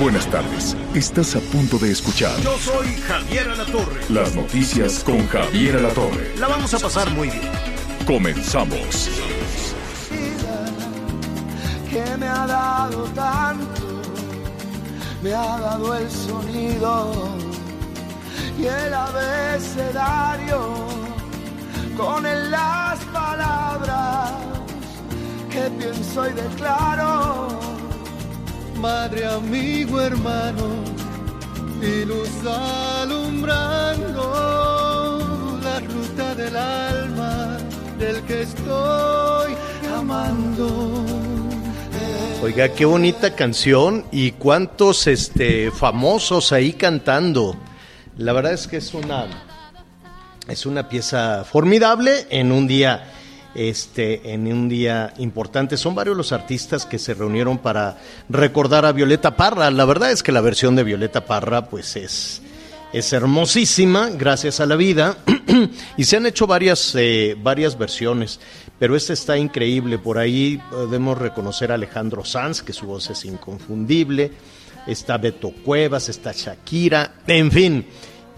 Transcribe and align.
Buenas 0.00 0.26
tardes. 0.30 0.76
Estás 0.94 1.36
a 1.36 1.40
punto 1.40 1.78
de 1.78 1.90
escuchar 1.90 2.38
Yo 2.40 2.56
soy 2.58 2.86
Javier 3.06 3.48
Alatorre. 3.50 4.00
las 4.08 4.34
noticias 4.34 5.02
con 5.04 5.26
Javier 5.28 5.76
Alatorre. 5.76 6.36
La 6.38 6.48
vamos 6.48 6.72
a 6.74 6.78
pasar 6.78 7.10
muy 7.10 7.28
bien. 7.28 7.50
Comenzamos. 8.06 9.10
que 11.90 12.16
me 12.16 12.28
ha 12.28 12.46
dado 12.46 13.04
tanto, 13.14 14.02
me 15.22 15.34
ha 15.34 15.58
dado 15.58 15.96
el 15.96 16.10
sonido 16.10 17.34
y 18.58 18.66
el 18.66 18.94
abecedario 18.94 20.60
con 21.96 22.24
él 22.24 22.50
las 22.50 22.98
palabras 23.06 24.30
que 25.50 25.68
pienso 25.78 26.28
y 26.28 26.32
declaro. 26.32 27.48
Madre, 28.80 29.26
amigo, 29.26 30.00
hermano, 30.00 30.84
y 31.82 32.04
luz 32.04 32.30
alumbrando 32.46 34.22
la 35.62 35.80
ruta 35.80 36.34
del 36.36 36.56
alma 36.56 37.58
del 37.98 38.22
que 38.22 38.42
estoy 38.42 39.54
amando. 39.92 41.04
Oiga, 42.40 42.68
qué 42.68 42.84
bonita 42.84 43.34
canción 43.34 44.04
y 44.12 44.30
cuántos 44.32 45.08
este, 45.08 45.72
famosos 45.72 46.52
ahí 46.52 46.72
cantando. 46.72 47.56
La 48.16 48.32
verdad 48.32 48.52
es 48.52 48.68
que 48.68 48.76
es 48.76 48.94
una, 48.94 49.26
es 50.46 50.66
una 50.66 50.88
pieza 50.88 51.44
formidable 51.44 52.28
en 52.30 52.52
un 52.52 52.68
día, 52.68 53.12
este, 53.58 54.32
en 54.32 54.46
un 54.52 54.68
día 54.68 55.12
importante. 55.18 55.76
Son 55.76 55.92
varios 55.92 56.16
los 56.16 56.30
artistas 56.30 56.86
que 56.86 56.98
se 56.98 57.12
reunieron 57.12 57.58
para 57.58 57.98
recordar 58.28 58.86
a 58.86 58.92
Violeta 58.92 59.34
Parra. 59.34 59.68
La 59.72 59.84
verdad 59.84 60.12
es 60.12 60.22
que 60.22 60.30
la 60.30 60.40
versión 60.40 60.76
de 60.76 60.84
Violeta 60.84 61.26
Parra, 61.26 61.66
pues 61.66 61.96
es, 61.96 62.40
es 62.92 63.12
hermosísima, 63.12 64.10
gracias 64.10 64.60
a 64.60 64.66
la 64.66 64.76
vida. 64.76 65.18
y 65.96 66.04
se 66.04 66.16
han 66.16 66.26
hecho 66.26 66.46
varias, 66.46 66.94
eh, 66.94 67.36
varias 67.42 67.76
versiones, 67.76 68.38
pero 68.78 68.94
esta 68.94 69.12
está 69.12 69.36
increíble. 69.36 69.98
Por 69.98 70.18
ahí 70.18 70.62
podemos 70.70 71.18
reconocer 71.18 71.72
a 71.72 71.74
Alejandro 71.74 72.24
Sanz, 72.24 72.62
que 72.62 72.72
su 72.72 72.86
voz 72.86 73.10
es 73.10 73.24
inconfundible. 73.24 74.30
Está 74.86 75.18
Beto 75.18 75.50
Cuevas, 75.50 76.08
está 76.08 76.30
Shakira, 76.32 77.14
en 77.26 77.50
fin. 77.50 77.86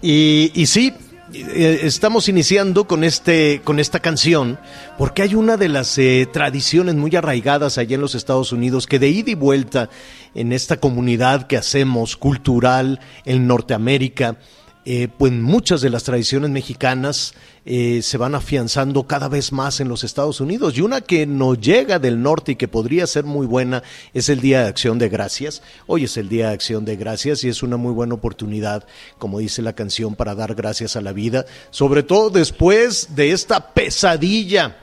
Y, 0.01 0.51
y 0.55 0.65
sí, 0.65 0.91
estamos 1.33 2.27
iniciando 2.29 2.85
con, 2.85 3.03
este, 3.03 3.61
con 3.63 3.79
esta 3.79 3.99
canción 3.99 4.59
porque 4.97 5.21
hay 5.21 5.35
una 5.35 5.57
de 5.57 5.69
las 5.69 5.97
eh, 5.97 6.27
tradiciones 6.31 6.95
muy 6.95 7.15
arraigadas 7.15 7.77
allá 7.77 7.95
en 7.95 8.01
los 8.01 8.15
Estados 8.15 8.51
Unidos 8.51 8.87
que 8.87 8.99
de 8.99 9.09
ida 9.09 9.31
y 9.31 9.35
vuelta 9.35 9.89
en 10.35 10.51
esta 10.51 10.77
comunidad 10.77 11.47
que 11.47 11.57
hacemos 11.57 12.17
cultural 12.17 12.99
en 13.25 13.47
Norteamérica, 13.47 14.37
eh, 14.83 15.09
pues 15.15 15.31
muchas 15.31 15.81
de 15.81 15.91
las 15.91 16.03
tradiciones 16.03 16.49
mexicanas 16.49 17.35
eh, 17.65 18.01
se 18.01 18.17
van 18.17 18.33
afianzando 18.33 19.03
cada 19.03 19.27
vez 19.27 19.51
más 19.51 19.79
en 19.79 19.87
los 19.87 20.03
Estados 20.03 20.41
Unidos. 20.41 20.75
Y 20.75 20.81
una 20.81 21.01
que 21.01 21.27
nos 21.27 21.59
llega 21.59 21.99
del 21.99 22.23
norte 22.23 22.53
y 22.53 22.55
que 22.55 22.67
podría 22.67 23.05
ser 23.05 23.23
muy 23.23 23.45
buena 23.45 23.83
es 24.15 24.29
el 24.29 24.41
Día 24.41 24.63
de 24.63 24.69
Acción 24.69 24.97
de 24.97 25.09
Gracias. 25.09 25.61
Hoy 25.85 26.05
es 26.05 26.17
el 26.17 26.29
Día 26.29 26.47
de 26.47 26.53
Acción 26.55 26.83
de 26.83 26.95
Gracias 26.95 27.43
y 27.43 27.49
es 27.49 27.61
una 27.61 27.77
muy 27.77 27.93
buena 27.93 28.15
oportunidad, 28.15 28.87
como 29.19 29.37
dice 29.37 29.61
la 29.61 29.73
canción, 29.73 30.15
para 30.15 30.33
dar 30.33 30.55
gracias 30.55 30.95
a 30.95 31.01
la 31.01 31.13
vida, 31.13 31.45
sobre 31.69 32.01
todo 32.01 32.31
después 32.31 33.15
de 33.15 33.33
esta 33.33 33.73
pesadilla 33.73 34.77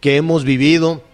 que 0.00 0.16
hemos 0.16 0.42
vivido 0.42 1.04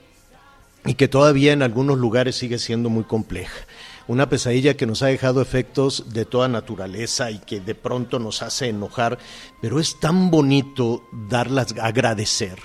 y 0.87 0.95
que 0.95 1.09
todavía 1.09 1.53
en 1.53 1.63
algunos 1.63 1.99
lugares 1.99 2.37
sigue 2.37 2.59
siendo 2.59 2.89
muy 2.89 3.05
compleja 3.05 3.67
una 4.11 4.29
pesadilla 4.29 4.77
que 4.77 4.87
nos 4.87 5.03
ha 5.03 5.07
dejado 5.07 5.41
efectos 5.41 6.13
de 6.13 6.25
toda 6.25 6.49
naturaleza 6.49 7.31
y 7.31 7.39
que 7.39 7.61
de 7.61 7.77
pronto 7.77 8.19
nos 8.19 8.43
hace 8.43 8.67
enojar, 8.67 9.19
pero 9.63 9.79
es 9.79 10.01
tan 10.01 10.33
bonito 10.33 11.05
darlas, 11.29 11.77
agradecer. 11.81 12.59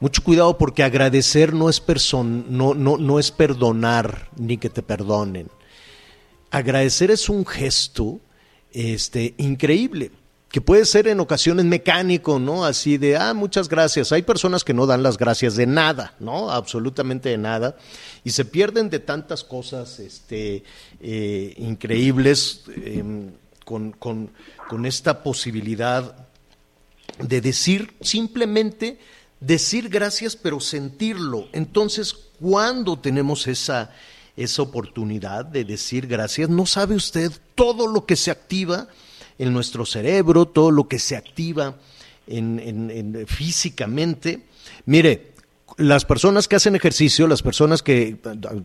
Mucho 0.00 0.22
cuidado 0.22 0.58
porque 0.58 0.82
agradecer 0.82 1.54
no 1.54 1.70
es, 1.70 1.82
no, 2.12 2.74
no, 2.74 2.98
no 2.98 3.18
es 3.18 3.30
perdonar 3.30 4.28
ni 4.36 4.58
que 4.58 4.68
te 4.68 4.82
perdonen. 4.82 5.48
Agradecer 6.50 7.10
es 7.10 7.30
un 7.30 7.46
gesto 7.46 8.20
este, 8.70 9.34
increíble 9.38 10.10
que 10.56 10.62
puede 10.62 10.86
ser 10.86 11.06
en 11.06 11.20
ocasiones 11.20 11.66
mecánico, 11.66 12.38
¿no? 12.38 12.64
Así 12.64 12.96
de, 12.96 13.18
ah, 13.18 13.34
muchas 13.34 13.68
gracias. 13.68 14.10
Hay 14.10 14.22
personas 14.22 14.64
que 14.64 14.72
no 14.72 14.86
dan 14.86 15.02
las 15.02 15.18
gracias 15.18 15.54
de 15.54 15.66
nada, 15.66 16.14
¿no? 16.18 16.50
Absolutamente 16.50 17.28
de 17.28 17.36
nada. 17.36 17.76
Y 18.24 18.30
se 18.30 18.46
pierden 18.46 18.88
de 18.88 18.98
tantas 18.98 19.44
cosas 19.44 20.00
este, 20.00 20.64
eh, 20.98 21.54
increíbles 21.58 22.62
eh, 22.74 23.04
con, 23.66 23.92
con, 23.92 24.30
con 24.66 24.86
esta 24.86 25.22
posibilidad 25.22 26.26
de 27.18 27.42
decir 27.42 27.92
simplemente, 28.00 28.98
decir 29.40 29.90
gracias, 29.90 30.36
pero 30.36 30.58
sentirlo. 30.60 31.48
Entonces, 31.52 32.14
cuando 32.40 32.98
tenemos 32.98 33.46
esa, 33.46 33.90
esa 34.38 34.62
oportunidad 34.62 35.44
de 35.44 35.66
decir 35.66 36.06
gracias, 36.06 36.48
no 36.48 36.64
sabe 36.64 36.94
usted 36.94 37.30
todo 37.54 37.86
lo 37.86 38.06
que 38.06 38.16
se 38.16 38.30
activa 38.30 38.88
en 39.38 39.52
nuestro 39.52 39.84
cerebro, 39.86 40.46
todo 40.46 40.70
lo 40.70 40.88
que 40.88 40.98
se 40.98 41.16
activa 41.16 41.76
en, 42.26 42.58
en, 42.58 42.90
en, 42.90 43.26
físicamente. 43.26 44.40
Mire, 44.86 45.36
las 45.78 46.06
personas 46.06 46.48
que 46.48 46.56
hacen 46.56 46.74
ejercicio, 46.74 47.26
las 47.26 47.42
personas 47.42 47.82
que 47.82 48.16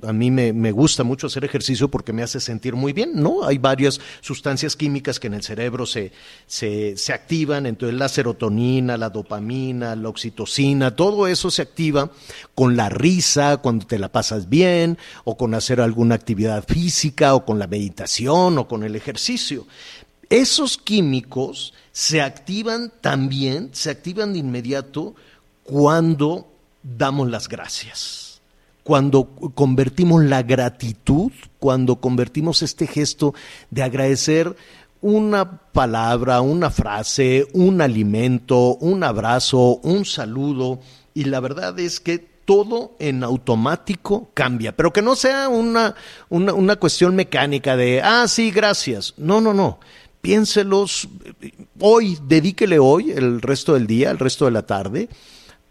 a, 0.04 0.14
mí 0.14 0.32
me, 0.32 0.54
me, 0.54 0.72
gusta 0.72 1.04
mucho 1.04 1.28
hacer 1.28 1.44
ejercicio 1.44 1.90
porque 1.90 2.14
me 2.14 2.24
hace 2.24 2.40
sentir 2.40 2.76
muy 2.76 2.94
bien, 2.94 3.12
¿no? 3.16 3.44
Hay 3.44 3.58
varias 3.58 4.00
sustancias 4.22 4.78
químicas 4.78 5.20
que 5.20 5.28
en 5.28 5.34
el 5.34 5.44
cerebro 5.44 5.86
se, 5.86 6.14
se, 6.48 6.96
se 6.96 7.12
activan, 7.12 7.66
entonces 7.66 7.98
la 7.98 8.08
serotonina, 8.08 8.96
la 8.96 9.10
dopamina, 9.10 9.96
la 9.96 10.08
oxitocina, 10.08 10.96
todo 10.96 11.28
eso 11.28 11.52
se 11.52 11.64
activa 11.64 12.12
con 12.56 12.78
la 12.78 12.88
risa, 12.88 13.58
cuando 13.58 13.86
te 13.86 14.00
la 14.00 14.10
pasas 14.10 14.48
bien, 14.48 14.98
o 15.26 15.36
con 15.36 15.54
hacer 15.54 15.82
alguna 15.82 16.16
actividad 16.16 16.64
física, 16.66 17.36
o 17.36 17.46
con 17.46 17.60
la 17.60 17.68
meditación, 17.68 18.58
o 18.58 18.68
con 18.70 18.84
el 18.84 18.96
ejercicio 18.96 19.66
esos 20.32 20.78
químicos 20.78 21.74
se 21.92 22.22
activan 22.22 22.92
también, 23.02 23.70
se 23.74 23.92
activan 23.92 24.32
de 24.34 24.40
inmediato 24.40 25.14
cuando 25.64 26.48
damos 26.82 27.30
las 27.30 27.50
gracias, 27.50 28.42
cuando 28.84 29.26
convertimos 29.54 30.24
la 30.24 30.42
gratitud, 30.42 31.34
cuando 31.60 31.98
convertimos 31.98 32.62
este 32.62 32.88
gesto 32.88 33.36
de 33.70 33.84
agradecer 33.84 34.56
una 35.02 35.60
palabra, 35.74 36.40
una 36.40 36.70
frase, 36.70 37.48
un 37.54 37.82
alimento, 37.82 38.76
un 38.76 39.04
abrazo, 39.04 39.82
un 39.84 40.06
saludo, 40.06 40.80
y 41.14 41.26
la 41.26 41.42
verdad 41.42 41.78
es 41.78 42.00
que 42.00 42.20
todo 42.46 42.96
en 43.00 43.24
automático 43.24 44.30
cambia, 44.34 44.76
pero 44.76 44.94
que 44.94 45.02
no 45.02 45.16
sea 45.16 45.50
una, 45.50 45.96
una, 46.30 46.76
cuestión 46.78 47.16
mecánica 47.16 47.76
de, 47.76 48.02
ah, 48.02 48.28
sí, 48.28 48.52
gracias. 48.52 49.14
No, 49.18 49.42
no, 49.42 49.54
no 49.54 49.80
piénselos 50.22 51.10
hoy, 51.80 52.18
dedíquele 52.24 52.80
hoy, 52.80 53.12
el 53.12 53.42
resto 53.42 53.74
del 53.74 53.88
día, 53.88 54.12
el 54.12 54.20
resto 54.20 54.46
de 54.46 54.52
la 54.52 54.66
tarde, 54.66 55.10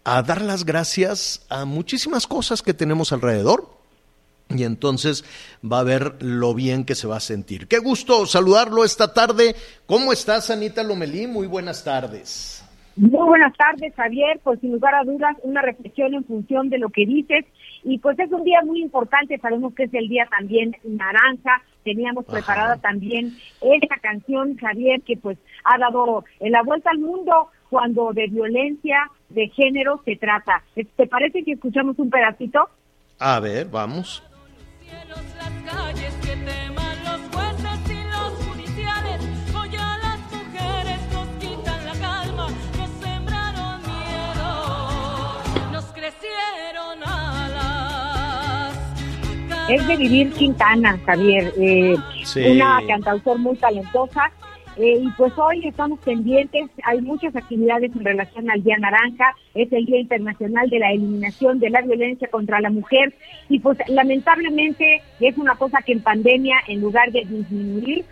a 0.03 0.21
dar 0.23 0.41
las 0.41 0.65
gracias 0.65 1.45
a 1.49 1.65
muchísimas 1.65 2.27
cosas 2.27 2.61
que 2.61 2.73
tenemos 2.73 3.11
alrededor. 3.11 3.69
Y 4.49 4.63
entonces 4.63 5.23
va 5.63 5.79
a 5.79 5.83
ver 5.83 6.21
lo 6.21 6.53
bien 6.53 6.83
que 6.83 6.95
se 6.95 7.07
va 7.07 7.17
a 7.17 7.21
sentir. 7.21 7.67
Qué 7.67 7.77
gusto 7.77 8.25
saludarlo 8.25 8.83
esta 8.83 9.13
tarde. 9.13 9.55
¿Cómo 9.85 10.11
estás, 10.11 10.49
Anita 10.49 10.83
Lomelí? 10.83 11.25
Muy 11.25 11.47
buenas 11.47 11.83
tardes. 11.85 12.61
Muy 12.97 13.27
buenas 13.27 13.55
tardes, 13.55 13.93
Javier. 13.95 14.41
Pues 14.43 14.59
sin 14.59 14.73
lugar 14.73 14.93
a 14.95 15.05
dudas, 15.05 15.37
una 15.43 15.61
reflexión 15.61 16.13
en 16.13 16.25
función 16.25 16.69
de 16.69 16.79
lo 16.79 16.89
que 16.89 17.05
dices. 17.05 17.45
Y 17.83 17.97
pues 17.99 18.17
es 18.19 18.31
un 18.31 18.43
día 18.43 18.61
muy 18.63 18.81
importante, 18.81 19.37
sabemos 19.39 19.73
que 19.73 19.83
es 19.83 19.93
el 19.93 20.07
día 20.07 20.27
también 20.27 20.75
naranja, 20.83 21.61
teníamos 21.83 22.25
Ajá. 22.27 22.37
preparada 22.37 22.77
también 22.77 23.35
esta 23.61 23.97
canción, 23.97 24.57
Javier, 24.57 25.01
que 25.01 25.17
pues 25.17 25.37
ha 25.63 25.77
dado 25.77 26.23
la 26.39 26.61
vuelta 26.63 26.91
al 26.91 26.99
mundo 26.99 27.49
cuando 27.69 28.11
de 28.13 28.27
violencia 28.27 29.09
de 29.29 29.47
género 29.49 30.01
se 30.05 30.15
trata. 30.17 30.63
¿Te 30.75 31.07
parece 31.07 31.43
que 31.43 31.53
escuchamos 31.53 31.97
un 31.97 32.09
pedacito? 32.09 32.69
A 33.17 33.39
ver, 33.39 33.67
vamos. 33.67 34.23
Es 49.71 49.87
de 49.87 49.95
Vivir 49.95 50.31
Quintana, 50.31 50.99
Javier, 51.05 51.53
eh, 51.57 51.95
una 52.51 52.81
cantautor 52.87 53.37
muy 53.39 53.55
talentosa. 53.55 54.31
Eh, 54.77 54.99
y 55.01 55.09
pues 55.11 55.33
hoy 55.37 55.67
estamos 55.67 55.99
pendientes, 55.99 56.69
hay 56.83 57.01
muchas 57.01 57.35
actividades 57.35 57.91
en 57.93 58.05
relación 58.05 58.49
al 58.49 58.63
Día 58.63 58.77
Naranja, 58.77 59.35
es 59.53 59.71
el 59.71 59.85
Día 59.85 59.99
Internacional 59.99 60.69
de 60.69 60.79
la 60.79 60.91
Eliminación 60.91 61.59
de 61.59 61.69
la 61.69 61.81
Violencia 61.81 62.29
contra 62.29 62.61
la 62.61 62.69
Mujer 62.69 63.13
y 63.49 63.59
pues 63.59 63.77
lamentablemente 63.89 65.01
es 65.19 65.37
una 65.37 65.55
cosa 65.55 65.81
que 65.81 65.91
en 65.91 66.01
pandemia 66.01 66.55
en 66.67 66.79
lugar 66.79 67.11
de 67.11 67.25
disminuir, 67.25 68.05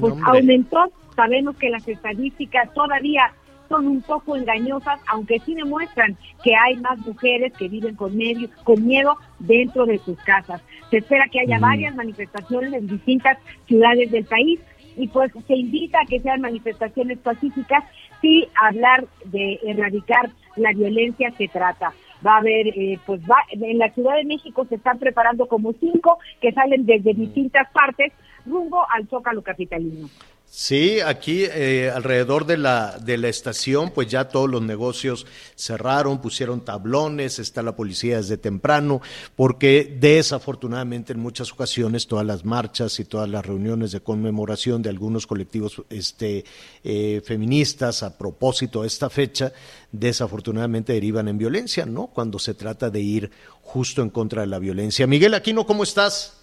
pues 0.00 0.14
aumentó. 0.24 0.92
Sabemos 1.16 1.56
que 1.56 1.70
las 1.70 1.86
estadísticas 1.86 2.72
todavía 2.72 3.32
son 3.70 3.86
un 3.86 4.02
poco 4.02 4.36
engañosas, 4.36 5.00
aunque 5.06 5.38
sí 5.38 5.54
demuestran 5.54 6.18
que 6.42 6.54
hay 6.54 6.76
más 6.76 6.98
mujeres 6.98 7.52
que 7.56 7.68
viven 7.68 7.94
con, 7.94 8.14
medio, 8.16 8.48
con 8.64 8.84
miedo 8.84 9.16
dentro 9.38 9.86
de 9.86 9.98
sus 9.98 10.18
casas. 10.18 10.60
Se 10.90 10.98
espera 10.98 11.28
que 11.30 11.40
haya 11.40 11.58
varias 11.60 11.94
manifestaciones 11.94 12.74
en 12.74 12.88
distintas 12.88 13.38
ciudades 13.66 14.10
del 14.10 14.24
país 14.24 14.60
y 14.96 15.06
pues 15.06 15.32
se 15.46 15.54
invita 15.54 16.00
a 16.00 16.06
que 16.06 16.18
sean 16.18 16.40
manifestaciones 16.40 17.18
pacíficas 17.18 17.84
si 18.20 18.48
hablar 18.60 19.06
de 19.26 19.60
erradicar 19.62 20.30
la 20.56 20.72
violencia 20.72 21.30
se 21.38 21.46
trata. 21.46 21.92
Va 22.26 22.34
a 22.34 22.38
haber, 22.38 22.66
eh, 22.66 22.98
pues 23.06 23.22
va, 23.22 23.36
en 23.52 23.78
la 23.78 23.88
Ciudad 23.90 24.16
de 24.16 24.24
México 24.24 24.66
se 24.68 24.74
están 24.74 24.98
preparando 24.98 25.46
como 25.46 25.72
cinco 25.74 26.18
que 26.40 26.52
salen 26.52 26.84
desde 26.84 27.14
distintas 27.14 27.70
partes 27.70 28.12
rumbo 28.44 28.84
al 28.90 29.06
Zócalo 29.08 29.42
Capitalino. 29.42 30.08
Sí, 30.52 30.98
aquí 30.98 31.44
eh, 31.44 31.92
alrededor 31.94 32.44
de 32.44 32.58
la, 32.58 32.98
de 32.98 33.16
la 33.18 33.28
estación, 33.28 33.92
pues 33.92 34.08
ya 34.08 34.28
todos 34.28 34.50
los 34.50 34.60
negocios 34.60 35.24
cerraron, 35.54 36.20
pusieron 36.20 36.64
tablones, 36.64 37.38
está 37.38 37.62
la 37.62 37.76
policía 37.76 38.16
desde 38.16 38.36
temprano, 38.36 39.00
porque 39.36 39.96
desafortunadamente 40.00 41.12
en 41.12 41.20
muchas 41.20 41.52
ocasiones 41.52 42.08
todas 42.08 42.26
las 42.26 42.44
marchas 42.44 42.98
y 42.98 43.04
todas 43.04 43.28
las 43.28 43.46
reuniones 43.46 43.92
de 43.92 44.00
conmemoración 44.00 44.82
de 44.82 44.90
algunos 44.90 45.24
colectivos 45.24 45.82
este, 45.88 46.44
eh, 46.82 47.22
feministas 47.24 48.02
a 48.02 48.18
propósito 48.18 48.82
de 48.82 48.88
esta 48.88 49.08
fecha, 49.08 49.52
desafortunadamente 49.92 50.94
derivan 50.94 51.28
en 51.28 51.38
violencia, 51.38 51.86
¿no? 51.86 52.08
Cuando 52.08 52.40
se 52.40 52.54
trata 52.54 52.90
de 52.90 53.00
ir 53.00 53.30
justo 53.62 54.02
en 54.02 54.10
contra 54.10 54.40
de 54.40 54.48
la 54.48 54.58
violencia. 54.58 55.06
Miguel 55.06 55.34
Aquino, 55.34 55.64
¿cómo 55.64 55.84
estás? 55.84 56.39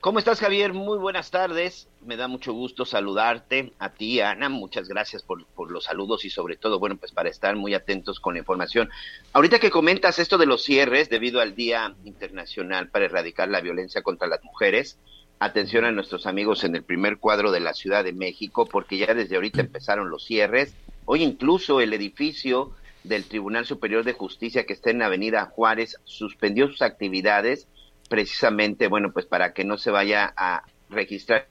¿Cómo 0.00 0.18
estás, 0.18 0.40
Javier? 0.40 0.72
Muy 0.72 0.96
buenas 0.96 1.30
tardes. 1.30 1.86
Me 2.06 2.16
da 2.16 2.26
mucho 2.26 2.54
gusto 2.54 2.86
saludarte 2.86 3.74
a 3.78 3.90
ti, 3.90 4.22
Ana. 4.22 4.48
Muchas 4.48 4.88
gracias 4.88 5.22
por, 5.22 5.44
los 5.70 5.84
saludos 5.84 6.24
y 6.24 6.30
sobre 6.30 6.56
todo, 6.56 6.78
bueno, 6.78 6.96
pues 6.96 7.12
para 7.12 7.28
estar 7.28 7.54
muy 7.54 7.74
atentos 7.74 8.18
con 8.18 8.32
la 8.32 8.40
información. 8.40 8.88
Ahorita 9.34 9.58
que 9.58 9.70
comentas 9.70 10.18
esto 10.18 10.38
de 10.38 10.46
los 10.46 10.64
cierres 10.64 11.10
debido 11.10 11.42
al 11.42 11.54
Día 11.54 11.94
Internacional 12.06 12.88
para 12.88 13.04
Erradicar 13.04 13.50
la 13.50 13.60
Violencia 13.60 14.00
contra 14.00 14.26
las 14.26 14.42
Mujeres, 14.42 14.96
atención 15.38 15.84
a 15.84 15.92
nuestros 15.92 16.24
amigos 16.24 16.64
en 16.64 16.76
el 16.76 16.82
primer 16.82 17.18
cuadro 17.18 17.52
de 17.52 17.60
la 17.60 17.74
Ciudad 17.74 18.02
de 18.02 18.14
México, 18.14 18.64
porque 18.64 18.96
ya 18.96 19.12
desde 19.12 19.36
ahorita 19.36 19.60
empezaron 19.60 20.08
los 20.08 20.24
cierres. 20.24 20.74
Hoy 21.04 21.22
incluso 21.22 21.82
el 21.82 21.92
edificio 21.92 22.72
del 23.04 23.26
Tribunal 23.26 23.66
Superior 23.66 24.02
de 24.04 24.14
Justicia 24.14 24.64
que 24.64 24.72
está 24.72 24.88
en 24.88 25.00
la 25.00 25.06
Avenida 25.06 25.44
Juárez 25.44 25.98
suspendió 26.04 26.68
sus 26.68 26.80
actividades 26.80 27.68
precisamente, 28.10 28.88
bueno, 28.88 29.12
pues 29.12 29.24
para 29.24 29.54
que 29.54 29.64
no 29.64 29.78
se 29.78 29.92
vaya 29.92 30.34
a 30.36 30.64
registrar 30.90 31.46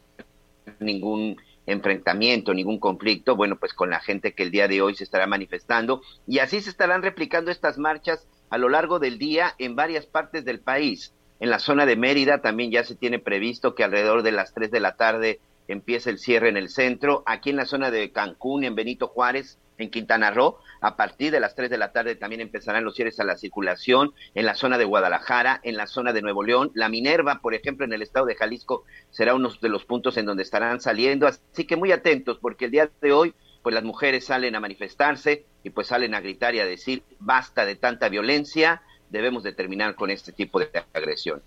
ningún 0.80 1.38
enfrentamiento, 1.66 2.54
ningún 2.54 2.80
conflicto, 2.80 3.38
bueno, 3.38 3.56
pues 3.56 3.74
con 3.74 3.90
la 3.90 4.02
gente 4.02 4.34
que 4.34 4.44
el 4.44 4.52
día 4.52 4.68
de 4.68 4.82
hoy 4.82 4.94
se 4.94 5.06
estará 5.06 5.26
manifestando 5.26 6.02
y 6.28 6.40
así 6.40 6.60
se 6.60 6.70
estarán 6.70 7.02
replicando 7.02 7.50
estas 7.50 7.78
marchas 7.78 8.28
a 8.50 8.58
lo 8.58 8.68
largo 8.68 9.00
del 9.00 9.18
día 9.18 9.56
en 9.58 9.78
varias 9.78 10.06
partes 10.06 10.44
del 10.44 10.60
país. 10.60 11.14
En 11.40 11.50
la 11.50 11.60
zona 11.60 11.86
de 11.86 11.96
Mérida 11.96 12.42
también 12.42 12.72
ya 12.72 12.84
se 12.84 12.96
tiene 12.96 13.20
previsto 13.20 13.74
que 13.74 13.86
alrededor 13.86 14.22
de 14.22 14.34
las 14.34 14.54
3 14.54 14.70
de 14.70 14.82
la 14.82 14.98
tarde 14.98 15.40
empiece 15.70 16.10
el 16.10 16.18
cierre 16.18 16.50
en 16.50 16.58
el 16.58 16.68
centro. 16.68 17.24
Aquí 17.26 17.52
en 17.52 17.56
la 17.56 17.66
zona 17.66 17.90
de 17.90 18.12
Cancún, 18.12 18.66
en 18.66 18.76
Benito 18.76 19.08
Juárez, 19.08 19.58
en 19.80 19.90
Quintana 19.90 20.30
Roo. 20.30 20.58
A 20.82 20.96
partir 20.96 21.32
de 21.32 21.40
las 21.40 21.56
3 21.56 21.70
de 21.70 21.78
la 21.78 21.92
tarde 21.92 22.16
también 22.16 22.42
empezarán 22.42 22.84
los 22.84 22.96
cierres 22.96 23.20
a 23.20 23.24
la 23.24 23.38
circulación 23.38 24.14
en 24.36 24.46
la 24.46 24.54
zona 24.54 24.78
de 24.78 24.86
Guadalajara, 24.86 25.60
en 25.64 25.76
la 25.76 25.88
zona 25.88 26.14
de 26.14 26.22
Nuevo 26.22 26.44
León. 26.44 26.72
La 26.76 26.90
Minerva, 26.90 27.40
por 27.42 27.56
ejemplo, 27.56 27.86
en 27.86 27.94
el 27.94 28.02
estado 28.02 28.28
de 28.28 28.36
Jalisco, 28.36 28.84
será 29.10 29.34
uno 29.34 29.50
de 29.62 29.70
los 29.70 29.86
puntos 29.86 30.18
en 30.18 30.26
donde 30.26 30.44
estarán 30.44 30.80
saliendo. 30.80 31.26
Así 31.26 31.66
que 31.66 31.76
muy 31.76 31.92
atentos, 31.92 32.38
porque 32.40 32.66
el 32.66 32.72
día 32.72 32.90
de 33.02 33.12
hoy, 33.12 33.34
pues 33.64 33.74
las 33.74 33.84
mujeres 33.84 34.26
salen 34.26 34.56
a 34.56 34.60
manifestarse 34.60 35.46
y 35.64 35.72
pues 35.72 35.88
salen 35.88 36.14
a 36.14 36.22
gritar 36.22 36.54
y 36.56 36.60
a 36.60 36.66
decir, 36.66 37.04
basta 37.20 37.66
de 37.66 37.76
tanta 37.76 38.10
violencia, 38.10 38.82
debemos 39.10 39.44
de 39.44 39.54
terminar 39.54 39.96
con 39.96 40.12
este 40.12 40.32
tipo 40.32 40.60
de 40.60 40.70
agresión. 40.94 41.42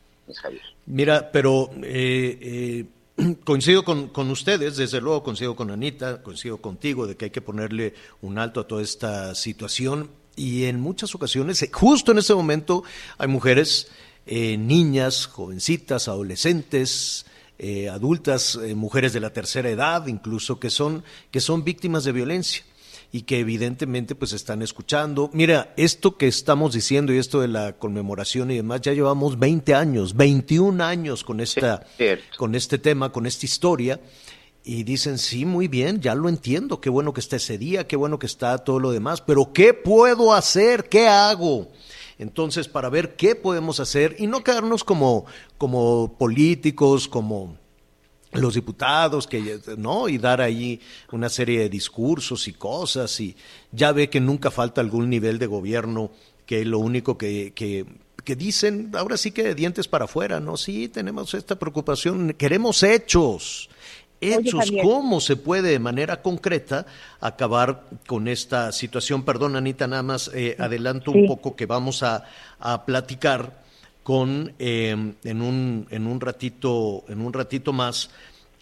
Mira, 0.86 1.30
pero 1.32 1.70
eh, 1.82 2.38
eh 2.40 2.84
coincido 3.44 3.84
con, 3.84 4.08
con, 4.08 4.30
ustedes, 4.30 4.76
desde 4.76 5.00
luego 5.00 5.22
coincido 5.22 5.56
con 5.56 5.70
Anita, 5.70 6.22
coincido 6.22 6.58
contigo 6.58 7.06
de 7.06 7.16
que 7.16 7.26
hay 7.26 7.30
que 7.30 7.40
ponerle 7.40 7.94
un 8.20 8.38
alto 8.38 8.60
a 8.60 8.66
toda 8.66 8.82
esta 8.82 9.34
situación. 9.34 10.10
Y 10.36 10.64
en 10.64 10.80
muchas 10.80 11.14
ocasiones, 11.14 11.62
eh, 11.62 11.70
justo 11.72 12.12
en 12.12 12.18
ese 12.18 12.34
momento, 12.34 12.84
hay 13.18 13.28
mujeres, 13.28 13.88
eh, 14.26 14.56
niñas, 14.56 15.26
jovencitas, 15.26 16.08
adolescentes, 16.08 17.26
eh, 17.58 17.88
adultas, 17.88 18.58
mujeres 18.74 19.12
de 19.12 19.20
la 19.20 19.32
tercera 19.32 19.68
edad, 19.70 20.06
incluso 20.06 20.58
que 20.58 20.70
son, 20.70 21.04
que 21.30 21.40
son 21.40 21.64
víctimas 21.64 22.04
de 22.04 22.12
violencia 22.12 22.64
y 23.14 23.22
que 23.22 23.38
evidentemente 23.38 24.14
pues 24.14 24.32
están 24.32 24.62
escuchando. 24.62 25.30
Mira, 25.34 25.74
esto 25.76 26.16
que 26.16 26.26
estamos 26.26 26.72
diciendo 26.72 27.12
y 27.12 27.18
esto 27.18 27.42
de 27.42 27.48
la 27.48 27.74
conmemoración 27.74 28.50
y 28.50 28.56
demás, 28.56 28.80
ya 28.80 28.94
llevamos 28.94 29.38
20 29.38 29.74
años, 29.74 30.16
21 30.16 30.82
años 30.82 31.22
con, 31.22 31.40
esta, 31.40 31.86
con 32.38 32.54
este 32.54 32.78
tema, 32.78 33.12
con 33.12 33.26
esta 33.26 33.44
historia. 33.44 34.00
Y 34.64 34.84
dicen, 34.84 35.18
sí, 35.18 35.44
muy 35.44 35.68
bien, 35.68 36.00
ya 36.00 36.14
lo 36.14 36.28
entiendo, 36.28 36.80
qué 36.80 36.88
bueno 36.88 37.12
que 37.12 37.20
está 37.20 37.36
ese 37.36 37.58
día, 37.58 37.86
qué 37.86 37.96
bueno 37.96 38.18
que 38.20 38.26
está 38.26 38.58
todo 38.58 38.78
lo 38.78 38.92
demás, 38.92 39.20
pero 39.20 39.52
¿qué 39.52 39.74
puedo 39.74 40.32
hacer? 40.32 40.88
¿Qué 40.88 41.08
hago? 41.08 41.72
Entonces, 42.16 42.68
para 42.68 42.88
ver 42.88 43.16
qué 43.16 43.34
podemos 43.34 43.80
hacer 43.80 44.14
y 44.20 44.28
no 44.28 44.44
quedarnos 44.44 44.84
como, 44.84 45.26
como 45.58 46.16
políticos, 46.16 47.08
como 47.08 47.58
los 48.32 48.54
diputados 48.54 49.26
que 49.26 49.60
no 49.76 50.08
y 50.08 50.18
dar 50.18 50.40
ahí 50.40 50.80
una 51.10 51.28
serie 51.28 51.60
de 51.60 51.68
discursos 51.68 52.48
y 52.48 52.52
cosas 52.52 53.20
y 53.20 53.36
ya 53.70 53.92
ve 53.92 54.08
que 54.08 54.20
nunca 54.20 54.50
falta 54.50 54.80
algún 54.80 55.10
nivel 55.10 55.38
de 55.38 55.46
gobierno 55.46 56.10
que 56.46 56.64
lo 56.64 56.78
único 56.78 57.18
que, 57.18 57.52
que, 57.54 57.84
que 58.24 58.36
dicen 58.36 58.90
ahora 58.94 59.16
sí 59.16 59.32
que 59.32 59.42
de 59.42 59.54
dientes 59.54 59.86
para 59.86 60.06
afuera 60.06 60.40
no 60.40 60.56
sí 60.56 60.88
tenemos 60.88 61.34
esta 61.34 61.56
preocupación 61.56 62.32
queremos 62.32 62.82
hechos. 62.82 63.68
Hechos 64.24 64.70
cómo 64.84 65.20
se 65.20 65.34
puede 65.34 65.70
de 65.70 65.80
manera 65.80 66.22
concreta 66.22 66.86
acabar 67.20 67.88
con 68.06 68.28
esta 68.28 68.70
situación 68.70 69.24
perdón 69.24 69.56
Anita 69.56 69.88
nada 69.88 70.04
más 70.04 70.30
eh, 70.32 70.54
adelanto 70.60 71.10
un 71.10 71.26
poco 71.26 71.56
que 71.56 71.66
vamos 71.66 72.04
a, 72.04 72.24
a 72.60 72.86
platicar 72.86 73.61
con 74.02 74.54
eh, 74.58 75.14
en 75.24 75.42
un 75.42 75.86
en 75.90 76.06
un 76.06 76.20
ratito 76.20 77.04
en 77.08 77.20
un 77.20 77.32
ratito 77.32 77.72
más 77.72 78.10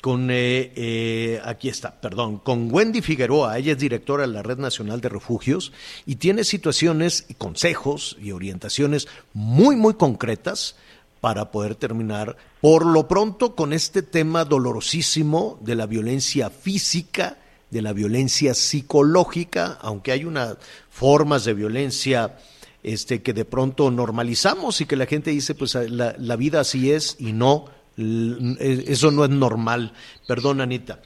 con 0.01 0.31
eh, 0.31 0.73
eh, 0.77 1.41
aquí 1.45 1.69
está, 1.69 2.01
perdón, 2.01 2.39
con 2.39 2.73
Wendy 2.73 3.03
Figueroa, 3.03 3.59
ella 3.59 3.73
es 3.73 3.79
directora 3.79 4.23
de 4.23 4.33
la 4.33 4.43
Red 4.43 4.59
Nacional 4.59 5.01
de 5.03 5.11
Refugios 5.11 5.73
y 6.07 6.17
tiene 6.17 6.45
situaciones 6.45 7.27
y 7.29 7.35
consejos 7.35 8.17
y 8.21 8.33
orientaciones 8.33 9.09
muy 9.35 9.77
muy 9.77 9.95
concretas 9.95 10.77
para 11.21 11.51
poder 11.51 11.75
terminar 11.75 12.37
por 12.63 12.87
lo 12.87 13.09
pronto 13.09 13.55
con 13.55 13.75
este 13.75 14.03
tema 14.03 14.47
dolorosísimo 14.47 15.59
de 15.61 15.75
la 15.75 15.87
violencia 15.87 16.49
física, 16.49 17.37
de 17.71 17.83
la 17.83 17.93
violencia 17.93 18.55
psicológica, 18.55 19.79
aunque 19.83 20.13
hay 20.13 20.25
unas 20.25 20.57
formas 20.89 21.45
de 21.45 21.53
violencia 21.53 22.39
este, 22.83 23.23
que 23.23 23.33
de 23.33 23.45
pronto 23.45 23.91
normalizamos 23.91 24.81
y 24.81 24.87
que 24.87 24.97
la 24.97 25.07
gente 25.07 25.31
dice, 25.31 25.55
pues 25.55 25.75
la, 25.75 26.15
la 26.19 26.37
vida 26.37 26.61
así 26.61 26.93
es 26.93 27.17
y 27.21 27.33
no, 27.33 27.67
eso 27.97 29.11
no 29.11 29.25
es 29.25 29.31
normal. 29.31 29.93
Perdón, 30.27 30.61
Anita. 30.61 31.01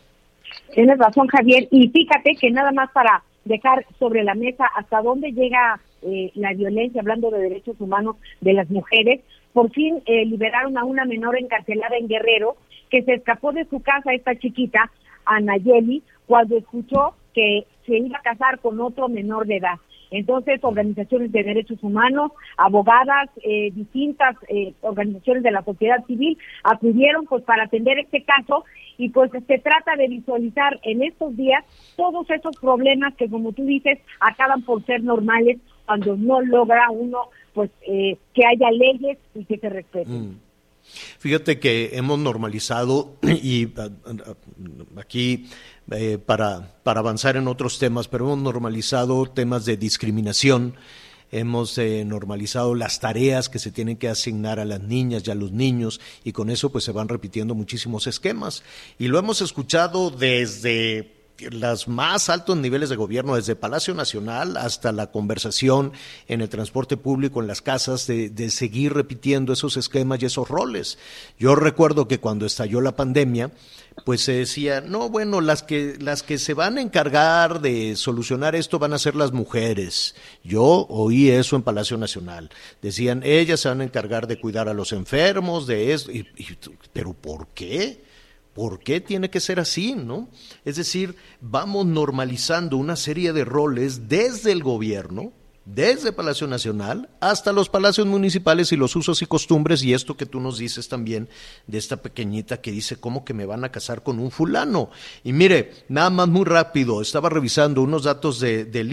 Tienes 0.74 0.98
razón, 0.98 1.26
Javier. 1.28 1.68
Y 1.70 1.88
fíjate 1.88 2.34
que 2.34 2.50
nada 2.50 2.72
más 2.72 2.90
para 2.92 3.22
dejar 3.44 3.86
sobre 3.98 4.24
la 4.24 4.34
mesa 4.34 4.66
hasta 4.74 5.02
dónde 5.02 5.32
llega 5.32 5.80
eh, 6.02 6.30
la 6.34 6.52
violencia, 6.52 7.00
hablando 7.00 7.30
de 7.30 7.40
derechos 7.40 7.76
humanos 7.78 8.16
de 8.40 8.52
las 8.52 8.68
mujeres, 8.70 9.20
por 9.52 9.70
fin 9.70 10.02
eh, 10.06 10.24
liberaron 10.26 10.76
a 10.76 10.84
una 10.84 11.04
menor 11.04 11.38
encarcelada 11.38 11.96
en 11.96 12.08
Guerrero 12.08 12.56
que 12.90 13.02
se 13.02 13.14
escapó 13.14 13.52
de 13.52 13.64
su 13.66 13.80
casa, 13.80 14.12
esta 14.12 14.36
chiquita, 14.36 14.90
Anayeli, 15.24 16.02
cuando 16.26 16.56
escuchó 16.56 17.14
que 17.32 17.66
se 17.86 17.98
iba 17.98 18.18
a 18.18 18.22
casar 18.22 18.58
con 18.60 18.80
otro 18.80 19.08
menor 19.08 19.46
de 19.46 19.56
edad. 19.56 19.78
Entonces, 20.14 20.62
organizaciones 20.62 21.32
de 21.32 21.42
derechos 21.42 21.82
humanos, 21.82 22.30
abogadas, 22.56 23.28
eh, 23.42 23.72
distintas 23.72 24.36
eh, 24.48 24.72
organizaciones 24.80 25.42
de 25.42 25.50
la 25.50 25.64
sociedad 25.64 26.04
civil 26.06 26.38
acudieron 26.62 27.26
pues 27.26 27.42
para 27.42 27.64
atender 27.64 27.98
este 27.98 28.22
caso 28.22 28.64
y 28.96 29.08
pues 29.08 29.32
se 29.32 29.58
trata 29.58 29.96
de 29.96 30.06
visualizar 30.06 30.78
en 30.84 31.02
estos 31.02 31.36
días 31.36 31.64
todos 31.96 32.30
esos 32.30 32.56
problemas 32.58 33.14
que 33.16 33.28
como 33.28 33.52
tú 33.52 33.64
dices 33.64 33.98
acaban 34.20 34.62
por 34.62 34.84
ser 34.84 35.02
normales 35.02 35.58
cuando 35.84 36.16
no 36.16 36.40
logra 36.42 36.92
uno 36.92 37.18
pues 37.52 37.72
eh, 37.82 38.16
que 38.34 38.46
haya 38.46 38.70
leyes 38.70 39.18
y 39.34 39.44
que 39.44 39.58
se 39.58 39.68
respeten. 39.68 40.30
Mm. 40.30 40.43
Fíjate 41.18 41.58
que 41.58 41.90
hemos 41.94 42.18
normalizado 42.18 43.16
y 43.22 43.68
aquí 44.96 45.46
eh, 45.90 46.18
para, 46.18 46.76
para 46.82 47.00
avanzar 47.00 47.36
en 47.36 47.48
otros 47.48 47.78
temas, 47.78 48.08
pero 48.08 48.26
hemos 48.26 48.38
normalizado 48.38 49.26
temas 49.26 49.64
de 49.64 49.76
discriminación, 49.76 50.76
hemos 51.30 51.76
eh, 51.78 52.04
normalizado 52.04 52.74
las 52.74 53.00
tareas 53.00 53.48
que 53.48 53.58
se 53.58 53.72
tienen 53.72 53.96
que 53.96 54.08
asignar 54.08 54.60
a 54.60 54.64
las 54.64 54.80
niñas 54.80 55.24
y 55.26 55.30
a 55.30 55.34
los 55.34 55.52
niños 55.52 56.00
y 56.22 56.32
con 56.32 56.48
eso 56.48 56.70
pues 56.70 56.84
se 56.84 56.92
van 56.92 57.08
repitiendo 57.08 57.54
muchísimos 57.54 58.06
esquemas. 58.06 58.62
Y 58.98 59.08
lo 59.08 59.18
hemos 59.18 59.40
escuchado 59.40 60.10
desde 60.10 61.13
los 61.38 61.88
más 61.88 62.28
altos 62.28 62.56
niveles 62.56 62.88
de 62.88 62.96
gobierno, 62.96 63.36
desde 63.36 63.56
Palacio 63.56 63.94
Nacional 63.94 64.56
hasta 64.56 64.92
la 64.92 65.10
conversación 65.10 65.92
en 66.28 66.40
el 66.40 66.48
transporte 66.48 66.96
público, 66.96 67.40
en 67.40 67.48
las 67.48 67.62
casas, 67.62 68.06
de, 68.06 68.30
de, 68.30 68.50
seguir 68.50 68.92
repitiendo 68.92 69.52
esos 69.52 69.76
esquemas 69.76 70.22
y 70.22 70.26
esos 70.26 70.48
roles. 70.48 70.98
Yo 71.38 71.54
recuerdo 71.54 72.08
que 72.08 72.20
cuando 72.20 72.46
estalló 72.46 72.80
la 72.80 72.96
pandemia, 72.96 73.50
pues 74.04 74.22
se 74.22 74.32
decía, 74.32 74.80
no, 74.80 75.08
bueno, 75.08 75.40
las 75.40 75.62
que, 75.62 75.96
las 76.00 76.22
que 76.22 76.38
se 76.38 76.54
van 76.54 76.78
a 76.78 76.82
encargar 76.82 77.60
de 77.60 77.96
solucionar 77.96 78.54
esto 78.54 78.78
van 78.78 78.92
a 78.92 78.98
ser 78.98 79.14
las 79.14 79.32
mujeres. 79.32 80.14
Yo 80.42 80.86
oí 80.88 81.30
eso 81.30 81.56
en 81.56 81.62
Palacio 81.62 81.96
Nacional. 81.96 82.50
Decían, 82.82 83.22
ellas 83.24 83.60
se 83.60 83.68
van 83.68 83.80
a 83.80 83.84
encargar 83.84 84.26
de 84.26 84.40
cuidar 84.40 84.68
a 84.68 84.74
los 84.74 84.92
enfermos, 84.92 85.66
de 85.66 85.92
eso. 85.92 86.10
pero 86.92 87.14
¿por 87.14 87.48
qué? 87.48 88.03
¿Por 88.54 88.78
qué 88.78 89.00
tiene 89.00 89.30
que 89.30 89.40
ser 89.40 89.58
así, 89.58 89.94
no? 89.94 90.28
Es 90.64 90.76
decir, 90.76 91.16
vamos 91.40 91.86
normalizando 91.86 92.76
una 92.76 92.94
serie 92.94 93.32
de 93.32 93.44
roles 93.44 94.08
desde 94.08 94.52
el 94.52 94.62
gobierno, 94.62 95.32
desde 95.64 96.12
Palacio 96.12 96.46
Nacional 96.46 97.08
hasta 97.20 97.52
los 97.52 97.68
palacios 97.68 98.06
municipales 98.06 98.70
y 98.70 98.76
los 98.76 98.94
usos 98.96 99.22
y 99.22 99.26
costumbres, 99.26 99.82
y 99.82 99.92
esto 99.92 100.16
que 100.16 100.26
tú 100.26 100.40
nos 100.40 100.58
dices 100.58 100.88
también 100.88 101.28
de 101.66 101.78
esta 101.78 101.96
pequeñita 101.96 102.60
que 102.60 102.70
dice, 102.70 102.96
¿cómo 102.96 103.24
que 103.24 103.34
me 103.34 103.46
van 103.46 103.64
a 103.64 103.72
casar 103.72 104.02
con 104.02 104.18
un 104.20 104.30
fulano? 104.30 104.90
Y 105.24 105.32
mire, 105.32 105.72
nada 105.88 106.10
más 106.10 106.28
muy 106.28 106.44
rápido, 106.44 107.00
estaba 107.00 107.30
revisando 107.30 107.82
unos 107.82 108.04
datos 108.04 108.40
de, 108.40 108.64
del 108.66 108.92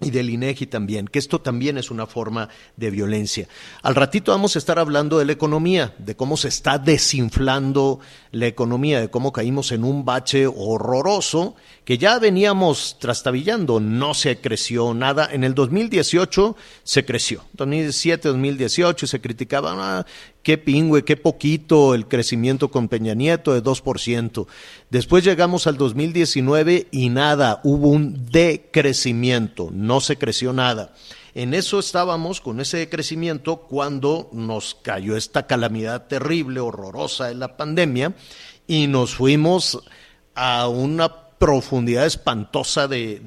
y 0.00 0.10
del 0.10 0.30
INEGI 0.30 0.66
también, 0.66 1.08
que 1.08 1.18
esto 1.18 1.40
también 1.40 1.76
es 1.76 1.90
una 1.90 2.06
forma 2.06 2.48
de 2.76 2.90
violencia. 2.90 3.48
Al 3.82 3.96
ratito 3.96 4.30
vamos 4.30 4.54
a 4.54 4.58
estar 4.60 4.78
hablando 4.78 5.18
de 5.18 5.24
la 5.24 5.32
economía, 5.32 5.94
de 5.98 6.14
cómo 6.14 6.36
se 6.36 6.48
está 6.48 6.78
desinflando 6.78 7.98
la 8.30 8.46
economía, 8.46 9.00
de 9.00 9.10
cómo 9.10 9.32
caímos 9.32 9.72
en 9.72 9.84
un 9.84 10.04
bache 10.04 10.46
horroroso 10.46 11.56
que 11.88 11.96
ya 11.96 12.18
veníamos 12.18 12.98
trastabillando, 12.98 13.80
no 13.80 14.12
se 14.12 14.42
creció 14.42 14.92
nada. 14.92 15.26
En 15.32 15.42
el 15.42 15.54
2018 15.54 16.54
se 16.82 17.06
creció, 17.06 17.46
2017, 17.54 18.28
2018 18.28 19.06
se 19.06 19.20
criticaba, 19.22 19.72
ah, 19.74 20.06
qué 20.42 20.58
pingüe, 20.58 21.02
qué 21.02 21.16
poquito 21.16 21.94
el 21.94 22.06
crecimiento 22.06 22.70
con 22.70 22.88
Peña 22.88 23.14
Nieto 23.14 23.54
de 23.54 23.62
2%. 23.62 24.46
Después 24.90 25.24
llegamos 25.24 25.66
al 25.66 25.78
2019 25.78 26.88
y 26.90 27.08
nada, 27.08 27.62
hubo 27.64 27.88
un 27.88 28.26
decrecimiento, 28.30 29.70
no 29.72 30.02
se 30.02 30.18
creció 30.18 30.52
nada. 30.52 30.92
En 31.34 31.54
eso 31.54 31.78
estábamos 31.78 32.42
con 32.42 32.60
ese 32.60 32.76
decrecimiento 32.76 33.62
cuando 33.62 34.28
nos 34.34 34.74
cayó 34.74 35.16
esta 35.16 35.46
calamidad 35.46 36.06
terrible, 36.06 36.60
horrorosa 36.60 37.28
de 37.28 37.34
la 37.36 37.56
pandemia 37.56 38.14
y 38.66 38.88
nos 38.88 39.14
fuimos 39.14 39.80
a 40.34 40.68
una 40.68 41.27
profundidad 41.38 42.06
espantosa 42.06 42.88
de, 42.88 43.20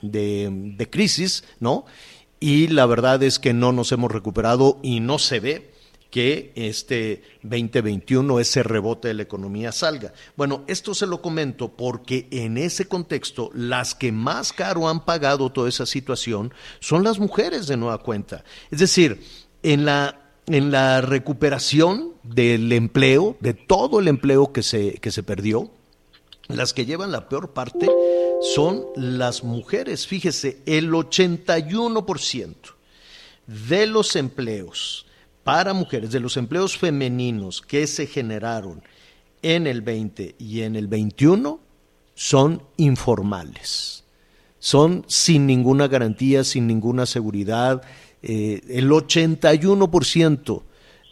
de 0.00 0.90
crisis, 0.90 1.44
¿no? 1.60 1.84
Y 2.40 2.66
la 2.68 2.86
verdad 2.86 3.22
es 3.22 3.38
que 3.38 3.54
no 3.54 3.72
nos 3.72 3.92
hemos 3.92 4.10
recuperado 4.10 4.80
y 4.82 5.00
no 5.00 5.18
se 5.18 5.38
ve 5.40 5.72
que 6.12 6.52
este 6.56 7.22
2021 7.42 8.38
ese 8.38 8.62
rebote 8.62 9.08
de 9.08 9.14
la 9.14 9.22
economía 9.22 9.72
salga. 9.72 10.12
Bueno, 10.36 10.62
esto 10.66 10.94
se 10.94 11.06
lo 11.06 11.22
comento 11.22 11.70
porque 11.74 12.28
en 12.30 12.58
ese 12.58 12.86
contexto 12.86 13.50
las 13.54 13.94
que 13.94 14.12
más 14.12 14.52
caro 14.52 14.88
han 14.88 15.06
pagado 15.06 15.50
toda 15.50 15.70
esa 15.70 15.86
situación 15.86 16.52
son 16.80 17.02
las 17.02 17.18
mujeres 17.18 17.66
de 17.66 17.78
nueva 17.78 17.98
cuenta. 17.98 18.44
Es 18.70 18.80
decir, 18.80 19.24
en 19.62 19.86
la 19.86 20.18
en 20.46 20.72
la 20.72 21.00
recuperación 21.00 22.14
del 22.24 22.72
empleo, 22.72 23.36
de 23.40 23.54
todo 23.54 24.00
el 24.00 24.08
empleo 24.08 24.52
que 24.52 24.64
se, 24.64 24.94
que 24.94 25.12
se 25.12 25.22
perdió, 25.22 25.70
las 26.48 26.72
que 26.72 26.84
llevan 26.86 27.12
la 27.12 27.28
peor 27.28 27.52
parte 27.52 27.88
son 28.54 28.84
las 28.96 29.44
mujeres. 29.44 30.06
Fíjese, 30.06 30.62
el 30.66 30.90
81% 30.90 32.54
de 33.46 33.86
los 33.86 34.16
empleos 34.16 35.06
para 35.44 35.72
mujeres, 35.72 36.10
de 36.12 36.20
los 36.20 36.36
empleos 36.36 36.76
femeninos 36.76 37.62
que 37.62 37.86
se 37.86 38.06
generaron 38.06 38.82
en 39.42 39.66
el 39.66 39.82
20 39.82 40.36
y 40.38 40.62
en 40.62 40.76
el 40.76 40.86
21, 40.86 41.60
son 42.14 42.62
informales. 42.76 44.04
Son 44.58 45.04
sin 45.08 45.46
ninguna 45.46 45.88
garantía, 45.88 46.44
sin 46.44 46.68
ninguna 46.68 47.06
seguridad. 47.06 47.82
Eh, 48.22 48.60
el 48.68 48.90
81% 48.90 50.62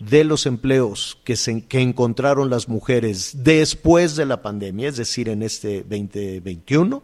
de 0.01 0.25
los 0.25 0.47
empleos 0.47 1.19
que, 1.25 1.37
se, 1.37 1.67
que 1.67 1.81
encontraron 1.81 2.51
las 2.51 2.69
mujeres 2.69 3.45
después 3.45 4.17
de 4.17 4.27
la 4.27 4.43
pandemia, 4.43 4.89
es 4.89 4.97
decir, 4.97 5.29
en 5.29 5.43
este 5.43 5.83
2021, 5.83 7.03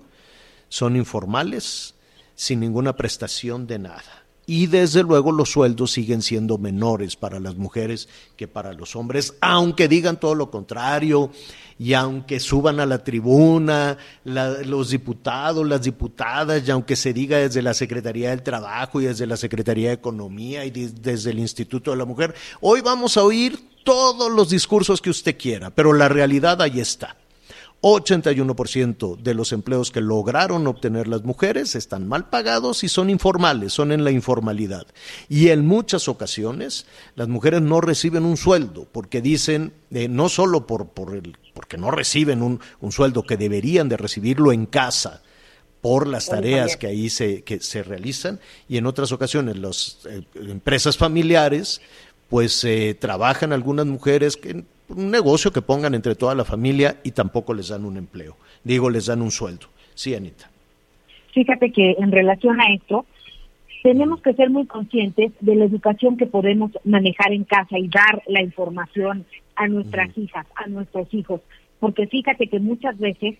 son 0.68 0.96
informales, 0.96 1.94
sin 2.34 2.60
ninguna 2.60 2.96
prestación 2.96 3.66
de 3.66 3.78
nada 3.78 4.25
y 4.46 4.68
desde 4.68 5.02
luego 5.02 5.32
los 5.32 5.50
sueldos 5.50 5.90
siguen 5.90 6.22
siendo 6.22 6.56
menores 6.56 7.16
para 7.16 7.40
las 7.40 7.56
mujeres 7.56 8.08
que 8.36 8.46
para 8.46 8.72
los 8.72 8.94
hombres, 8.94 9.34
aunque 9.40 9.88
digan 9.88 10.20
todo 10.20 10.36
lo 10.36 10.50
contrario 10.52 11.30
y 11.78 11.94
aunque 11.94 12.38
suban 12.38 12.78
a 12.78 12.86
la 12.86 13.02
tribuna 13.02 13.98
los 14.24 14.90
diputados, 14.90 15.66
las 15.66 15.82
diputadas, 15.82 16.66
y 16.66 16.70
aunque 16.70 16.94
se 16.96 17.12
diga 17.12 17.38
desde 17.38 17.60
la 17.60 17.74
Secretaría 17.74 18.30
del 18.30 18.42
Trabajo 18.42 19.00
y 19.00 19.06
desde 19.06 19.26
la 19.26 19.36
Secretaría 19.36 19.88
de 19.88 19.94
Economía 19.94 20.64
y 20.64 20.70
desde 20.70 21.30
el 21.30 21.40
Instituto 21.40 21.90
de 21.90 21.96
la 21.96 22.04
Mujer, 22.04 22.34
hoy 22.60 22.80
vamos 22.80 23.16
a 23.16 23.24
oír 23.24 23.58
todos 23.84 24.32
los 24.32 24.48
discursos 24.50 25.02
que 25.02 25.10
usted 25.10 25.36
quiera, 25.36 25.70
pero 25.70 25.92
la 25.92 26.08
realidad 26.08 26.62
ahí 26.62 26.80
está. 26.80 27.16
81% 27.94 29.16
de 29.16 29.34
los 29.34 29.52
empleos 29.52 29.90
que 29.90 30.00
lograron 30.00 30.66
obtener 30.66 31.08
las 31.08 31.24
mujeres 31.24 31.74
están 31.74 32.08
mal 32.08 32.28
pagados 32.28 32.84
y 32.84 32.88
son 32.88 33.10
informales, 33.10 33.72
son 33.72 33.92
en 33.92 34.04
la 34.04 34.10
informalidad. 34.10 34.86
Y 35.28 35.48
en 35.48 35.66
muchas 35.66 36.08
ocasiones 36.08 36.86
las 37.14 37.28
mujeres 37.28 37.62
no 37.62 37.80
reciben 37.80 38.24
un 38.24 38.36
sueldo 38.36 38.88
porque 38.90 39.20
dicen, 39.20 39.72
eh, 39.90 40.08
no 40.08 40.28
solo 40.28 40.66
por, 40.66 40.88
por 40.88 41.14
el, 41.14 41.36
porque 41.54 41.78
no 41.78 41.90
reciben 41.90 42.42
un, 42.42 42.60
un, 42.80 42.92
sueldo 42.92 43.22
que 43.24 43.36
deberían 43.36 43.88
de 43.88 43.96
recibirlo 43.96 44.52
en 44.52 44.66
casa, 44.66 45.22
por 45.80 46.08
las 46.08 46.26
tareas 46.26 46.76
que 46.76 46.88
ahí 46.88 47.08
se, 47.08 47.42
que 47.42 47.60
se 47.60 47.84
realizan 47.84 48.40
y 48.68 48.76
en 48.76 48.86
otras 48.86 49.12
ocasiones 49.12 49.56
las 49.56 49.98
eh, 50.10 50.22
empresas 50.34 50.96
familiares 50.96 51.80
pues 52.28 52.64
eh, 52.64 52.96
trabajan 52.98 53.52
algunas 53.52 53.86
mujeres 53.86 54.36
que 54.36 54.64
un 54.88 55.10
negocio 55.10 55.52
que 55.52 55.62
pongan 55.62 55.94
entre 55.94 56.14
toda 56.14 56.34
la 56.34 56.44
familia 56.44 56.96
y 57.02 57.12
tampoco 57.12 57.54
les 57.54 57.68
dan 57.68 57.84
un 57.84 57.96
empleo. 57.96 58.36
Digo, 58.64 58.90
les 58.90 59.06
dan 59.06 59.22
un 59.22 59.30
sueldo. 59.30 59.66
Sí, 59.94 60.14
Anita. 60.14 60.50
Fíjate 61.32 61.72
que 61.72 61.96
en 61.98 62.12
relación 62.12 62.60
a 62.60 62.72
esto, 62.72 63.04
tenemos 63.82 64.20
que 64.20 64.34
ser 64.34 64.50
muy 64.50 64.66
conscientes 64.66 65.32
de 65.40 65.54
la 65.54 65.64
educación 65.64 66.16
que 66.16 66.26
podemos 66.26 66.72
manejar 66.84 67.32
en 67.32 67.44
casa 67.44 67.78
y 67.78 67.88
dar 67.88 68.22
la 68.26 68.42
información 68.42 69.24
a 69.54 69.68
nuestras 69.68 70.16
hijas, 70.18 70.46
a 70.56 70.66
nuestros 70.66 71.12
hijos. 71.12 71.40
Porque 71.78 72.06
fíjate 72.06 72.48
que 72.48 72.58
muchas 72.58 72.98
veces 72.98 73.36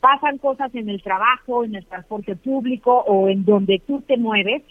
pasan 0.00 0.38
cosas 0.38 0.74
en 0.74 0.88
el 0.90 1.02
trabajo, 1.02 1.64
en 1.64 1.74
el 1.74 1.86
transporte 1.86 2.36
público 2.36 3.04
o 3.06 3.28
en 3.28 3.44
donde 3.44 3.80
tú 3.86 4.02
te 4.06 4.16
mueves 4.16 4.62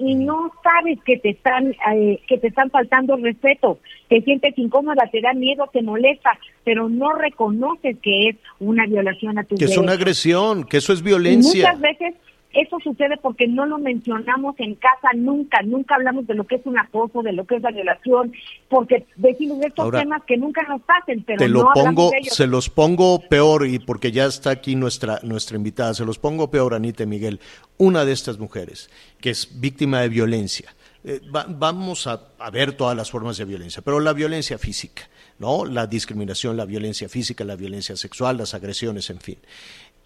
y 0.00 0.14
no 0.14 0.50
sabes 0.62 0.98
que 1.04 1.18
te 1.18 1.30
están 1.30 1.76
eh, 1.94 2.20
que 2.26 2.38
te 2.38 2.48
están 2.48 2.70
faltando 2.70 3.16
respeto, 3.16 3.78
te 4.08 4.22
sientes 4.22 4.56
incómoda, 4.56 5.08
te 5.12 5.20
da 5.20 5.34
miedo, 5.34 5.68
te 5.72 5.82
molesta, 5.82 6.30
pero 6.64 6.88
no 6.88 7.12
reconoces 7.12 7.98
que 8.02 8.30
es 8.30 8.36
una 8.58 8.86
violación 8.86 9.38
a 9.38 9.44
tu 9.44 9.56
Que 9.56 9.66
es 9.66 9.76
una 9.76 9.92
agresión, 9.92 10.64
que 10.64 10.78
eso 10.78 10.92
es 10.92 11.02
violencia. 11.02 11.72
muchas 11.72 11.80
veces 11.80 12.14
eso 12.52 12.78
sucede 12.82 13.16
porque 13.22 13.46
no 13.46 13.64
lo 13.64 13.78
mencionamos 13.78 14.56
en 14.58 14.74
casa 14.74 15.08
nunca, 15.14 15.62
nunca 15.62 15.94
hablamos 15.94 16.26
de 16.26 16.34
lo 16.34 16.46
que 16.46 16.56
es 16.56 16.66
un 16.66 16.78
acoso, 16.78 17.22
de 17.22 17.32
lo 17.32 17.46
que 17.46 17.56
es 17.56 17.62
la 17.62 17.70
violación, 17.70 18.32
porque 18.68 19.06
decimos 19.16 19.58
estos 19.64 19.90
temas 19.92 20.22
que 20.24 20.36
nunca 20.36 20.62
nos 20.64 20.82
pasen, 20.82 21.22
pero 21.22 21.38
te 21.38 21.48
lo 21.48 21.70
pongo, 21.72 22.10
se 22.22 22.46
los 22.46 22.68
pongo 22.68 23.20
peor 23.20 23.66
y 23.66 23.78
porque 23.78 24.10
ya 24.10 24.26
está 24.26 24.50
aquí 24.50 24.74
nuestra 24.74 25.20
nuestra 25.22 25.56
invitada, 25.56 25.94
se 25.94 26.04
los 26.04 26.18
pongo 26.18 26.50
peor 26.50 26.74
Anita 26.74 27.04
y 27.04 27.06
Miguel, 27.06 27.40
una 27.78 28.04
de 28.04 28.12
estas 28.12 28.38
mujeres 28.38 28.90
que 29.20 29.30
es 29.30 29.60
víctima 29.60 30.00
de 30.00 30.08
violencia. 30.08 30.74
Eh, 31.02 31.20
vamos 31.48 32.06
a, 32.06 32.20
a, 32.38 32.50
ver 32.50 32.72
todas 32.72 32.94
las 32.94 33.10
formas 33.10 33.38
de 33.38 33.46
violencia, 33.46 33.80
pero 33.80 34.00
la 34.00 34.12
violencia 34.12 34.58
física, 34.58 35.08
¿no? 35.38 35.64
La 35.64 35.86
discriminación, 35.86 36.58
la 36.58 36.66
violencia 36.66 37.08
física, 37.08 37.42
la 37.42 37.56
violencia 37.56 37.96
sexual, 37.96 38.36
las 38.36 38.52
agresiones, 38.52 39.08
en 39.08 39.20
fin. 39.20 39.38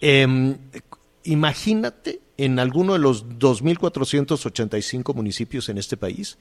Eh, 0.00 0.56
imagínate 1.24 2.20
en 2.36 2.58
alguno 2.58 2.94
de 2.94 2.98
los 2.98 3.26
2.485 3.26 5.14
municipios 5.14 5.68
en 5.68 5.78
este 5.78 5.96
país, 5.96 6.38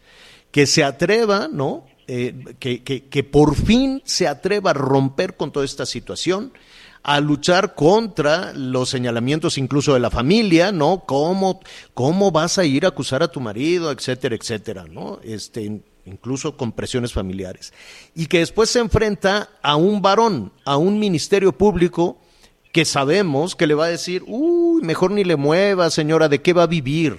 que 0.51 0.65
se 0.65 0.83
atreva, 0.83 1.47
¿no? 1.51 1.85
Eh, 2.07 2.55
que, 2.59 2.83
que, 2.83 3.05
que 3.05 3.23
por 3.23 3.55
fin 3.55 4.01
se 4.03 4.27
atreva 4.27 4.71
a 4.71 4.73
romper 4.73 5.37
con 5.37 5.51
toda 5.51 5.65
esta 5.65 5.85
situación 5.85 6.51
a 7.03 7.19
luchar 7.19 7.75
contra 7.75 8.53
los 8.53 8.89
señalamientos 8.89 9.57
incluso 9.57 9.93
de 9.93 9.99
la 9.99 10.09
familia, 10.09 10.71
¿no? 10.71 11.03
¿Cómo, 11.05 11.59
cómo 11.93 12.31
vas 12.31 12.57
a 12.57 12.65
ir 12.65 12.85
a 12.85 12.89
acusar 12.89 13.21
a 13.21 13.27
tu 13.27 13.41
marido, 13.41 13.91
etcétera, 13.91 14.35
etcétera, 14.35 14.85
¿no? 14.89 15.19
Este, 15.21 15.81
incluso 16.05 16.55
con 16.55 16.71
presiones 16.71 17.11
familiares. 17.11 17.73
Y 18.15 18.27
que 18.27 18.39
después 18.39 18.69
se 18.69 18.79
enfrenta 18.79 19.49
a 19.61 19.75
un 19.75 20.01
varón, 20.01 20.53
a 20.63 20.77
un 20.77 20.97
ministerio 20.97 21.51
público 21.51 22.17
que 22.73 22.85
sabemos 22.85 23.55
que 23.55 23.67
le 23.67 23.75
va 23.75 23.85
a 23.85 23.89
decir, 23.89 24.23
uy, 24.25 24.81
mejor 24.81 25.11
ni 25.11 25.23
le 25.23 25.35
mueva, 25.35 25.91
señora, 25.91 26.27
¿de 26.27 26.41
qué 26.41 26.53
va 26.53 26.63
a 26.63 26.67
vivir? 26.67 27.17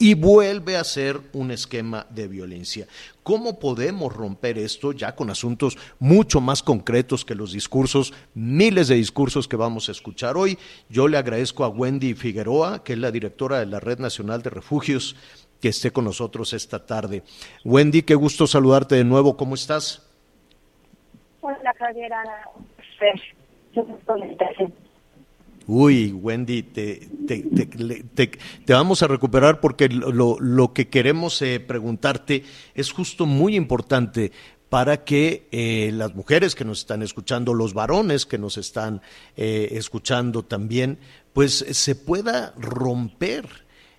Y 0.00 0.14
vuelve 0.14 0.76
a 0.76 0.82
ser 0.82 1.20
un 1.32 1.52
esquema 1.52 2.06
de 2.10 2.26
violencia. 2.26 2.88
¿Cómo 3.22 3.60
podemos 3.60 4.12
romper 4.12 4.58
esto 4.58 4.92
ya 4.92 5.14
con 5.14 5.30
asuntos 5.30 5.78
mucho 6.00 6.40
más 6.40 6.62
concretos 6.64 7.24
que 7.24 7.36
los 7.36 7.52
discursos, 7.52 8.12
miles 8.34 8.88
de 8.88 8.96
discursos 8.96 9.46
que 9.46 9.56
vamos 9.56 9.88
a 9.88 9.92
escuchar 9.92 10.36
hoy? 10.36 10.58
Yo 10.88 11.06
le 11.06 11.18
agradezco 11.18 11.64
a 11.64 11.68
Wendy 11.68 12.14
Figueroa, 12.14 12.82
que 12.82 12.94
es 12.94 12.98
la 12.98 13.12
directora 13.12 13.60
de 13.60 13.66
la 13.66 13.78
Red 13.78 14.00
Nacional 14.00 14.42
de 14.42 14.50
Refugios, 14.50 15.14
que 15.60 15.68
esté 15.68 15.92
con 15.92 16.06
nosotros 16.06 16.52
esta 16.52 16.84
tarde. 16.84 17.22
Wendy, 17.64 18.02
qué 18.02 18.16
gusto 18.16 18.48
saludarte 18.48 18.96
de 18.96 19.04
nuevo. 19.04 19.36
¿Cómo 19.36 19.54
estás? 19.54 20.04
Hola, 21.42 21.74
Javier. 21.78 22.10
Uy, 25.66 26.12
Wendy, 26.12 26.64
te, 26.64 27.08
te, 27.28 27.42
te, 27.42 28.26
te, 28.26 28.72
vamos 28.72 29.02
a 29.02 29.06
recuperar 29.06 29.60
porque 29.60 29.88
lo, 29.88 30.36
lo 30.40 30.72
que 30.72 30.88
queremos 30.88 31.40
eh, 31.42 31.60
preguntarte 31.60 32.42
es 32.74 32.90
justo 32.90 33.24
muy 33.24 33.54
importante 33.54 34.32
para 34.70 35.04
que 35.04 35.48
eh, 35.50 35.90
las 35.92 36.14
mujeres 36.14 36.54
que 36.54 36.64
nos 36.64 36.78
están 36.78 37.02
escuchando, 37.02 37.54
los 37.54 37.74
varones 37.74 38.24
que 38.24 38.38
nos 38.38 38.56
están 38.56 39.02
eh, 39.36 39.68
escuchando 39.72 40.44
también, 40.44 40.98
pues 41.32 41.64
se 41.70 41.94
pueda 41.96 42.54
romper 42.56 43.46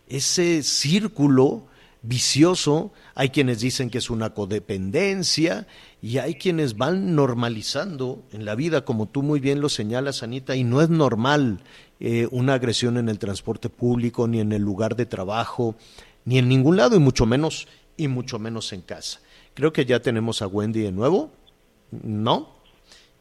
ese 0.07 0.63
círculo 0.63 1.67
vicioso. 2.01 2.93
Hay 3.15 3.29
quienes 3.29 3.59
dicen 3.59 3.89
que 3.89 3.97
es 3.97 4.09
una 4.09 4.33
codependencia 4.33 5.67
y 6.01 6.17
hay 6.17 6.35
quienes 6.35 6.77
van 6.77 7.15
normalizando 7.15 8.23
en 8.33 8.43
la 8.43 8.55
vida, 8.55 8.83
como 8.85 9.07
tú 9.07 9.21
muy 9.21 9.39
bien 9.39 9.61
lo 9.61 9.69
señalas, 9.69 10.23
Anita, 10.23 10.55
y 10.55 10.63
no 10.63 10.81
es 10.81 10.89
normal 10.89 11.59
eh, 11.99 12.27
una 12.31 12.55
agresión 12.55 12.97
en 12.97 13.07
el 13.07 13.19
transporte 13.19 13.69
público, 13.69 14.27
ni 14.27 14.39
en 14.39 14.51
el 14.51 14.63
lugar 14.63 14.95
de 14.95 15.05
trabajo, 15.05 15.75
ni 16.25 16.39
en 16.39 16.49
ningún 16.49 16.77
lado, 16.77 16.95
y 16.95 16.99
mucho 16.99 17.27
menos, 17.27 17.67
y 17.97 18.07
mucho 18.07 18.39
menos 18.39 18.73
en 18.73 18.81
casa. 18.81 19.21
Creo 19.53 19.71
que 19.71 19.85
ya 19.85 19.99
tenemos 19.99 20.41
a 20.41 20.47
Wendy 20.47 20.81
de 20.81 20.91
nuevo, 20.91 21.29
¿no? 21.91 22.49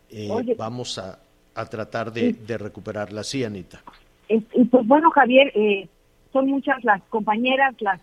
Eh, 0.08 0.30
vamos 0.56 0.96
a, 0.98 1.18
a 1.54 1.66
tratar 1.66 2.12
de, 2.12 2.32
de, 2.32 2.56
recuperarla. 2.56 3.24
Sí, 3.24 3.44
Anita. 3.44 3.82
Y 4.28 4.40
pues 4.40 4.86
bueno, 4.86 5.10
Javier, 5.10 5.52
eh, 5.54 5.86
son 6.32 6.46
muchas 6.46 6.82
las 6.82 7.02
compañeras, 7.10 7.74
las 7.80 8.00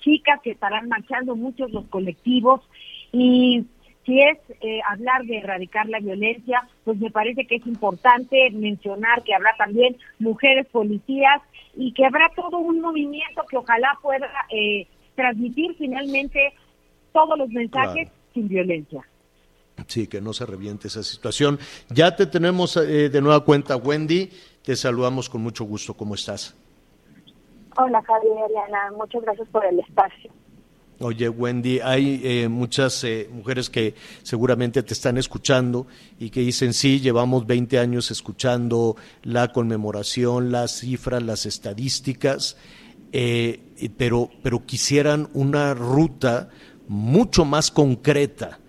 chicas 0.00 0.40
que 0.42 0.52
estarán 0.52 0.88
marchando, 0.88 1.34
muchos 1.34 1.72
los 1.72 1.86
colectivos, 1.86 2.60
y 3.12 3.64
si 4.10 4.20
es 4.20 4.38
eh, 4.60 4.80
hablar 4.88 5.24
de 5.24 5.38
erradicar 5.38 5.88
la 5.88 6.00
violencia, 6.00 6.66
pues 6.82 6.98
me 6.98 7.12
parece 7.12 7.46
que 7.46 7.56
es 7.56 7.66
importante 7.66 8.50
mencionar 8.50 9.22
que 9.22 9.34
habrá 9.34 9.54
también 9.56 9.96
mujeres 10.18 10.66
policías 10.66 11.40
y 11.76 11.92
que 11.92 12.04
habrá 12.04 12.28
todo 12.34 12.58
un 12.58 12.80
movimiento 12.80 13.42
que 13.48 13.56
ojalá 13.56 13.96
pueda 14.02 14.26
eh, 14.50 14.88
transmitir 15.14 15.76
finalmente 15.78 16.52
todos 17.12 17.38
los 17.38 17.50
mensajes 17.50 18.08
sin 18.34 18.48
violencia. 18.48 19.06
Sí, 19.86 20.08
que 20.08 20.20
no 20.20 20.32
se 20.32 20.44
reviente 20.44 20.88
esa 20.88 21.04
situación. 21.04 21.60
Ya 21.88 22.16
te 22.16 22.26
tenemos 22.26 22.76
eh, 22.76 23.10
de 23.10 23.20
nueva 23.22 23.44
cuenta, 23.44 23.76
Wendy. 23.76 24.28
Te 24.64 24.74
saludamos 24.74 25.30
con 25.30 25.40
mucho 25.40 25.62
gusto. 25.64 25.94
¿Cómo 25.94 26.16
estás? 26.16 26.56
Hola, 27.76 28.02
Javier, 28.02 28.38
Ariana. 28.44 28.90
Muchas 28.96 29.22
gracias 29.22 29.48
por 29.50 29.64
el 29.64 29.78
espacio. 29.78 30.32
Oye, 31.02 31.30
Wendy, 31.30 31.80
hay 31.80 32.20
eh, 32.22 32.48
muchas 32.48 33.04
eh, 33.04 33.26
mujeres 33.32 33.70
que 33.70 33.94
seguramente 34.22 34.82
te 34.82 34.92
están 34.92 35.16
escuchando 35.16 35.86
y 36.18 36.28
que 36.28 36.40
dicen, 36.40 36.74
sí, 36.74 37.00
llevamos 37.00 37.46
20 37.46 37.78
años 37.78 38.10
escuchando 38.10 38.96
la 39.22 39.50
conmemoración, 39.50 40.52
las 40.52 40.80
cifras, 40.80 41.22
las 41.22 41.46
estadísticas, 41.46 42.58
eh, 43.12 43.62
pero, 43.96 44.28
pero 44.42 44.66
quisieran 44.66 45.30
una 45.32 45.72
ruta 45.72 46.50
mucho 46.86 47.46
más 47.46 47.70
concreta 47.70 48.60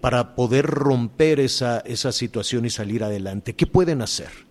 para 0.00 0.36
poder 0.36 0.66
romper 0.66 1.40
esa, 1.40 1.80
esa 1.80 2.12
situación 2.12 2.66
y 2.66 2.70
salir 2.70 3.02
adelante. 3.02 3.54
¿Qué 3.54 3.66
pueden 3.66 4.00
hacer? 4.00 4.49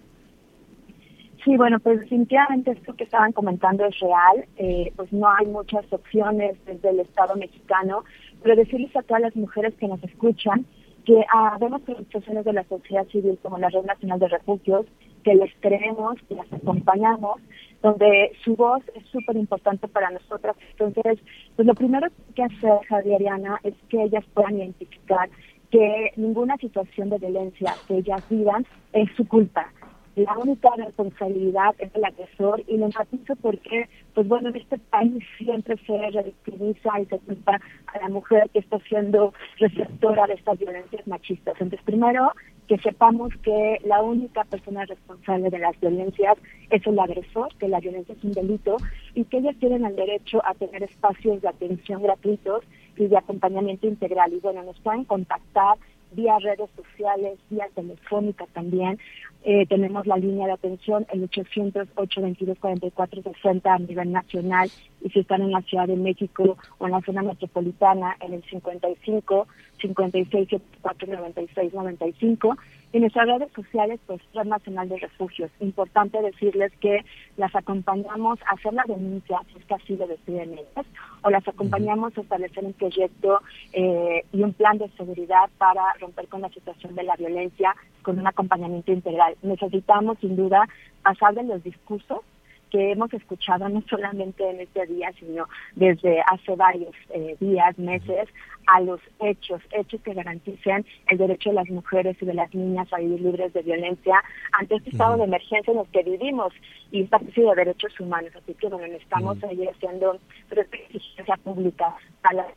Sí, 1.50 1.58
bueno, 1.58 1.80
pues 1.80 2.02
definitivamente 2.02 2.70
esto 2.70 2.94
que 2.94 3.06
estaban 3.06 3.32
comentando 3.32 3.84
es 3.84 4.00
real, 4.00 4.46
eh, 4.58 4.94
pues 4.96 5.12
no 5.12 5.28
hay 5.34 5.48
muchas 5.48 5.84
opciones 5.92 6.64
desde 6.68 6.90
el 6.90 7.00
Estado 7.00 7.36
mexicano, 7.36 8.04
pero 8.44 8.56
decirles 8.56 8.96
a 8.96 9.02
todas 9.02 9.24
las 9.24 9.36
mujeres 9.36 9.74
que 9.80 9.88
nos 9.88 10.04
escuchan 10.04 10.68
que 11.06 11.26
ah, 11.34 11.58
vemos 11.60 11.82
organizaciones 11.88 12.46
de 12.46 12.54
la 12.54 12.64
sociedad 12.66 13.08
civil 13.08 13.40
como 13.42 13.58
la 13.58 13.70
Red 13.70 13.84
Nacional 13.84 14.20
de 14.20 14.28
Refugios, 14.28 14.86
que 15.24 15.34
les 15.34 15.52
creemos, 15.60 16.18
que 16.28 16.36
las 16.36 16.54
acompañamos, 16.54 17.42
donde 17.82 18.32
su 18.44 18.56
voz 18.56 18.84
es 18.94 19.04
súper 19.08 19.36
importante 19.36 19.88
para 19.88 20.12
nosotras. 20.12 20.56
Entonces, 20.78 21.18
pues 21.56 21.68
lo 21.68 21.74
primero 21.74 22.10
que 22.36 22.44
hacer, 22.44 22.78
Javier 22.88 23.16
Ariana, 23.16 23.60
es 23.64 23.74
que 23.90 24.04
ellas 24.04 24.24
puedan 24.36 24.60
identificar 24.60 25.28
que 25.72 26.12
ninguna 26.16 26.58
situación 26.58 27.10
de 27.10 27.18
violencia 27.18 27.74
que 27.88 27.98
ellas 27.98 28.24
vivan 28.30 28.68
es 28.94 29.10
su 29.18 29.28
culpa 29.28 29.74
la 30.20 30.38
única 30.38 30.70
responsabilidad 30.78 31.76
es 31.80 31.94
el 31.96 32.06
agresor 32.06 32.64
y 32.68 32.78
lo 32.78 32.86
enfatizo 32.86 33.36
porque, 33.38 33.90
pues 34.14 34.28
bueno, 34.28 34.50
en 34.50 34.58
este 34.58 34.78
país 34.78 35.24
siempre 35.38 35.76
se 35.86 36.12
revictimiza 36.12 37.00
y 37.00 37.06
se 37.06 37.20
culpa 37.20 37.60
a 37.88 38.00
la 38.00 38.10
mujer 38.10 38.50
que 38.52 38.60
está 38.60 38.80
siendo 38.88 39.34
receptora 39.58 40.28
de 40.28 40.34
estas 40.34 40.58
violencias 40.60 41.06
machistas. 41.08 41.56
Entonces, 41.60 41.82
primero, 41.86 42.32
que 42.68 42.78
sepamos 42.78 43.32
que 43.44 43.80
la 43.84 44.02
única 44.02 44.44
persona 44.44 44.86
responsable 44.86 45.50
de 45.50 45.60
las 45.60 45.80
violencias 45.80 46.38
es 46.70 46.86
el 46.86 47.00
agresor, 47.00 47.50
que 47.58 47.68
la 47.68 47.80
violencia 47.80 48.14
es 48.14 48.24
un 48.24 48.32
delito 48.32 48.78
y 49.16 49.26
que 49.26 49.40
ellas 49.40 49.56
tienen 49.60 49.86
el 49.86 49.96
derecho 49.96 50.42
a 50.46 50.54
tener 50.54 50.84
espacios 50.84 51.42
de 51.42 51.48
atención 51.48 52.04
gratuitos 52.04 52.64
y 52.96 53.08
de 53.08 53.18
acompañamiento 53.18 53.88
integral. 53.88 54.34
Y 54.34 54.40
bueno, 54.40 54.62
nos 54.64 54.80
pueden 54.82 55.06
contactar 55.06 55.78
vía 56.12 56.38
redes 56.39 56.69
sociales, 56.76 57.39
vía 57.50 57.69
telefónica 57.76 58.45
también. 58.54 59.00
Eh, 59.43 59.65
tenemos 59.67 60.06
la 60.06 60.17
línea 60.17 60.48
de 60.48 60.54
atención, 60.54 61.08
el 61.13 61.30
800-822-4460 61.30 63.62
a 63.65 63.80
nivel 63.80 64.12
nacional 64.12 64.69
y 65.02 65.10
si 65.10 65.19
están 65.19 65.41
en 65.41 65.52
la 65.52 65.62
Ciudad 65.62 65.88
de 65.88 65.95
México 65.95 66.58
o 66.78 66.86
en 66.86 66.91
la 66.91 67.00
zona 67.02 67.22
metropolitana, 67.22 68.17
en 68.19 68.34
el 68.34 68.43
55 68.43 69.48
56 69.82 70.50
74 70.50 71.08
96 71.08 71.74
95 71.74 72.58
en 72.91 73.02
nuestras 73.02 73.28
redes 73.28 73.52
sociales, 73.54 73.99
pues 74.08 74.19
Red 74.34 74.45
Nacional 74.45 74.89
de 74.89 74.97
Refugios. 74.97 75.52
Importante 75.60 76.21
decirles 76.21 76.71
que 76.80 77.06
las 77.38 77.54
acompañamos 77.56 78.39
a 78.47 78.56
hacer 78.56 78.73
la 78.73 78.84
denuncia, 78.88 79.39
si 79.52 79.60
es 79.60 79.65
que 79.65 79.73
así 79.75 79.95
lo 79.95 80.08
deciden 80.08 80.54
ellas, 80.54 80.86
o 81.21 81.30
las 81.30 81.47
acompañamos 81.47 82.17
a 82.17 82.21
establecer 82.21 82.63
un 82.65 82.73
proyecto 82.73 83.41
eh, 83.73 84.23
y 84.32 84.41
un 84.41 84.54
plan 84.54 84.78
de 84.78 84.89
seguridad 84.97 85.49
para 85.58 85.84
romper 85.99 86.28
con 86.28 86.41
la 86.41 86.49
situación 86.49 86.95
de 86.95 87.04
la 87.04 87.15
violencia 87.15 87.75
con 88.02 88.17
un 88.17 88.28
acompañamiento 88.28 88.91
integral. 88.91 89.36
Necesitamos, 89.43 90.17
sin 90.19 90.36
duda, 90.36 90.67
pasar 91.04 91.36
de 91.36 91.43
los 91.43 91.63
discursos 91.63 92.21
que 92.70 92.92
hemos 92.92 93.14
escuchado 93.14 93.68
no 93.70 93.84
solamente 93.90 94.48
en 94.50 94.62
este 94.62 94.86
día, 94.86 95.12
sino 95.20 95.48
desde 95.76 96.22
hace 96.22 96.56
varios 96.56 96.94
eh, 97.10 97.36
días, 97.40 97.78
meses, 97.78 98.28
a 98.68 98.82
los 98.82 99.00
hechos, 99.20 99.62
hechos 99.72 100.00
que 100.02 100.14
garanticen 100.14 100.86
el 101.08 101.18
derecho 101.18 101.50
de 101.50 101.56
las 101.56 101.70
mujeres 101.70 102.18
y 102.22 102.26
de 102.26 102.34
las 102.34 102.54
niñas 102.54 102.88
a 102.92 103.00
vivir 103.00 103.22
libres 103.22 103.52
de 103.54 103.64
violencia 103.64 104.24
ante 104.60 104.76
este 104.76 104.92
estado 104.92 105.18
de 105.18 105.24
emergencia 105.24 105.74
en 105.74 105.80
el 105.80 105.88
que 105.88 106.04
vivimos 106.04 106.54
y 106.92 107.02
esta 107.02 107.20
crisis 107.20 107.44
de 107.44 107.56
derechos 107.56 108.00
humanos. 108.00 108.32
Así 108.36 108.54
que, 108.54 108.68
bueno, 108.68 108.96
estamos 108.96 109.44
ahí 109.44 109.68
haciendo 109.68 110.20
exigencia 110.52 111.38
pública 111.38 111.96
a 112.24 112.34
las. 112.34 112.48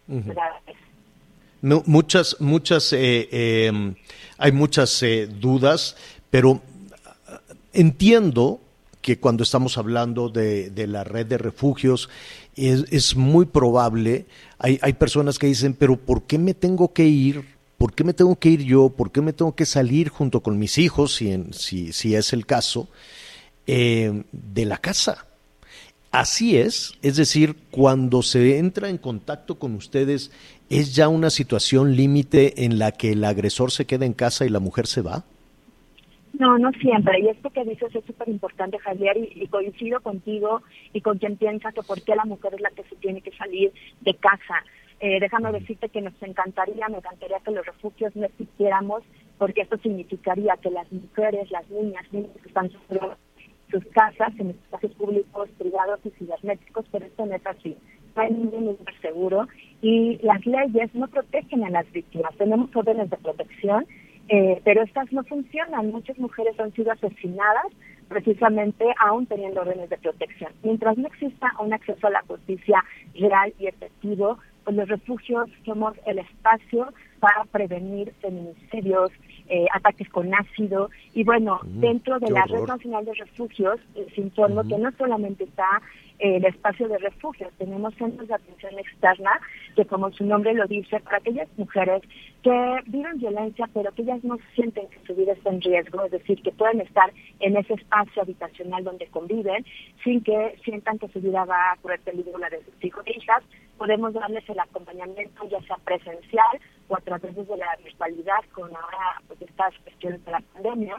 No, 1.63 1.83
muchas, 1.87 2.41
muchas, 2.41 2.93
eh, 2.93 3.29
eh, 3.31 3.95
hay 4.37 4.53
muchas 4.53 5.01
eh, 5.05 5.29
dudas, 5.29 5.97
pero 6.29 6.61
entiendo 7.73 8.61
que 9.03 9.19
cuando 9.19 9.43
estamos 9.43 9.77
hablando 9.77 10.29
de, 10.29 10.71
de 10.71 10.87
la 10.87 11.05
red 11.05 11.27
de 11.27 11.37
refugios, 11.37 12.09
es, 12.57 12.85
es 12.91 13.17
muy 13.17 13.45
probable, 13.45 14.27
hay, 14.59 14.79
hay, 14.81 14.93
personas 14.95 15.39
que 15.39 15.49
dicen, 15.49 15.75
pero 15.75 15.97
¿por 15.97 16.23
qué 16.23 16.39
me 16.39 16.55
tengo 16.55 16.93
que 16.93 17.05
ir? 17.05 17.45
¿Por 17.77 17.93
qué 17.93 18.05
me 18.05 18.15
tengo 18.15 18.37
que 18.39 18.49
ir 18.49 18.63
yo? 18.63 18.91
¿Por 18.91 19.11
qué 19.11 19.21
me 19.21 19.33
tengo 19.33 19.55
que 19.55 19.67
salir 19.67 20.09
junto 20.09 20.41
con 20.41 20.59
mis 20.59 20.79
hijos, 20.79 21.17
si, 21.17 21.33
en, 21.33 21.53
si, 21.53 21.93
si 21.93 22.15
es 22.15 22.33
el 22.33 22.47
caso, 22.47 22.89
eh, 23.67 24.23
de 24.33 24.65
la 24.65 24.79
casa? 24.79 25.27
así 26.13 26.59
es, 26.59 26.93
es 27.03 27.17
decir, 27.17 27.57
cuando 27.71 28.23
se 28.23 28.59
entra 28.59 28.91
en 28.91 28.99
contacto 28.99 29.59
con 29.59 29.75
ustedes, 29.75 30.31
¿es 30.69 30.95
ya 30.95 31.09
una 31.09 31.31
situación 31.31 31.97
límite 31.97 32.65
en 32.65 32.79
la 32.79 32.93
que 32.93 33.13
el 33.13 33.25
agresor 33.25 33.73
se 33.73 33.87
queda 33.87 34.05
en 34.05 34.13
casa 34.13 34.45
y 34.45 34.51
la 34.51 34.61
mujer 34.61 34.87
se 34.87 35.01
va? 35.01 35.25
No, 36.43 36.59
no 36.59 36.73
siempre. 36.73 37.21
Y 37.21 37.29
esto 37.29 37.51
que 37.51 37.63
dices 37.63 37.95
es 37.95 38.05
súper 38.05 38.29
importante, 38.29 38.77
Javier, 38.79 39.17
y, 39.17 39.47
coincido 39.47 40.01
contigo 40.01 40.61
y 40.93 41.01
con 41.01 41.19
quien 41.19 41.37
piensa 41.37 41.71
que 41.71 41.83
por 41.83 42.03
qué 42.03 42.17
la 42.17 42.25
mujer 42.25 42.55
es 42.55 42.61
la 42.61 42.71
que 42.71 42.83
se 42.83 42.97
tiene 42.97 43.21
que 43.21 43.31
salir 43.31 43.73
de 44.01 44.15
casa. 44.15 44.57
Eh, 44.99 45.21
déjame 45.21 45.53
decirte 45.53 45.89
que 45.89 46.01
nos 46.01 46.21
encantaría, 46.21 46.89
me 46.89 46.97
encantaría 46.97 47.39
que 47.45 47.53
los 47.53 47.65
refugios 47.65 48.17
no 48.17 48.27
existiéramos, 48.27 49.05
porque 49.39 49.61
esto 49.61 49.77
significaría 49.77 50.57
que 50.57 50.71
las 50.71 50.91
mujeres, 50.91 51.49
las 51.53 51.71
niñas, 51.71 52.05
niños 52.11 52.33
que 52.43 52.49
están 52.49 52.73
en 52.91 52.99
sus 53.71 53.85
casas, 53.93 54.33
en 54.41 54.51
espacios 54.51 54.95
públicos, 54.95 55.49
privados 55.59 56.01
y 56.05 56.11
cibernéticos, 56.11 56.87
pero 56.91 57.07
esto 57.07 57.25
no 57.25 57.37
es 57.37 57.47
así. 57.47 57.77
No 58.17 58.23
hay 58.23 58.33
ningún 58.33 58.65
lugar 58.65 58.95
seguro 59.01 59.47
y 59.81 60.19
las 60.25 60.45
leyes 60.45 60.93
no 60.93 61.07
protegen 61.07 61.63
a 61.63 61.71
las 61.71 61.91
víctimas. 61.93 62.35
Tenemos 62.37 62.75
órdenes 62.75 63.11
de 63.11 63.17
protección 63.19 63.87
eh, 64.35 64.63
pero 64.65 64.83
estas 64.83 65.13
no 65.13 65.23
funcionan. 65.25 65.91
Muchas 65.91 66.19
mujeres 66.19 66.59
han 66.59 66.73
sido 66.73 66.91
asesinadas 66.91 67.67
precisamente 68.09 68.87
aún 68.99 69.27
teniendo 69.27 69.61
órdenes 69.61 69.91
de 69.91 69.99
protección. 69.99 70.51
Mientras 70.63 70.97
no 70.97 71.07
exista 71.09 71.53
un 71.61 71.75
acceso 71.75 72.07
a 72.07 72.11
la 72.11 72.23
justicia 72.23 72.83
real 73.15 73.53
y 73.59 73.67
efectivo, 73.67 74.39
pues 74.65 74.75
los 74.75 74.89
refugios 74.89 75.51
somos 75.67 75.95
el 76.07 76.19
espacio 76.19 76.95
para 77.21 77.45
prevenir 77.45 78.15
feminicidios, 78.23 79.11
eh, 79.51 79.67
ataques 79.71 80.09
con 80.09 80.35
ácido. 80.35 80.89
Y 81.13 81.25
bueno, 81.25 81.61
mm, 81.63 81.81
dentro 81.81 82.19
de 82.19 82.31
la 82.31 82.47
Red 82.47 82.65
Nacional 82.67 83.05
de 83.05 83.13
Refugios, 83.13 83.81
les 83.95 84.17
informo 84.17 84.67
que 84.67 84.79
no 84.79 84.93
solamente 84.93 85.45
está 85.45 85.83
el 86.23 86.45
espacio 86.45 86.87
de 86.89 86.99
refugio. 86.99 87.51
Tenemos 87.59 87.95
centros 87.97 88.29
de 88.29 88.35
atención 88.35 88.79
externa 88.79 89.33
que, 89.75 89.85
como 89.85 90.13
su 90.13 90.25
nombre 90.25 90.55
lo 90.55 90.67
dice, 90.67 91.01
para 91.01 91.17
aquellas 91.17 91.49
mujeres 91.57 92.03
que 92.45 92.81
viven 92.87 93.19
violencia, 93.19 93.69
pero 93.75 93.91
que 93.93 94.03
ellas 94.03 94.23
no 94.23 94.39
sienten 94.55 94.89
que 94.89 95.05
su 95.05 95.17
vida 95.17 95.33
está 95.33 95.51
en 95.51 95.61
riesgo, 95.61 96.05
es 96.05 96.13
decir, 96.13 96.41
que 96.43 96.53
pueden 96.53 96.81
estar 96.81 97.13
en 97.41 97.57
ese 97.57 97.75
espacio 97.75 98.23
habitacional 98.23 98.85
donde 98.85 99.09
conviven 99.09 99.67
sin 100.05 100.23
que 100.23 100.57
sientan 100.65 100.99
que 100.99 101.09
su 101.09 101.21
vida 101.21 101.45
va 101.45 101.73
a 101.73 101.77
correr 101.79 102.01
peligro 102.01 102.39
la 102.39 102.51
de 102.51 102.63
sus 102.65 102.85
hijos 102.85 103.05
e 103.07 103.19
hijas. 103.19 103.43
Podemos 103.77 104.13
darles 104.13 104.49
el 104.49 104.61
acompañamiento, 104.61 105.49
ya 105.49 105.61
sea 105.63 105.77
presencial 105.85 106.61
o 106.87 106.97
a 106.97 107.01
través 107.01 107.35
de 107.35 107.57
la 107.57 107.77
virtualidad, 107.83 108.45
con 108.53 108.75
ahora 108.77 109.21
pues, 109.27 109.43
estas 109.43 109.77
cuestiones 109.79 110.25
de 110.25 110.31
la 110.31 110.41
pandemia, 110.53 110.97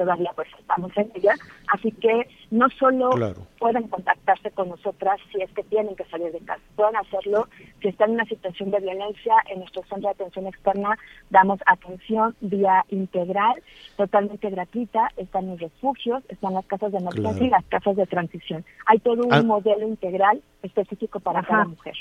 todavía 0.00 0.32
pues 0.34 0.48
estamos 0.58 0.90
en 0.96 1.12
ella, 1.14 1.34
así 1.74 1.92
que 1.92 2.26
no 2.50 2.70
solo 2.70 3.10
pueden 3.58 3.86
contactarse 3.88 4.50
con 4.50 4.70
nosotras 4.70 5.20
si 5.30 5.42
es 5.42 5.50
que 5.52 5.62
tienen 5.64 5.94
que 5.94 6.04
salir 6.04 6.32
de 6.32 6.38
casa, 6.40 6.62
pueden 6.74 6.96
hacerlo. 6.96 7.48
Si 7.82 7.88
están 7.88 8.08
en 8.08 8.14
una 8.14 8.24
situación 8.24 8.70
de 8.70 8.80
violencia, 8.80 9.34
en 9.50 9.58
nuestro 9.58 9.82
centro 9.82 10.08
de 10.08 10.14
atención 10.14 10.46
externa 10.46 10.98
damos 11.28 11.60
atención 11.66 12.34
vía 12.40 12.82
integral, 12.88 13.62
totalmente 13.98 14.48
gratuita, 14.48 15.10
están 15.18 15.48
los 15.48 15.60
refugios, 15.60 16.22
están 16.30 16.54
las 16.54 16.64
casas 16.64 16.92
de 16.92 16.98
emergencia 16.98 17.46
y 17.46 17.50
las 17.50 17.64
casas 17.66 17.94
de 17.96 18.06
transición. 18.06 18.64
Hay 18.86 19.00
todo 19.00 19.22
un 19.22 19.34
ah. 19.34 19.42
modelo 19.42 19.86
integral 19.86 20.40
específico 20.62 21.20
para 21.20 21.42
cada 21.42 21.66
mujer. 21.66 21.94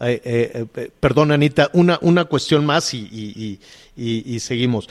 Eh, 0.00 0.20
eh, 0.24 0.66
eh, 0.74 0.90
perdón, 1.00 1.32
Anita, 1.32 1.70
una, 1.72 1.98
una 2.02 2.26
cuestión 2.26 2.66
más 2.66 2.92
y, 2.92 3.58
seguimos. 4.40 4.88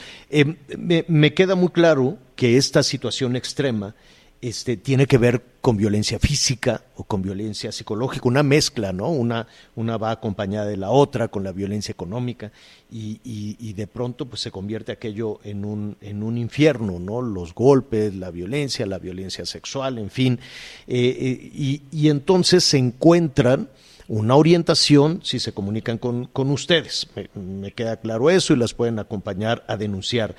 Me, 0.76 1.04
me, 1.06 1.32
queda 1.32 1.54
muy 1.54 1.68
claro 1.68 2.18
que 2.34 2.56
esta 2.56 2.82
situación 2.82 3.36
extrema 3.36 3.94
este, 4.42 4.76
tiene 4.76 5.06
que 5.06 5.16
ver 5.16 5.42
con 5.60 5.76
violencia 5.76 6.18
física 6.18 6.82
o 6.96 7.04
con 7.04 7.22
violencia 7.22 7.70
psicológica, 7.70 8.28
una 8.28 8.42
mezcla, 8.42 8.92
¿no? 8.92 9.08
Una, 9.10 9.46
una 9.76 9.96
va 9.96 10.10
acompañada 10.10 10.66
de 10.66 10.76
la 10.76 10.90
otra 10.90 11.28
con 11.28 11.44
la 11.44 11.52
violencia 11.52 11.92
económica 11.92 12.50
y, 12.90 13.20
y, 13.24 13.72
de 13.74 13.86
pronto 13.86 14.26
pues 14.26 14.42
se 14.42 14.50
convierte 14.50 14.90
aquello 14.90 15.38
en 15.44 15.64
un, 15.64 15.96
en 16.00 16.24
un 16.24 16.36
infierno, 16.36 16.98
¿no? 16.98 17.22
Los 17.22 17.54
golpes, 17.54 18.14
la 18.14 18.32
violencia, 18.32 18.86
la 18.86 18.98
violencia 18.98 19.46
sexual, 19.46 19.98
en 19.98 20.10
fin. 20.10 20.40
y, 20.88 21.82
y 21.92 22.08
entonces 22.08 22.64
se 22.64 22.78
encuentran 22.78 23.68
una 24.08 24.36
orientación 24.36 25.20
si 25.22 25.40
se 25.40 25.52
comunican 25.52 25.98
con, 25.98 26.26
con 26.26 26.50
ustedes. 26.50 27.08
Me, 27.34 27.72
queda 27.72 27.96
claro 27.96 28.30
eso 28.30 28.52
y 28.52 28.56
las 28.56 28.74
pueden 28.74 28.98
acompañar 28.98 29.64
a 29.68 29.76
denunciar. 29.76 30.34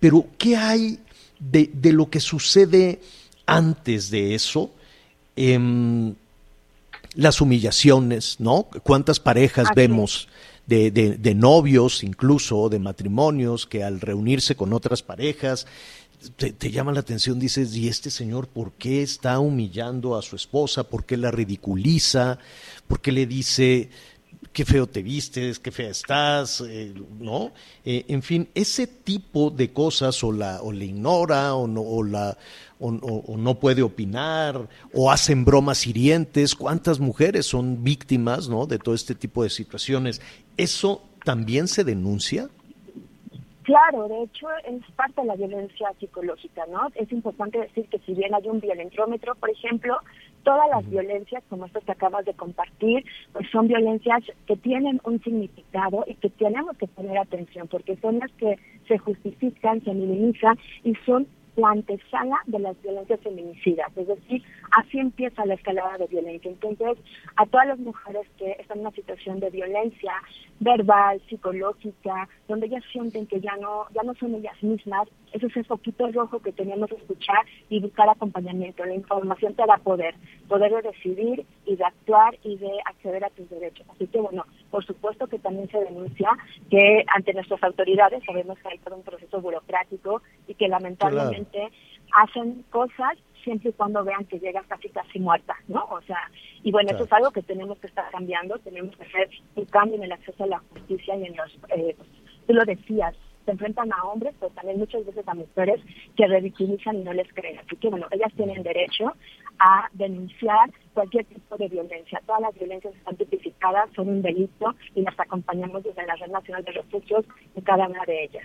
Pero, 0.00 0.26
¿qué 0.38 0.56
hay 0.56 1.00
de, 1.38 1.70
de 1.72 1.92
lo 1.92 2.10
que 2.10 2.20
sucede 2.20 3.00
antes 3.46 4.10
de 4.10 4.34
eso? 4.34 4.70
Em, 5.36 6.14
las 7.14 7.40
humillaciones, 7.40 8.36
¿no? 8.38 8.68
¿Cuántas 8.82 9.20
parejas 9.20 9.68
vemos? 9.74 10.28
De, 10.66 10.90
de, 10.90 11.16
de, 11.16 11.34
novios, 11.34 12.04
incluso 12.04 12.68
de 12.68 12.78
matrimonios, 12.78 13.64
que 13.64 13.82
al 13.82 14.02
reunirse 14.02 14.54
con 14.54 14.74
otras 14.74 15.02
parejas 15.02 15.66
te, 16.36 16.70
llama 16.70 16.92
la 16.92 17.00
atención, 17.00 17.38
dices, 17.38 17.74
¿y 17.76 17.88
este 17.88 18.10
señor 18.10 18.48
por 18.48 18.72
qué 18.72 19.02
está 19.02 19.38
humillando 19.38 20.16
a 20.16 20.22
su 20.22 20.36
esposa? 20.36 20.84
¿Por 20.84 21.04
qué 21.04 21.16
la 21.16 21.30
ridiculiza? 21.30 22.38
¿Por 22.86 23.00
qué 23.00 23.12
le 23.12 23.26
dice, 23.26 23.90
qué 24.52 24.64
feo 24.64 24.86
te 24.86 25.02
vistes, 25.02 25.58
qué 25.58 25.70
fea 25.70 25.90
estás? 25.90 26.62
Eh, 26.66 26.92
¿No? 27.18 27.52
Eh, 27.84 28.04
en 28.08 28.22
fin, 28.22 28.48
ese 28.54 28.86
tipo 28.86 29.50
de 29.50 29.72
cosas 29.72 30.22
o, 30.24 30.32
la, 30.32 30.60
o 30.62 30.72
le 30.72 30.86
ignora 30.86 31.54
o 31.54 31.66
no, 31.66 32.02
la, 32.02 32.36
o, 32.80 33.36
no 33.36 33.58
puede 33.58 33.82
opinar 33.82 34.68
o 34.92 35.10
hacen 35.10 35.44
bromas 35.44 35.86
hirientes. 35.86 36.54
¿Cuántas 36.54 36.98
mujeres 36.98 37.46
son 37.46 37.84
víctimas 37.84 38.48
¿no? 38.48 38.66
de 38.66 38.78
todo 38.78 38.94
este 38.94 39.14
tipo 39.14 39.42
de 39.42 39.50
situaciones? 39.50 40.20
¿Eso 40.56 41.02
también 41.24 41.68
se 41.68 41.84
denuncia? 41.84 42.50
Claro, 43.68 44.08
de 44.08 44.22
hecho 44.22 44.46
es 44.64 44.82
parte 44.92 45.20
de 45.20 45.26
la 45.26 45.36
violencia 45.36 45.92
psicológica, 46.00 46.64
¿no? 46.70 46.88
Es 46.94 47.12
importante 47.12 47.58
decir 47.58 47.86
que 47.90 47.98
si 47.98 48.14
bien 48.14 48.34
hay 48.34 48.48
un 48.48 48.60
violentrómetro, 48.60 49.34
por 49.34 49.50
ejemplo, 49.50 49.98
todas 50.42 50.70
las 50.70 50.88
violencias, 50.88 51.44
como 51.50 51.66
estas 51.66 51.84
que 51.84 51.92
acabas 51.92 52.24
de 52.24 52.32
compartir, 52.32 53.04
pues 53.34 53.46
son 53.50 53.68
violencias 53.68 54.24
que 54.46 54.56
tienen 54.56 55.02
un 55.04 55.22
significado 55.22 56.02
y 56.06 56.14
que 56.14 56.30
tenemos 56.30 56.78
que 56.78 56.86
poner 56.86 57.18
atención, 57.18 57.68
porque 57.68 57.98
son 57.98 58.20
las 58.20 58.32
que 58.38 58.56
se 58.86 58.96
justifican, 58.96 59.84
se 59.84 59.92
minimizan 59.92 60.58
y 60.82 60.94
son 61.04 61.26
la 61.56 61.68
antesala 61.68 62.38
de 62.46 62.60
las 62.60 62.80
violencias 62.80 63.20
feminicidas, 63.20 63.94
es 63.98 64.06
decir, 64.06 64.42
así 64.70 64.98
empieza 64.98 65.46
la 65.46 65.54
escalada 65.54 65.98
de 65.98 66.06
violencia. 66.06 66.50
Entonces, 66.50 66.98
a 67.36 67.46
todas 67.46 67.66
las 67.68 67.78
mujeres 67.78 68.26
que 68.36 68.52
están 68.52 68.78
en 68.78 68.86
una 68.86 68.94
situación 68.94 69.40
de 69.40 69.50
violencia 69.50 70.12
verbal, 70.60 71.20
psicológica, 71.28 72.28
donde 72.48 72.66
ellas 72.66 72.84
sienten 72.90 73.26
que 73.26 73.40
ya 73.40 73.56
no, 73.56 73.86
ya 73.94 74.02
no 74.02 74.14
son 74.14 74.34
ellas 74.34 74.60
mismas, 74.62 75.08
ese 75.32 75.46
es 75.46 75.56
el 75.56 75.64
poquito 75.64 76.10
rojo 76.10 76.40
que 76.40 76.52
tenemos 76.52 76.88
que 76.88 76.96
escuchar 76.96 77.44
y 77.68 77.80
buscar 77.80 78.08
acompañamiento. 78.08 78.84
La 78.84 78.94
información 78.94 79.54
te 79.54 79.66
da 79.66 79.76
poder, 79.76 80.14
poder 80.48 80.72
de 80.72 80.82
decidir 80.82 81.46
y 81.66 81.76
de 81.76 81.84
actuar 81.84 82.36
y 82.42 82.56
de 82.56 82.70
acceder 82.84 83.24
a 83.24 83.30
tus 83.30 83.48
derechos. 83.50 83.86
Así 83.90 84.06
que 84.06 84.18
bueno, 84.18 84.44
por 84.70 84.84
supuesto 84.84 85.26
que 85.26 85.38
también 85.38 85.68
se 85.70 85.78
denuncia 85.78 86.30
que 86.70 87.04
ante 87.14 87.34
nuestras 87.34 87.62
autoridades 87.62 88.24
sabemos 88.24 88.58
que 88.58 88.68
hay 88.68 88.78
todo 88.78 88.96
un 88.96 89.02
proceso 89.02 89.40
burocrático 89.40 90.22
y 90.46 90.54
que 90.54 90.68
lamentablemente 90.68 91.68
hacen 92.12 92.64
cosas 92.70 93.18
siempre 93.42 93.70
y 93.70 93.72
cuando 93.72 94.04
vean 94.04 94.24
que 94.24 94.38
llega 94.38 94.62
casi 94.68 94.88
casi 94.88 95.18
muerta, 95.18 95.56
¿no? 95.68 95.84
O 95.90 96.00
sea, 96.02 96.30
y 96.62 96.70
bueno, 96.70 96.90
eso 96.92 97.04
es 97.04 97.12
algo 97.12 97.30
que 97.30 97.42
tenemos 97.42 97.78
que 97.78 97.86
estar 97.86 98.10
cambiando, 98.10 98.58
tenemos 98.58 98.96
que 98.96 99.04
hacer 99.04 99.30
un 99.56 99.64
cambio 99.66 99.96
en 99.96 100.04
el 100.04 100.12
acceso 100.12 100.44
a 100.44 100.48
la 100.48 100.58
justicia 100.70 101.16
y 101.16 101.24
en 101.24 101.36
los, 101.36 101.58
eh, 101.70 101.96
tú 102.46 102.54
lo 102.54 102.64
decías, 102.64 103.14
se 103.48 103.52
enfrentan 103.52 103.90
a 103.94 104.04
hombres, 104.04 104.34
pero 104.38 104.52
también 104.52 104.78
muchas 104.78 105.06
veces 105.06 105.26
a 105.26 105.32
mujeres 105.32 105.80
que 106.16 106.26
ridiculizan 106.26 106.96
y 106.96 107.02
no 107.02 107.14
les 107.14 107.32
creen. 107.32 107.58
Así 107.58 107.76
que 107.76 107.88
bueno, 107.88 108.06
ellas 108.10 108.30
tienen 108.36 108.62
derecho 108.62 109.14
a 109.58 109.88
denunciar 109.94 110.70
cualquier 110.92 111.24
tipo 111.24 111.56
de 111.56 111.68
violencia. 111.68 112.20
Todas 112.26 112.42
las 112.42 112.54
violencias 112.54 112.94
están 112.94 113.16
tipificadas, 113.16 113.88
son 113.96 114.08
un 114.10 114.20
delito 114.20 114.74
y 114.94 115.00
las 115.00 115.18
acompañamos 115.18 115.82
desde 115.82 116.06
la 116.06 116.16
Red 116.16 116.30
Nacional 116.30 116.62
de 116.62 116.72
Refugios 116.72 117.24
en 117.54 117.62
cada 117.62 117.88
una 117.88 118.04
de 118.04 118.24
ellas. 118.24 118.44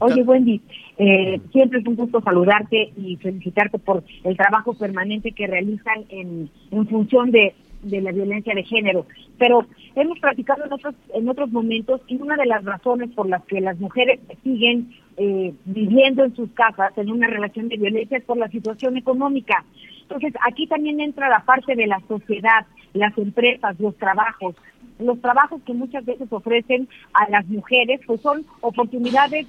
Oye, 0.00 0.22
Wendy, 0.22 0.60
eh, 0.98 1.40
siempre 1.52 1.80
es 1.80 1.86
un 1.86 1.96
gusto 1.96 2.20
saludarte 2.20 2.92
y 2.96 3.16
felicitarte 3.16 3.78
por 3.78 4.04
el 4.24 4.36
trabajo 4.36 4.74
permanente 4.74 5.32
que 5.32 5.46
realizan 5.46 6.04
en, 6.08 6.50
función 6.88 7.30
de, 7.30 7.54
de 7.82 8.00
la 8.00 8.12
violencia 8.12 8.54
de 8.54 8.64
género. 8.64 9.06
Pero 9.38 9.66
hemos 9.94 10.18
platicado 10.18 10.64
en 10.64 10.72
otros, 10.72 10.94
en 11.14 11.28
otros 11.28 11.50
momentos 11.50 12.00
y 12.06 12.16
una 12.16 12.36
de 12.36 12.46
las 12.46 12.64
razones 12.64 13.10
por 13.10 13.28
las 13.28 13.44
que 13.44 13.60
las 13.60 13.78
mujeres 13.78 14.20
siguen 14.42 14.94
eh, 15.18 15.54
viviendo 15.64 16.24
en 16.24 16.36
sus 16.36 16.50
casas 16.50 16.92
en 16.98 17.10
una 17.10 17.26
relación 17.26 17.68
de 17.68 17.78
violencia 17.78 18.18
es 18.18 18.24
por 18.24 18.36
la 18.36 18.48
situación 18.48 18.96
económica. 18.98 19.64
Entonces, 20.02 20.34
aquí 20.46 20.66
también 20.66 21.00
entra 21.00 21.28
la 21.28 21.44
parte 21.44 21.74
de 21.74 21.86
la 21.86 22.00
sociedad, 22.06 22.66
las 22.92 23.16
empresas, 23.16 23.78
los 23.80 23.96
trabajos. 23.96 24.54
Los 24.98 25.20
trabajos 25.20 25.60
que 25.62 25.74
muchas 25.74 26.04
veces 26.04 26.32
ofrecen 26.32 26.88
a 27.12 27.28
las 27.30 27.46
mujeres, 27.46 28.00
pues 28.06 28.20
son 28.20 28.46
oportunidades 28.60 29.46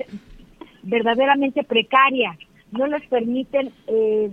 verdaderamente 0.83 1.63
precarias. 1.63 2.37
No 2.71 2.87
les 2.87 3.05
permiten 3.07 3.71
eh, 3.87 4.31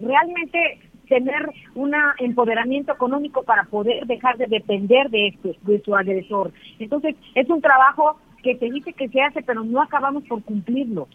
realmente 0.00 0.80
tener 1.08 1.50
un 1.74 1.92
empoderamiento 2.18 2.92
económico 2.92 3.42
para 3.42 3.64
poder 3.64 4.06
dejar 4.06 4.36
de 4.36 4.46
depender 4.46 5.10
de 5.10 5.28
este, 5.28 5.56
de 5.62 5.82
su 5.82 5.96
agresor. 5.96 6.52
Entonces, 6.78 7.16
es 7.34 7.48
un 7.48 7.60
trabajo 7.60 8.18
que 8.42 8.56
se 8.58 8.66
dice 8.66 8.92
que 8.92 9.08
se 9.08 9.20
hace, 9.20 9.42
pero 9.42 9.64
no 9.64 9.82
acabamos 9.82 10.24
por 10.24 10.42
cumplirlo. 10.42 11.08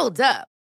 Hold 0.00 0.20
up. 0.20 0.59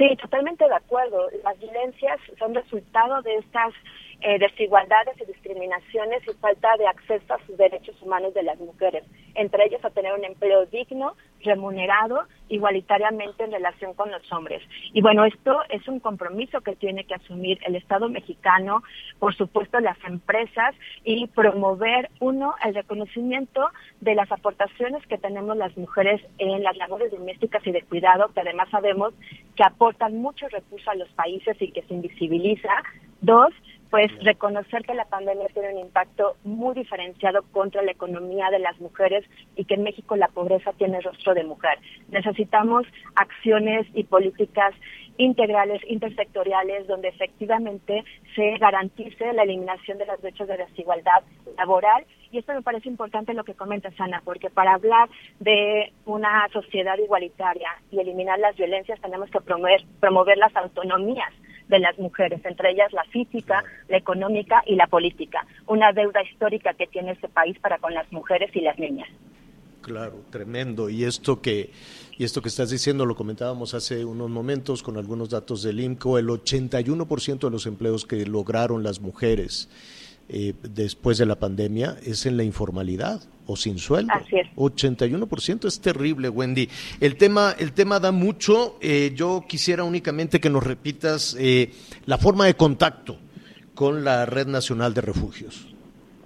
Sí, 0.00 0.16
totalmente 0.16 0.66
de 0.66 0.74
acuerdo. 0.74 1.28
Las 1.44 1.58
violencias 1.58 2.18
son 2.38 2.54
resultado 2.54 3.20
de 3.20 3.36
estas 3.36 3.74
eh, 4.22 4.38
desigualdades 4.38 5.16
y 5.20 5.26
discriminaciones 5.26 6.22
y 6.28 6.32
falta 6.34 6.68
de 6.78 6.86
acceso 6.86 7.34
a 7.34 7.46
sus 7.46 7.56
derechos 7.56 8.00
humanos 8.02 8.34
de 8.34 8.42
las 8.42 8.58
mujeres, 8.58 9.04
entre 9.34 9.64
ellos 9.66 9.84
a 9.84 9.90
tener 9.90 10.12
un 10.12 10.24
empleo 10.24 10.66
digno, 10.66 11.16
remunerado, 11.42 12.24
igualitariamente 12.48 13.44
en 13.44 13.52
relación 13.52 13.94
con 13.94 14.10
los 14.10 14.30
hombres. 14.32 14.62
Y 14.92 15.00
bueno, 15.00 15.24
esto 15.24 15.60
es 15.70 15.86
un 15.88 16.00
compromiso 16.00 16.60
que 16.60 16.76
tiene 16.76 17.04
que 17.04 17.14
asumir 17.14 17.58
el 17.66 17.76
Estado 17.76 18.08
mexicano, 18.08 18.82
por 19.18 19.34
supuesto 19.34 19.80
las 19.80 19.96
empresas 20.04 20.74
y 21.04 21.26
promover, 21.28 22.10
uno, 22.20 22.54
el 22.64 22.74
reconocimiento 22.74 23.68
de 24.00 24.14
las 24.14 24.30
aportaciones 24.30 25.06
que 25.06 25.18
tenemos 25.18 25.56
las 25.56 25.76
mujeres 25.76 26.20
en 26.38 26.62
las 26.62 26.76
labores 26.76 27.10
domésticas 27.10 27.66
y 27.66 27.72
de 27.72 27.82
cuidado, 27.82 28.28
que 28.34 28.40
además 28.40 28.68
sabemos 28.70 29.14
que 29.56 29.64
aportan 29.64 30.18
muchos 30.18 30.50
recursos 30.50 30.88
a 30.88 30.94
los 30.94 31.08
países 31.10 31.56
y 31.60 31.72
que 31.72 31.82
se 31.82 31.94
invisibiliza. 31.94 32.70
Dos, 33.20 33.52
pues 33.90 34.12
reconocer 34.22 34.84
que 34.84 34.94
la 34.94 35.04
pandemia 35.04 35.48
tiene 35.48 35.72
un 35.72 35.78
impacto 35.78 36.36
muy 36.44 36.74
diferenciado 36.74 37.42
contra 37.50 37.82
la 37.82 37.90
economía 37.90 38.48
de 38.50 38.60
las 38.60 38.80
mujeres 38.80 39.24
y 39.56 39.64
que 39.64 39.74
en 39.74 39.82
México 39.82 40.14
la 40.16 40.28
pobreza 40.28 40.72
tiene 40.74 41.00
rostro 41.00 41.34
de 41.34 41.44
mujer. 41.44 41.78
Necesitamos 42.08 42.86
acciones 43.16 43.86
y 43.94 44.04
políticas 44.04 44.74
integrales, 45.16 45.82
intersectoriales, 45.88 46.86
donde 46.86 47.08
efectivamente 47.08 48.04
se 48.34 48.56
garantice 48.58 49.32
la 49.32 49.42
eliminación 49.42 49.98
de 49.98 50.06
las 50.06 50.20
brechas 50.22 50.48
de 50.48 50.56
desigualdad 50.56 51.22
laboral. 51.58 52.06
Y 52.30 52.38
esto 52.38 52.54
me 52.54 52.62
parece 52.62 52.88
importante 52.88 53.34
lo 53.34 53.44
que 53.44 53.54
comenta 53.54 53.90
Sana, 53.92 54.22
porque 54.24 54.50
para 54.50 54.74
hablar 54.74 55.10
de 55.40 55.92
una 56.06 56.46
sociedad 56.52 56.96
igualitaria 56.96 57.68
y 57.90 57.98
eliminar 57.98 58.38
las 58.38 58.56
violencias 58.56 59.00
tenemos 59.00 59.28
que 59.30 59.40
promover, 59.40 59.82
promover 59.98 60.38
las 60.38 60.54
autonomías 60.54 61.34
de 61.70 61.78
las 61.78 61.98
mujeres, 61.98 62.44
entre 62.44 62.72
ellas 62.72 62.92
la 62.92 63.04
física, 63.04 63.64
la 63.88 63.96
económica 63.96 64.62
y 64.66 64.74
la 64.74 64.86
política, 64.86 65.46
una 65.66 65.92
deuda 65.92 66.22
histórica 66.22 66.74
que 66.74 66.86
tiene 66.86 67.12
este 67.12 67.28
país 67.28 67.58
para 67.60 67.78
con 67.78 67.94
las 67.94 68.10
mujeres 68.12 68.54
y 68.54 68.60
las 68.60 68.78
niñas. 68.78 69.08
Claro, 69.80 70.22
tremendo. 70.30 70.90
Y 70.90 71.04
esto 71.04 71.40
que 71.40 71.70
y 72.18 72.24
esto 72.24 72.42
que 72.42 72.48
estás 72.48 72.68
diciendo 72.68 73.06
lo 73.06 73.16
comentábamos 73.16 73.72
hace 73.72 74.04
unos 74.04 74.28
momentos 74.28 74.82
con 74.82 74.98
algunos 74.98 75.30
datos 75.30 75.62
del 75.62 75.80
IMCO, 75.80 76.18
el 76.18 76.28
81% 76.28 77.38
de 77.38 77.50
los 77.50 77.64
empleos 77.64 78.04
que 78.04 78.26
lograron 78.26 78.82
las 78.82 79.00
mujeres 79.00 79.70
eh, 80.32 80.54
después 80.62 81.18
de 81.18 81.26
la 81.26 81.34
pandemia 81.34 81.96
es 82.06 82.24
en 82.24 82.36
la 82.36 82.44
informalidad 82.44 83.20
o 83.46 83.56
sin 83.56 83.78
sueldo. 83.78 84.12
Así 84.14 84.36
es. 84.36 84.46
81% 84.54 85.66
es 85.66 85.80
terrible, 85.80 86.28
Wendy. 86.28 86.68
El 87.00 87.16
tema, 87.16 87.52
el 87.58 87.72
tema 87.72 87.98
da 87.98 88.12
mucho. 88.12 88.78
Eh, 88.80 89.10
yo 89.16 89.44
quisiera 89.48 89.82
únicamente 89.82 90.40
que 90.40 90.48
nos 90.48 90.62
repitas 90.62 91.36
eh, 91.40 91.72
la 92.06 92.16
forma 92.16 92.46
de 92.46 92.54
contacto 92.54 93.18
con 93.74 94.04
la 94.04 94.24
Red 94.24 94.46
Nacional 94.46 94.94
de 94.94 95.00
Refugios. 95.00 95.66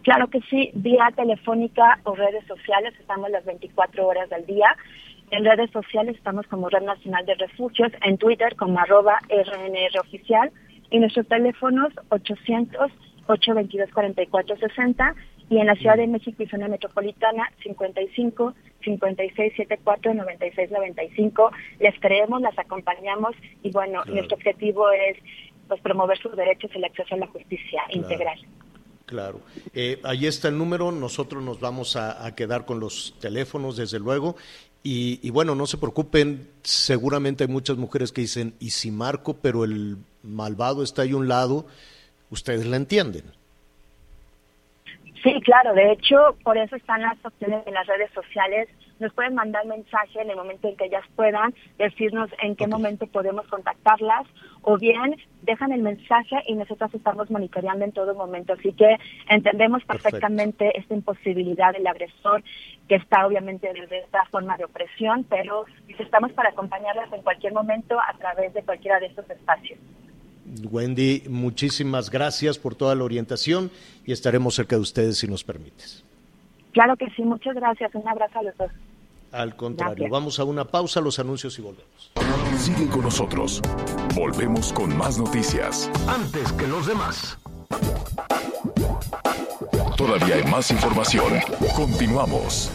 Claro 0.02 0.28
que 0.28 0.40
sí, 0.50 0.70
vía 0.74 1.08
telefónica 1.16 1.98
o 2.04 2.14
redes 2.14 2.46
sociales, 2.46 2.92
estamos 3.00 3.30
las 3.30 3.46
24 3.46 4.06
horas 4.06 4.28
del 4.28 4.44
día. 4.44 4.66
En 5.30 5.46
redes 5.46 5.70
sociales 5.70 6.14
estamos 6.16 6.46
como 6.48 6.68
Red 6.68 6.82
Nacional 6.82 7.24
de 7.24 7.36
Refugios, 7.36 7.90
en 8.02 8.18
Twitter 8.18 8.54
como 8.56 8.78
arroba 8.78 9.18
RNR 9.30 9.98
oficial 9.98 10.52
y 10.90 10.98
nuestros 10.98 11.26
teléfonos 11.26 11.90
800 12.10 12.92
822 13.26 13.90
4460 13.92 15.14
y 15.50 15.58
en 15.58 15.66
la 15.66 15.74
Ciudad 15.74 15.96
de 15.96 16.06
México 16.06 16.42
y 16.42 16.46
zona 16.46 16.68
metropolitana 16.68 17.50
55 17.62 18.54
56 18.82 19.52
74 19.56 20.14
96 20.14 20.70
95. 20.70 21.50
Les 21.80 21.98
creemos, 22.00 22.40
las 22.40 22.58
acompañamos 22.58 23.34
y 23.62 23.70
bueno, 23.70 24.04
nuestro 24.06 24.36
objetivo 24.36 24.90
es 24.90 25.16
pues 25.68 25.80
promover 25.80 26.18
sus 26.18 26.36
derechos 26.36 26.70
y 26.74 26.78
el 26.78 26.84
acceso 26.84 27.14
a 27.14 27.18
la 27.18 27.26
justicia 27.26 27.82
integral. 27.90 28.38
Claro. 29.06 29.40
Eh, 29.74 30.00
ahí 30.02 30.26
está 30.26 30.48
el 30.48 30.56
número, 30.56 30.90
nosotros 30.90 31.42
nos 31.42 31.60
vamos 31.60 31.96
a, 31.96 32.24
a, 32.24 32.34
quedar 32.34 32.64
con 32.64 32.80
los 32.80 33.14
teléfonos, 33.20 33.76
desde 33.76 33.98
luego. 33.98 34.36
Y, 34.82 35.20
y, 35.22 35.30
bueno, 35.30 35.54
no 35.54 35.66
se 35.66 35.78
preocupen, 35.78 36.50
seguramente 36.62 37.44
hay 37.44 37.48
muchas 37.48 37.76
mujeres 37.76 38.12
que 38.12 38.22
dicen, 38.22 38.54
¿y 38.60 38.70
si 38.70 38.90
marco, 38.90 39.34
pero 39.40 39.64
el 39.64 39.96
malvado 40.22 40.82
está 40.82 41.02
ahí 41.02 41.12
a 41.12 41.16
un 41.16 41.28
lado? 41.28 41.66
Ustedes 42.34 42.66
la 42.66 42.76
entienden. 42.76 43.22
Sí, 45.22 45.40
claro, 45.42 45.72
de 45.72 45.92
hecho, 45.92 46.36
por 46.42 46.58
eso 46.58 46.74
están 46.74 47.00
las 47.00 47.16
opciones 47.24 47.64
en 47.64 47.74
las 47.74 47.86
redes 47.86 48.10
sociales. 48.12 48.68
Nos 48.98 49.12
pueden 49.14 49.36
mandar 49.36 49.64
mensaje 49.66 50.20
en 50.20 50.30
el 50.30 50.36
momento 50.36 50.66
en 50.66 50.76
que 50.76 50.86
ellas 50.86 51.04
puedan, 51.14 51.54
decirnos 51.78 52.28
en 52.42 52.56
qué 52.56 52.66
momento 52.66 53.06
podemos 53.06 53.46
contactarlas, 53.46 54.26
o 54.62 54.76
bien 54.78 55.14
dejan 55.42 55.70
el 55.70 55.82
mensaje 55.82 56.42
y 56.48 56.54
nosotros 56.54 56.92
estamos 56.92 57.30
monitoreando 57.30 57.84
en 57.84 57.92
todo 57.92 58.16
momento. 58.16 58.54
Así 58.54 58.72
que 58.72 58.96
entendemos 59.28 59.84
perfectamente 59.84 60.64
Perfecto. 60.64 60.80
esta 60.80 60.94
imposibilidad 60.94 61.72
del 61.72 61.86
agresor, 61.86 62.42
que 62.88 62.96
está 62.96 63.26
obviamente 63.28 63.72
desde 63.72 64.00
esta 64.00 64.24
forma 64.24 64.56
de 64.56 64.64
opresión, 64.64 65.24
pero 65.30 65.66
estamos 65.86 66.32
para 66.32 66.50
acompañarlas 66.50 67.12
en 67.12 67.22
cualquier 67.22 67.52
momento 67.52 67.96
a 68.00 68.12
través 68.18 68.52
de 68.54 68.62
cualquiera 68.64 68.98
de 68.98 69.06
estos 69.06 69.30
espacios. 69.30 69.78
Wendy, 70.70 71.22
muchísimas 71.28 72.10
gracias 72.10 72.58
por 72.58 72.74
toda 72.74 72.94
la 72.94 73.04
orientación 73.04 73.70
y 74.04 74.12
estaremos 74.12 74.54
cerca 74.54 74.76
de 74.76 74.82
ustedes 74.82 75.18
si 75.18 75.26
nos 75.26 75.44
permites. 75.44 76.04
Claro 76.72 76.96
que 76.96 77.08
sí, 77.10 77.22
muchas 77.22 77.54
gracias. 77.54 77.94
Un 77.94 78.06
abrazo 78.08 78.38
a 78.38 78.42
los 78.42 78.56
dos. 78.56 78.70
Al 79.32 79.56
contrario, 79.56 79.94
gracias. 79.94 80.10
vamos 80.10 80.38
a 80.38 80.44
una 80.44 80.64
pausa, 80.64 81.00
los 81.00 81.18
anuncios 81.18 81.58
y 81.58 81.62
volvemos. 81.62 82.12
Sigue 82.56 82.88
con 82.88 83.02
nosotros. 83.02 83.60
Volvemos 84.14 84.72
con 84.72 84.96
más 84.96 85.18
noticias. 85.18 85.90
Antes 86.06 86.52
que 86.52 86.66
los 86.66 86.86
demás. 86.86 87.38
Todavía 89.96 90.36
hay 90.36 90.44
más 90.44 90.70
información. 90.70 91.32
Continuamos. 91.74 92.70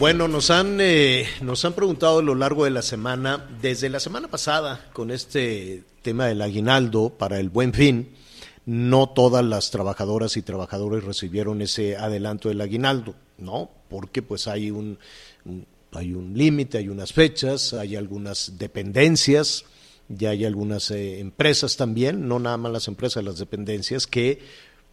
Bueno, 0.00 0.26
nos 0.26 0.50
han, 0.50 0.80
eh, 0.80 1.24
nos 1.40 1.64
han 1.64 1.72
preguntado 1.72 2.18
a 2.18 2.22
lo 2.22 2.34
largo 2.34 2.64
de 2.64 2.70
la 2.70 2.82
semana, 2.82 3.48
desde 3.62 3.88
la 3.88 4.00
semana 4.00 4.26
pasada, 4.26 4.90
con 4.92 5.12
este 5.12 5.84
tema 6.02 6.26
del 6.26 6.42
aguinaldo 6.42 7.10
para 7.10 7.38
el 7.38 7.48
buen 7.48 7.72
fin, 7.72 8.12
no 8.66 9.10
todas 9.10 9.44
las 9.44 9.70
trabajadoras 9.70 10.36
y 10.36 10.42
trabajadores 10.42 11.04
recibieron 11.04 11.62
ese 11.62 11.96
adelanto 11.96 12.48
del 12.48 12.60
aguinaldo, 12.60 13.14
¿no? 13.38 13.70
Porque 13.88 14.20
pues 14.20 14.48
hay 14.48 14.72
un, 14.72 14.98
hay 15.92 16.12
un 16.12 16.36
límite, 16.36 16.78
hay 16.78 16.88
unas 16.88 17.12
fechas, 17.12 17.72
hay 17.72 17.94
algunas 17.94 18.58
dependencias, 18.58 19.64
ya 20.08 20.30
hay 20.30 20.44
algunas 20.44 20.90
eh, 20.90 21.20
empresas 21.20 21.76
también, 21.76 22.26
no 22.26 22.40
nada 22.40 22.56
más 22.56 22.72
las 22.72 22.88
empresas, 22.88 23.22
las 23.22 23.38
dependencias 23.38 24.08
que 24.08 24.40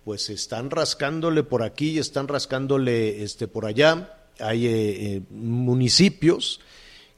pues 0.05 0.29
están 0.29 0.69
rascándole 0.69 1.41
por 1.41 1.63
aquí, 1.63 1.97
están 1.97 2.27
rascándole 2.27 3.23
este 3.23 3.47
por 3.47 3.65
allá 3.65 4.17
hay 4.39 4.67
eh, 4.67 4.71
eh, 5.15 5.21
municipios 5.29 6.59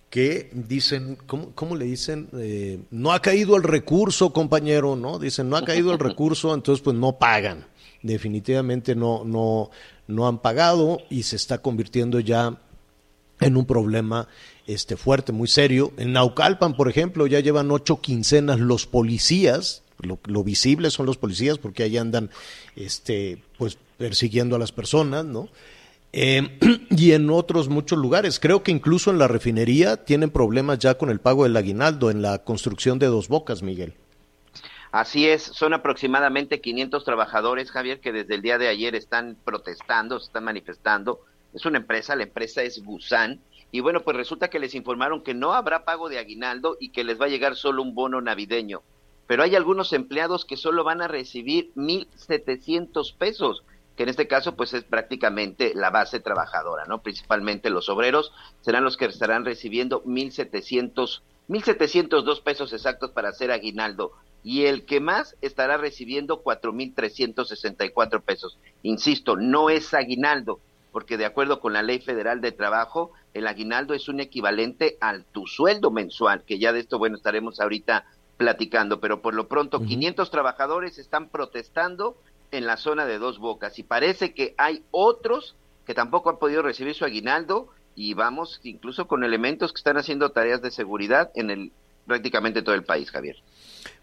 que 0.10 0.52
dicen, 0.54 1.18
¿cómo, 1.26 1.76
le 1.76 1.86
dicen? 1.86 2.30
Eh, 2.38 2.80
no 2.92 3.14
ha 3.14 3.22
caído 3.22 3.56
el 3.56 3.64
recurso, 3.64 4.32
compañero, 4.32 4.96
¿no? 4.96 5.18
Dicen, 5.18 5.50
no 5.50 5.58
ha 5.58 5.66
caído 5.66 5.92
el 5.92 5.98
recurso, 5.98 6.54
entonces 6.54 6.84
pues 6.84 6.96
no 6.96 7.18
pagan. 7.18 7.66
Definitivamente 8.04 8.96
no, 8.96 9.24
no, 9.26 9.72
no 10.08 10.28
han 10.28 10.40
pagado 10.40 11.00
y 11.10 11.24
se 11.24 11.36
está 11.36 11.60
convirtiendo 11.60 12.20
ya 12.20 12.60
en 13.40 13.58
un 13.58 13.66
problema 13.66 14.28
este, 14.68 14.98
fuerte, 14.98 15.32
muy 15.32 15.48
serio. 15.48 15.94
En 15.98 16.14
Naucalpan, 16.14 16.76
por 16.76 16.90
ejemplo, 16.90 17.26
ya 17.26 17.40
llevan 17.40 17.72
ocho 17.72 18.00
quincenas 18.00 18.60
los 18.60 18.86
policías, 18.86 19.82
lo, 20.00 20.20
lo 20.26 20.44
visible 20.44 20.92
son 20.92 21.06
los 21.06 21.18
policías 21.18 21.58
porque 21.58 21.84
ahí 21.84 21.98
andan 21.98 22.30
este, 22.76 23.42
pues, 23.58 23.78
persiguiendo 23.98 24.56
a 24.58 24.60
las 24.60 24.72
personas, 24.72 25.26
¿no? 25.26 25.50
Eh, 26.14 26.60
y 26.92 27.12
en 27.12 27.30
otros 27.30 27.68
muchos 27.70 27.98
lugares. 27.98 28.40
Creo 28.40 28.64
que 28.64 28.72
incluso 28.72 29.12
en 29.12 29.18
la 29.18 29.28
refinería 29.28 30.06
tienen 30.06 30.30
problemas 30.30 30.80
ya 30.80 30.98
con 30.98 31.10
el 31.10 31.20
pago 31.20 31.44
del 31.44 31.58
aguinaldo 31.58 32.12
en 32.12 32.22
la 32.22 32.44
construcción 32.44 33.00
de 33.00 33.08
dos 33.08 33.28
bocas, 33.28 33.64
Miguel. 33.64 33.96
Así 34.92 35.28
es, 35.28 35.42
son 35.42 35.74
aproximadamente 35.74 36.62
500 36.62 37.04
trabajadores, 37.04 37.72
Javier, 37.72 38.00
que 38.00 38.12
desde 38.12 38.36
el 38.36 38.44
día 38.44 38.60
de 38.60 38.68
ayer 38.68 38.94
están 38.94 39.36
protestando, 39.44 40.20
se 40.20 40.28
están 40.28 40.44
manifestando. 40.44 41.22
Es 41.52 41.66
una 41.66 41.80
empresa, 41.80 42.16
la 42.16 42.24
empresa 42.24 42.62
es 42.62 42.84
Busan, 42.84 43.42
y 43.72 43.80
bueno, 43.80 44.02
pues 44.02 44.16
resulta 44.16 44.52
que 44.52 44.60
les 44.60 44.76
informaron 44.76 45.24
que 45.24 45.34
no 45.34 45.54
habrá 45.54 45.84
pago 45.84 46.10
de 46.10 46.20
aguinaldo 46.20 46.78
y 46.80 46.90
que 46.90 47.04
les 47.04 47.20
va 47.20 47.26
a 47.26 47.30
llegar 47.30 47.56
solo 47.56 47.82
un 47.82 47.96
bono 47.96 48.22
navideño. 48.22 48.84
Pero 49.26 49.42
hay 49.42 49.56
algunos 49.56 49.94
empleados 49.94 50.46
que 50.46 50.58
solo 50.58 50.84
van 50.84 51.02
a 51.02 51.08
recibir 51.08 51.72
1.700 51.76 53.18
pesos, 53.18 53.64
que 53.96 54.04
en 54.04 54.10
este 54.10 54.28
caso 54.28 54.56
pues 54.56 54.74
es 54.74 54.84
prácticamente 54.84 55.74
la 55.76 55.90
base 55.90 56.20
trabajadora, 56.20 56.86
¿no? 56.86 57.02
Principalmente 57.02 57.70
los 57.70 57.90
obreros 57.90 58.32
serán 58.62 58.84
los 58.84 58.98
que 58.98 59.06
estarán 59.06 59.46
recibiendo 59.46 60.04
1.700 60.04 61.22
1.702 61.50 62.42
pesos 62.42 62.72
exactos 62.74 63.12
para 63.12 63.30
hacer 63.30 63.52
aguinaldo 63.52 64.14
y 64.44 64.66
el 64.66 64.86
que 64.86 65.00
más 65.00 65.36
estará 65.42 65.78
recibiendo 65.78 66.44
4.364 66.44 68.22
pesos. 68.22 68.60
Insisto, 68.82 69.36
no 69.36 69.70
es 69.70 69.94
aguinaldo, 69.94 70.60
porque 70.92 71.18
de 71.18 71.26
acuerdo 71.26 71.60
con 71.60 71.74
la 71.74 71.82
Ley 71.82 72.00
Federal 72.00 72.42
de 72.42 72.52
Trabajo, 72.52 73.12
el 73.34 73.48
aguinaldo 73.48 73.94
es 73.94 74.10
un 74.10 74.20
equivalente 74.20 74.98
al 75.00 75.26
tu 75.26 75.48
sueldo 75.48 75.92
mensual, 75.92 76.44
que 76.44 76.60
ya 76.60 76.74
de 76.74 76.82
esto, 76.82 77.00
bueno, 77.00 77.16
estaremos 77.16 77.60
ahorita 77.60 78.06
platicando, 78.38 79.00
pero 79.00 79.22
por 79.22 79.34
lo 79.34 79.48
pronto 79.48 79.82
500 79.82 80.30
trabajadores 80.30 80.98
están 80.98 81.30
protestando 81.30 82.18
en 82.54 82.68
la 82.68 82.78
zona 82.78 83.06
de 83.06 83.18
Dos 83.18 83.40
Bocas 83.40 83.78
y 83.80 83.84
parece 83.84 84.34
que 84.34 84.54
hay 84.58 84.84
otros 84.92 85.56
que 85.86 85.94
tampoco 85.94 86.30
han 86.30 86.38
podido 86.38 86.62
recibir 86.62 86.94
su 86.94 87.04
aguinaldo 87.04 87.70
y 87.96 88.14
vamos 88.14 88.62
incluso 88.64 89.08
con 89.08 89.24
elementos 89.24 89.74
que 89.74 89.80
están 89.80 89.98
haciendo 89.98 90.30
tareas 90.30 90.62
de 90.62 90.72
seguridad 90.72 91.32
en 91.36 91.50
el 91.50 91.72
prácticamente 92.06 92.62
todo 92.62 92.76
el 92.76 92.84
país, 92.84 93.10
Javier. 93.12 93.38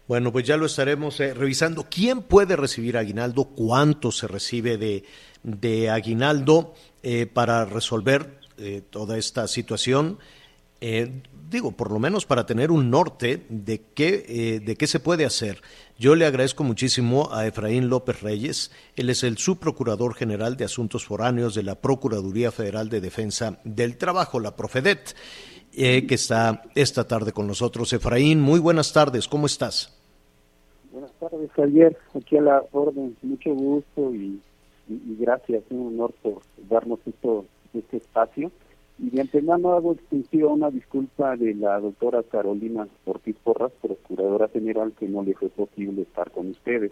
Bueno, 0.07 0.31
pues 0.31 0.45
ya 0.45 0.57
lo 0.57 0.65
estaremos 0.65 1.19
eh, 1.19 1.33
revisando. 1.33 1.87
¿Quién 1.89 2.21
puede 2.21 2.55
recibir 2.55 2.97
aguinaldo? 2.97 3.45
¿Cuánto 3.45 4.11
se 4.11 4.27
recibe 4.27 4.77
de, 4.77 5.05
de 5.43 5.89
aguinaldo 5.89 6.73
eh, 7.03 7.27
para 7.27 7.63
resolver 7.65 8.39
eh, 8.57 8.81
toda 8.89 9.17
esta 9.17 9.47
situación? 9.47 10.19
Digo, 11.51 11.73
por 11.73 11.91
lo 11.91 11.99
menos 11.99 12.25
para 12.25 12.45
tener 12.45 12.71
un 12.71 12.89
norte 12.89 13.45
de 13.49 13.81
qué, 13.93 14.61
de 14.63 14.75
qué 14.75 14.87
se 14.87 14.99
puede 14.99 15.25
hacer. 15.25 15.61
Yo 15.99 16.15
le 16.15 16.25
agradezco 16.25 16.63
muchísimo 16.63 17.29
a 17.31 17.45
Efraín 17.45 17.89
López 17.89 18.21
Reyes. 18.21 18.71
Él 18.95 19.09
es 19.09 19.23
el 19.23 19.37
subprocurador 19.37 20.15
general 20.15 20.57
de 20.57 20.65
Asuntos 20.65 21.05
Foráneos 21.05 21.53
de 21.53 21.63
la 21.63 21.75
Procuraduría 21.75 22.51
Federal 22.51 22.89
de 22.89 23.01
Defensa 23.01 23.59
del 23.63 23.97
Trabajo, 23.97 24.39
la 24.39 24.55
Profedet. 24.55 25.15
Eh, 25.73 26.05
que 26.05 26.15
está 26.15 26.63
esta 26.75 27.07
tarde 27.07 27.31
con 27.31 27.47
nosotros. 27.47 27.93
Efraín, 27.93 28.41
muy 28.41 28.59
buenas 28.59 28.91
tardes, 28.91 29.25
¿cómo 29.25 29.45
estás? 29.45 29.97
Buenas 30.91 31.13
tardes, 31.13 31.49
Javier, 31.51 31.97
aquí 32.13 32.37
a 32.37 32.41
la 32.41 32.63
orden, 32.73 33.15
mucho 33.21 33.53
gusto 33.53 34.13
y, 34.13 34.41
gracias, 34.89 35.63
un 35.69 35.87
honor 35.87 36.13
por 36.21 36.41
darnos 36.69 36.99
esto, 37.05 37.45
este 37.73 37.97
espacio. 37.97 38.51
Y 39.01 39.09
de 39.09 39.21
antemano 39.21 39.73
hago 39.73 39.93
extensión 39.93 40.51
una 40.53 40.69
disculpa 40.69 41.35
de 41.35 41.55
la 41.55 41.79
doctora 41.79 42.21
Carolina 42.21 42.87
Ortiz 43.05 43.35
Porras, 43.43 43.71
Procuradora 43.81 44.47
General, 44.49 44.93
que 44.97 45.07
no 45.07 45.23
le 45.23 45.33
fue 45.33 45.49
posible 45.49 46.03
estar 46.03 46.29
con 46.29 46.51
ustedes. 46.51 46.91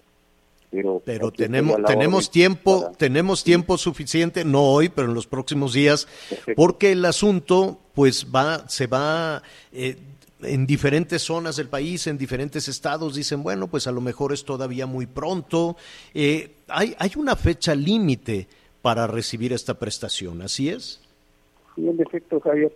Pero, 0.71 1.01
pero 1.05 1.31
tenemos 1.31 1.77
tenemos 1.83 2.29
tiempo 2.29 2.91
tenemos 2.95 3.43
tiempo 3.43 3.75
suficiente 3.75 4.45
no 4.45 4.61
hoy 4.61 4.89
pero 4.89 5.07
en 5.07 5.15
los 5.15 5.25
próximos 5.25 5.73
días 5.73 6.07
porque 6.55 6.91
el 6.91 7.03
asunto 7.05 7.79
pues 7.95 8.27
va 8.27 8.69
se 8.69 8.85
va 8.85 9.41
eh, 9.71 9.97
en 10.43 10.67
diferentes 10.67 11.23
zonas 11.23 11.55
del 11.55 11.69
país 11.69 12.05
en 12.05 12.19
diferentes 12.19 12.67
estados 12.67 13.15
dicen 13.15 13.41
bueno 13.41 13.65
pues 13.65 13.87
a 13.87 13.91
lo 13.91 13.99
mejor 13.99 14.31
es 14.31 14.45
todavía 14.45 14.85
muy 14.85 15.07
pronto 15.07 15.75
eh, 16.13 16.57
hay 16.67 16.95
hay 16.99 17.13
una 17.15 17.35
fecha 17.35 17.73
límite 17.73 18.47
para 18.83 19.07
recibir 19.07 19.53
esta 19.53 19.73
prestación 19.73 20.43
así 20.43 20.69
es 20.69 21.01
en 21.87 22.01
efecto 22.01 22.39
Javier 22.39 22.73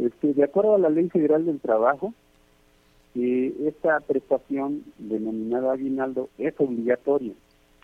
este, 0.00 0.34
de 0.34 0.44
acuerdo 0.44 0.74
a 0.74 0.78
la 0.78 0.90
ley 0.90 1.08
federal 1.08 1.46
del 1.46 1.60
trabajo 1.60 2.12
que 3.12 3.54
esta 3.68 4.00
prestación 4.00 4.82
denominada 4.98 5.72
aguinaldo 5.72 6.28
es 6.36 6.54
obligatoria 6.58 7.32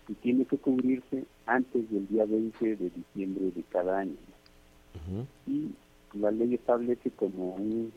y 0.09 0.13
tiene 0.15 0.43
que 0.45 0.57
cubrirse 0.57 1.23
antes 1.45 1.89
del 1.89 2.07
día 2.09 2.25
20 2.25 2.75
de 2.75 2.89
diciembre 2.89 3.51
de 3.55 3.63
cada 3.71 3.99
año. 3.99 4.15
Y 5.47 5.69
la 6.13 6.31
ley 6.31 6.55
establece 6.55 7.11
como 7.11 7.55
un, 7.55 7.93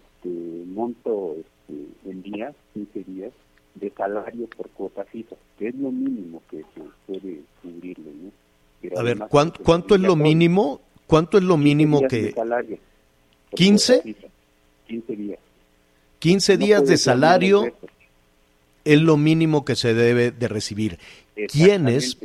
este, 0.00 0.64
monto 0.66 1.36
este, 1.38 2.10
en 2.10 2.22
días, 2.22 2.54
15 2.72 3.04
días, 3.04 3.32
de 3.74 3.90
salario 3.90 4.46
por 4.56 4.70
cuota 4.70 5.04
fija, 5.04 5.36
que 5.58 5.68
es 5.68 5.74
lo 5.74 5.90
mínimo 5.90 6.40
que 6.48 6.58
se 6.58 6.80
puede 7.06 7.40
cubrirle. 7.62 8.10
A 8.96 9.02
ver, 9.02 9.18
¿cuánto, 9.28 9.94
es 9.94 10.00
lo 10.00 10.16
mínimo? 10.16 10.80
¿Cuánto 11.06 11.38
es 11.38 11.44
lo 11.44 11.56
mínimo 11.56 12.02
que...? 12.08 12.32
Salario, 12.32 12.78
15? 13.54 14.16
15 14.86 15.16
días. 15.16 15.38
15 16.18 16.56
días 16.56 16.86
de 16.86 16.96
salario 16.96 17.72
es 18.84 19.00
lo 19.00 19.16
mínimo 19.16 19.64
que 19.64 19.76
se 19.76 19.94
debe 19.94 20.30
de 20.30 20.48
recibir. 20.48 20.98
¿Quiénes, 21.48 22.18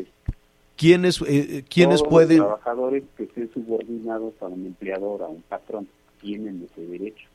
quiénes, 0.78 1.22
eh, 1.28 1.64
quiénes 1.70 2.04
pueden...? 2.04 2.40
Los 2.40 2.48
trabajadores 2.48 3.04
que 3.18 3.24
estén 3.24 3.52
subordinados 3.54 4.34
a 4.42 4.46
un 4.46 4.66
empleador, 4.66 5.24
a 5.24 5.28
un 5.28 5.42
patrón, 5.42 5.88
tienen 6.22 6.68
ese 6.72 6.86
derecho. 6.86 7.28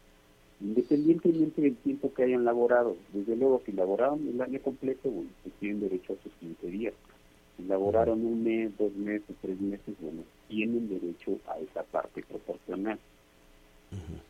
Independientemente 0.60 1.60
del 1.60 1.76
tiempo 1.76 2.12
que 2.14 2.22
hayan 2.22 2.44
laborado. 2.44 2.96
Desde 3.12 3.36
luego, 3.36 3.60
si 3.66 3.72
laboraron 3.72 4.26
el 4.26 4.40
año 4.40 4.60
completo, 4.60 5.10
bueno, 5.10 5.30
pues 5.42 5.54
tienen 5.60 5.80
derecho 5.80 6.14
a 6.14 6.22
sus 6.22 6.32
15 6.40 6.66
días. 6.68 6.94
Laboraron 7.58 8.24
un 8.24 8.42
mes, 8.42 8.76
dos 8.76 8.92
meses, 8.94 9.36
tres 9.40 9.60
meses, 9.60 9.94
bueno, 10.00 10.22
tienen 10.48 10.88
derecho 10.88 11.38
a 11.46 11.58
esa 11.58 11.82
parte 11.84 12.22
proporcional. 12.22 12.98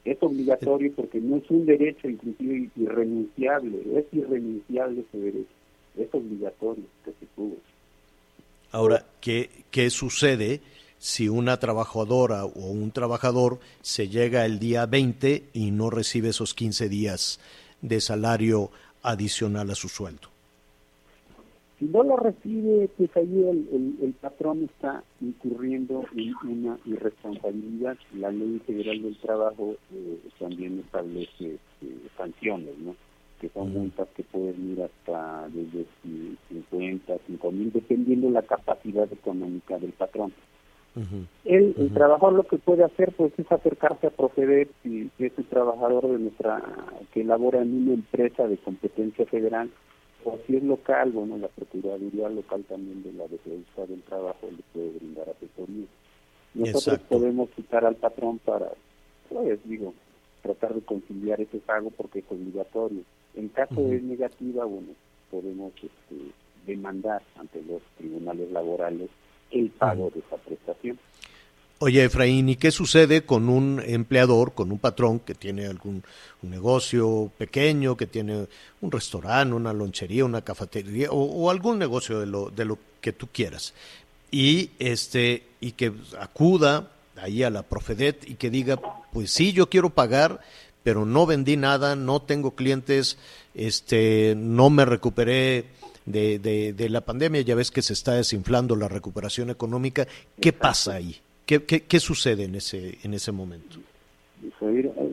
Es 0.05 0.19
obligatorio 0.21 0.93
porque 0.95 1.19
no 1.21 1.39
es 1.39 1.51
un 1.51 1.65
derecho 1.65 2.09
inclusive 2.09 2.69
irrenunciable, 2.77 3.79
es 3.99 4.05
irrenunciable 4.13 5.01
ese 5.01 5.19
derecho, 5.19 5.55
es 5.97 6.09
obligatorio 6.13 6.85
que 7.05 7.13
se 7.13 7.27
cubre. 7.35 7.59
Ahora, 8.71 9.07
¿qué, 9.23 9.49
¿qué 9.71 9.89
sucede 9.89 10.61
si 10.99 11.29
una 11.29 11.59
trabajadora 11.59 12.45
o 12.45 12.71
un 12.71 12.91
trabajador 12.91 13.59
se 13.81 14.09
llega 14.09 14.45
el 14.45 14.59
día 14.59 14.85
20 14.85 15.45
y 15.55 15.71
no 15.71 15.89
recibe 15.89 16.31
esos 16.31 16.55
15 16.55 16.89
días 16.89 17.41
de 17.81 18.01
salario 18.01 18.71
adicional 19.03 19.71
a 19.71 19.75
su 19.75 19.89
sueldo? 19.89 20.34
Si 21.85 21.91
no 21.91 22.03
lo 22.03 22.17
recibe, 22.17 22.89
pues 22.97 23.15
ahí 23.15 23.45
el, 23.47 23.99
el, 24.01 24.15
patrón 24.15 24.65
está 24.65 25.05
incurriendo 25.21 26.07
en 26.17 26.35
una 26.49 26.79
irresponsabilidad. 26.87 27.99
La 28.15 28.31
ley 28.31 28.59
federal 28.67 29.03
del 29.03 29.19
trabajo 29.19 29.75
eh, 29.93 30.19
también 30.39 30.79
establece 30.79 31.57
este, 31.57 32.09
sanciones, 32.17 32.79
¿no? 32.79 32.97
que 33.39 33.51
son 33.51 33.71
multas 33.75 34.09
que 34.17 34.23
pueden 34.23 34.73
ir 34.73 34.83
hasta 34.83 35.47
desde 35.49 35.85
50, 36.49 37.17
5 37.27 37.53
mil, 37.53 37.71
dependiendo 37.71 38.29
de 38.29 38.33
la 38.33 38.43
capacidad 38.43 39.13
económica 39.13 39.79
del 39.79 39.93
patrón. 39.93 40.33
el, 41.45 41.75
el, 41.77 41.93
trabajador 41.93 42.33
lo 42.33 42.45
que 42.45 42.57
puede 42.57 42.85
hacer 42.85 43.13
pues 43.15 43.39
es 43.39 43.53
acercarse 43.53 44.07
a 44.07 44.11
proceder 44.11 44.69
si, 44.83 45.11
si 45.19 45.27
es 45.27 45.33
un 45.37 45.45
trabajador 45.45 46.09
de 46.09 46.19
nuestra 46.19 46.63
que 47.13 47.25
labora 47.25 47.61
en 47.61 47.83
una 47.83 47.93
empresa 47.93 48.49
de 48.49 48.57
competencia 48.57 49.27
federal 49.27 49.69
o 50.25 50.39
si 50.47 50.57
es 50.57 50.63
local, 50.63 51.13
bueno, 51.13 51.37
la 51.37 51.49
Procuraduría 51.49 52.29
local 52.29 52.65
también 52.69 53.03
de 53.03 53.13
la 53.13 53.29
Defensa 53.29 53.87
del 53.87 54.03
Trabajo 54.03 54.49
le 54.51 54.63
puede 54.73 54.91
brindar 54.99 55.29
asesoría. 55.29 55.87
Nosotros 56.55 57.01
podemos 57.09 57.51
citar 57.57 57.85
al 57.85 57.97
patrón 57.97 58.39
para, 58.39 58.71
pues 59.29 59.59
digo, 59.65 59.93
tratar 60.43 60.75
de 60.75 60.83
conciliar 60.83 61.41
ese 61.41 61.59
pago 61.59 61.91
porque 61.91 62.21
es 62.21 62.25
obligatorio. 62.31 63.01
En 63.35 63.49
caso 63.49 63.83
de 63.83 64.01
negativa, 64.01 64.65
bueno, 64.65 64.89
podemos 65.31 65.73
este, 65.75 66.33
demandar 66.67 67.23
ante 67.37 67.63
los 67.63 67.83
tribunales 67.99 68.51
laborales 68.53 69.11
el 69.51 69.71
pago 69.71 70.11
de 70.11 70.21
esa 70.21 70.37
prestación. 70.37 70.99
Oye, 71.81 72.05
Efraín, 72.05 72.49
¿y 72.49 72.57
qué 72.57 72.71
sucede 72.71 73.27
con 73.27 73.49
un 73.49 73.83
empleador, 73.85 74.55
con 74.55 74.71
un 74.71 74.79
patrón 74.79 75.19
que 75.19 75.35
tiene 75.35 75.67
algún 75.67 76.05
negocio 76.43 77.33
pequeño, 77.37 77.97
que 77.97 78.07
tiene 78.07 78.47
un 78.81 78.93
restaurante, 78.93 79.55
una 79.55 79.73
lonchería, 79.73 80.25
una 80.25 80.43
cafetería 80.43 81.09
o, 81.11 81.51
algún 81.51 81.79
negocio 81.79 82.21
de 82.21 82.27
lo, 82.27 82.51
de 82.51 82.65
lo 82.65 82.79
que 83.01 83.13
tú 83.13 83.29
quieras? 83.33 83.75
Y, 84.31 84.71
este, 84.79 85.43
y 85.61 85.73
que 85.73 85.93
acuda 86.19 86.93
ahí 87.17 87.43
a 87.43 87.51
la 87.51 87.65
Profedet 87.65 88.29
y 88.29 88.35
que 88.35 88.51
diga, 88.51 88.79
pues 89.13 89.33
sí, 89.33 89.53
yo 89.53 89.69
quiero 89.69 89.91
pagar, 89.91 90.41
pero 90.85 91.05
no 91.05 91.27
vendí 91.27 91.57
nada, 91.57 91.97
no 91.97 92.23
tengo 92.23 92.53
clientes, 92.53 93.19
este, 93.55 94.35
no 94.37 94.71
me 94.71 94.85
recuperé 94.85 95.67
de, 96.07 96.39
de, 96.39 96.73
de 96.73 96.89
la 96.89 97.01
pandemia, 97.01 97.41
ya 97.41 97.57
ves 97.57 97.73
que 97.73 97.83
se 97.83 97.95
está 97.95 98.13
desinflando 98.13 98.77
la 98.77 98.89
recuperación 98.89 99.51
económica. 99.51 100.07
¿Qué 100.41 100.53
pasa 100.53 100.95
ahí? 100.95 101.21
¿Qué, 101.47 101.63
qué, 101.63 102.01
sucede 102.01 102.45
en 102.45 102.55
ese, 102.55 102.99
en 103.03 103.15
ese 103.15 103.33
momento? 103.33 103.79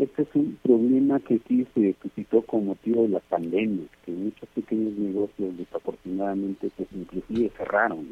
este 0.02 0.24
es 0.24 0.28
un 0.34 0.58
problema 0.64 1.20
que 1.20 1.40
sí 1.48 1.66
se 1.74 1.96
suscitó 2.02 2.42
con 2.42 2.66
motivo 2.66 3.04
de 3.04 3.10
la 3.10 3.20
pandemia, 3.20 3.86
que 4.06 4.12
muchos 4.12 4.48
pequeños 4.50 4.94
negocios 4.94 5.58
desafortunadamente 5.58 6.70
pues 6.76 6.90
inclusive 6.94 7.52
cerraron, 7.58 8.08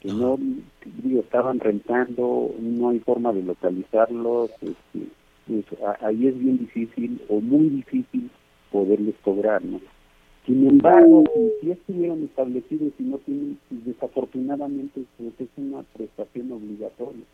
que 0.00 0.12
no 0.12 0.38
estaban 1.20 1.60
rentando, 1.60 2.54
no 2.58 2.90
hay 2.90 3.00
forma 3.00 3.32
de 3.32 3.42
localizarlos, 3.42 4.50
este, 4.60 5.08
pues, 5.46 5.64
ahí 6.00 6.26
es 6.26 6.38
bien 6.38 6.58
difícil 6.58 7.20
o 7.28 7.40
muy 7.40 7.68
difícil 7.68 8.30
poderles 8.70 9.14
cobrar, 9.22 9.64
¿no? 9.64 9.80
Sin 10.46 10.68
embargo, 10.68 11.24
si, 11.60 11.70
estuvieron 11.70 12.22
establecidos 12.24 12.92
y 12.98 13.02
no 13.02 13.18
tienen, 13.18 13.58
desafortunadamente, 13.70 15.04
pues 15.16 15.32
es 15.40 15.48
una 15.56 15.82
prestación 15.82 16.52
obligatoria. 16.52 17.24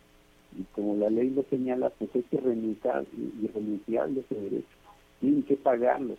Y 0.57 0.63
como 0.73 0.95
la 0.95 1.09
ley 1.09 1.29
lo 1.29 1.43
señala, 1.49 1.89
pues 1.89 2.09
hay 2.15 2.23
que 2.23 2.39
renunciar 2.39 3.05
y, 3.17 3.47
renunciar 3.47 4.09
de 4.09 4.21
ese 4.21 4.35
derecho. 4.35 4.77
Tienen 5.19 5.43
que 5.43 5.57
pagarlo. 5.57 6.15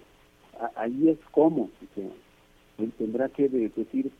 ahí 0.76 1.08
es 1.08 1.18
como, 1.30 1.62
o 1.62 1.94
sea, 1.94 2.08
él 2.78 2.92
tendrá 2.98 3.30
que 3.30 3.48
decir 3.48 4.10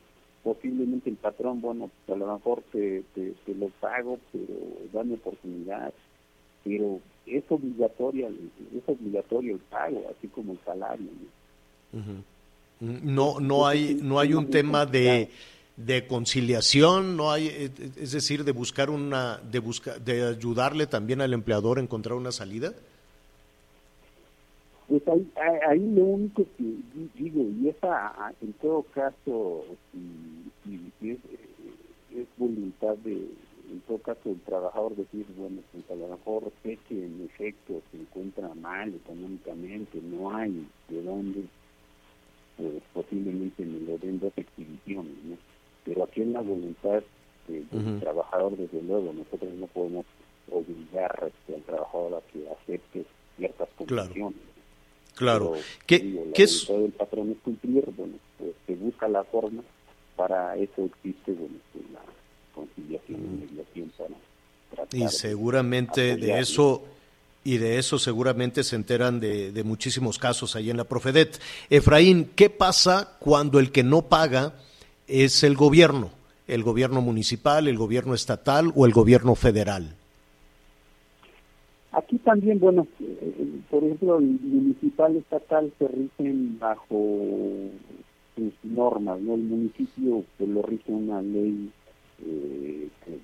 posiblemente 0.43 1.11
el 1.11 1.15
patrón, 1.15 1.61
bueno, 1.61 1.91
pues 2.05 2.17
a 2.17 2.19
lo 2.19 2.33
mejor 2.33 2.63
te, 2.71 3.03
te, 3.13 3.55
lo 3.55 3.69
pago, 3.79 4.17
pero 4.31 4.53
dame 4.91 5.13
oportunidad. 5.13 5.93
Pero 6.63 6.99
es 7.27 7.43
obligatorio, 7.49 8.29
es 8.29 8.83
obligatorio 8.87 9.55
el 9.55 9.61
pago, 9.61 10.01
así 10.09 10.27
como 10.27 10.53
el 10.53 10.59
salario. 10.65 11.07
¿no? 11.91 12.32
No, 12.83 13.39
no 13.39 13.65
hay, 13.65 13.97
no 14.01 14.19
hay 14.19 14.33
un 14.33 14.49
tema 14.49 14.85
de, 14.85 15.29
de 15.77 16.05
conciliación, 16.05 17.15
no 17.15 17.31
hay, 17.31 17.71
es 17.95 18.11
decir, 18.11 18.43
de 18.43 18.51
buscar 18.51 18.89
una, 18.89 19.37
de 19.37 19.59
buscar, 19.59 20.01
de 20.01 20.27
ayudarle 20.27 20.85
también 20.85 21.21
al 21.21 21.33
empleador 21.33 21.77
a 21.77 21.81
encontrar 21.81 22.17
una 22.17 22.33
salida. 22.33 22.73
Pues 24.89 25.01
ahí, 25.07 25.31
ahí 25.67 25.79
lo 25.79 26.03
único 26.03 26.43
que 26.57 26.75
digo, 27.15 27.43
y 27.61 27.69
esa 27.69 28.33
en 28.41 28.51
todo 28.53 28.83
caso, 28.93 29.63
si, 30.61 31.09
es, 31.09 31.17
es, 32.13 32.27
voluntad 32.37 32.97
de, 32.97 33.13
en 33.13 33.79
todo 33.87 33.97
caso, 33.99 34.19
el 34.25 34.41
trabajador 34.41 34.95
decir, 34.97 35.25
bueno, 35.37 35.61
pues 35.71 35.89
a 35.89 35.95
lo 35.95 36.09
mejor 36.09 36.51
que 36.61 36.75
en 36.89 37.29
efecto 37.33 37.81
se 37.91 37.97
encuentra 37.97 38.53
mal 38.55 38.93
económicamente, 38.93 40.01
no 40.03 40.35
hay 40.35 40.67
de 40.89 41.01
dónde 41.01 41.45
pues, 42.57 42.83
posiblemente 42.93 43.65
me 43.65 43.79
lo 43.79 43.97
den 43.97 44.19
dos 44.19 44.33
exhibiciones, 44.35 45.13
¿no? 45.23 45.37
Pero 45.85 46.03
aquí 46.03 46.21
en 46.21 46.33
la 46.33 46.41
voluntad 46.41 47.03
del 47.47 47.99
trabajador, 47.99 48.55
desde 48.57 48.81
luego, 48.81 49.13
nosotros 49.13 49.53
no 49.53 49.67
podemos 49.67 50.05
obligar 50.51 51.31
al 51.47 51.61
trabajador 51.63 52.15
a 52.15 52.31
que 52.31 52.47
acepte 52.49 53.05
ciertas 53.37 53.69
condiciones. 53.77 54.39
Claro. 55.15 55.53
¿Qué, 55.85 56.31
¿qué 56.33 56.43
es? 56.43 56.67
del 56.67 56.91
patrón 56.91 57.31
es 57.31 57.37
cumplir, 57.43 57.85
bueno, 57.95 58.15
pues 58.37 58.51
se 58.65 58.75
busca 58.75 59.07
la 59.07 59.23
forma, 59.23 59.63
para 60.15 60.55
eso 60.57 60.85
existe, 60.85 61.33
bueno, 61.33 61.55
pues, 61.71 61.85
la 61.91 62.01
conciliación 62.53 63.19
y 63.19 63.51
mediación 63.51 63.91
para 64.75 64.87
Y 64.91 65.07
seguramente 65.09 66.15
de 66.15 66.39
eso 66.39 66.83
y 67.43 67.57
de 67.57 67.77
eso 67.77 67.99
seguramente 67.99 68.63
se 68.63 68.75
enteran 68.75 69.19
de, 69.19 69.61
muchísimos 69.65 70.17
casos 70.17 70.55
ahí 70.55 70.69
en 70.69 70.77
la 70.77 70.85
Profedet. 70.85 71.39
Efraín, 71.69 72.29
¿qué 72.35 72.49
pasa 72.49 73.17
cuando 73.19 73.59
el 73.59 73.71
que 73.71 73.83
no 73.83 74.03
paga 74.03 74.53
es 75.07 75.43
el 75.43 75.55
gobierno? 75.55 76.11
¿El 76.47 76.63
gobierno 76.63 77.01
municipal, 77.01 77.67
el 77.67 77.77
gobierno 77.77 78.13
estatal 78.13 78.71
o 78.75 78.85
el 78.85 78.93
gobierno 78.93 79.35
federal? 79.35 79.95
Aquí 81.91 82.17
también, 82.19 82.59
bueno, 82.59 82.87
por 83.69 83.83
ejemplo, 83.83 84.17
el 84.17 84.39
municipal 84.41 85.15
estatal 85.15 85.71
se 85.77 85.87
rigen 85.87 86.57
bajo 86.59 87.21
sus 88.35 88.53
normas, 88.63 89.19
¿no? 89.21 89.35
El 89.35 89.43
municipio 89.43 90.23
se 90.37 90.47
lo 90.47 90.63
rige 90.63 90.91
una 90.91 91.21
ley 91.21 91.69
eh, 92.25 92.89
que 93.05 93.19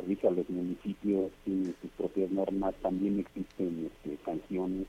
rige 0.00 0.26
a 0.26 0.30
los 0.30 0.48
municipios, 0.48 1.30
tiene 1.44 1.74
sus 1.80 1.90
propias 1.92 2.30
normas, 2.30 2.74
también 2.82 3.18
existen 3.20 3.90
este, 3.90 4.16
canciones. 4.24 4.86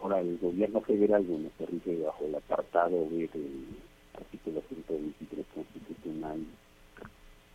Ahora, 0.00 0.20
el 0.20 0.38
gobierno 0.38 0.80
federal, 0.82 1.24
bueno, 1.24 1.48
se 1.58 1.66
rige 1.66 1.98
bajo 1.98 2.24
el 2.24 2.34
apartado 2.36 3.08
B 3.10 3.28
del 3.32 3.66
artículo 4.14 4.62
123 4.68 5.46
constitucional, 5.54 6.40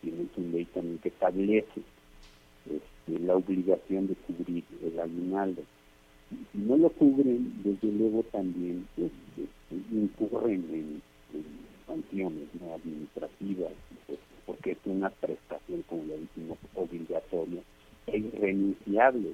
tiene 0.01 0.27
su 0.35 0.41
ley 0.41 0.65
también 0.65 0.99
que 0.99 1.09
establece 1.09 1.81
este, 2.65 3.19
la 3.19 3.35
obligación 3.35 4.07
de 4.07 4.15
cubrir 4.15 4.63
el 4.83 4.99
aguinaldo. 4.99 5.63
Si 6.51 6.57
no 6.57 6.77
lo 6.77 6.89
cubren, 6.89 7.53
desde 7.63 7.87
luego 7.91 8.23
también 8.31 8.87
pues, 8.95 9.11
este, 9.37 9.95
incurren 9.95 10.65
en, 10.73 11.01
sanciones 11.85 12.47
administrativas, 12.73 13.71
pues, 14.07 14.19
porque 14.45 14.71
es 14.71 14.77
una 14.85 15.09
prestación, 15.09 15.83
como 15.83 16.03
le 16.05 16.19
decimos, 16.19 16.57
obligatoria 16.75 17.61
e 18.07 18.17
irrenunciable 18.17 19.29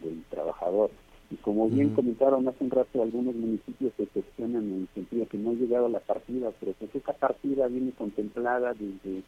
del, 0.00 0.22
trabajador. 0.30 0.90
Y 1.30 1.36
como 1.36 1.68
bien 1.68 1.90
comentaron 1.90 2.46
hace 2.48 2.64
un 2.64 2.70
rato, 2.70 3.02
algunos 3.02 3.34
municipios 3.34 3.92
se 3.96 4.06
cuestionan 4.06 4.64
en 4.64 4.80
el 4.82 4.88
sentido 4.94 5.26
que 5.28 5.38
no 5.38 5.50
ha 5.50 5.54
llegado 5.54 5.88
la 5.88 6.00
partida, 6.00 6.50
pero 6.58 6.72
pues 6.72 6.94
esa 6.94 7.12
partida 7.12 7.68
viene 7.68 7.92
contemplada 7.92 8.74
desde 8.74 9.22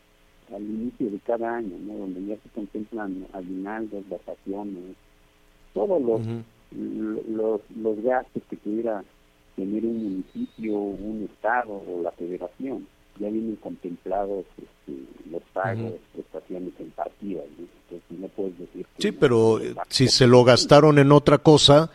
al 0.54 0.62
inicio 0.62 1.10
de 1.10 1.18
cada 1.20 1.56
año, 1.56 1.76
¿no? 1.78 1.94
donde 1.94 2.26
ya 2.26 2.36
se 2.36 2.48
contemplan 2.50 3.26
aguinaldos, 3.32 4.06
vacaciones, 4.08 4.96
todos 5.72 6.02
los, 6.02 6.20
los, 7.28 7.60
los 7.74 8.02
gastos 8.02 8.42
que 8.50 8.56
pudiera 8.56 9.02
tener 9.56 9.86
un 9.86 10.02
municipio, 10.02 10.76
un 10.76 11.28
estado 11.30 11.72
o 11.72 12.02
la 12.02 12.10
federación 12.12 12.86
ya 13.18 13.28
vienen 13.28 13.56
contemplados 13.56 14.44
este, 14.58 15.00
los 15.30 15.42
pagos, 15.52 15.92
prestaciones 16.12 16.72
en 16.78 16.90
partidas. 16.90 17.44
¿no? 18.10 18.28
puedes 18.28 18.58
decir 18.58 18.86
sí, 18.98 19.12
pero 19.12 19.60
eh, 19.60 19.74
si 19.88 20.08
se 20.08 20.26
lo 20.26 20.44
gastaron 20.44 20.98
en 20.98 21.12
otra 21.12 21.38
cosa, 21.38 21.90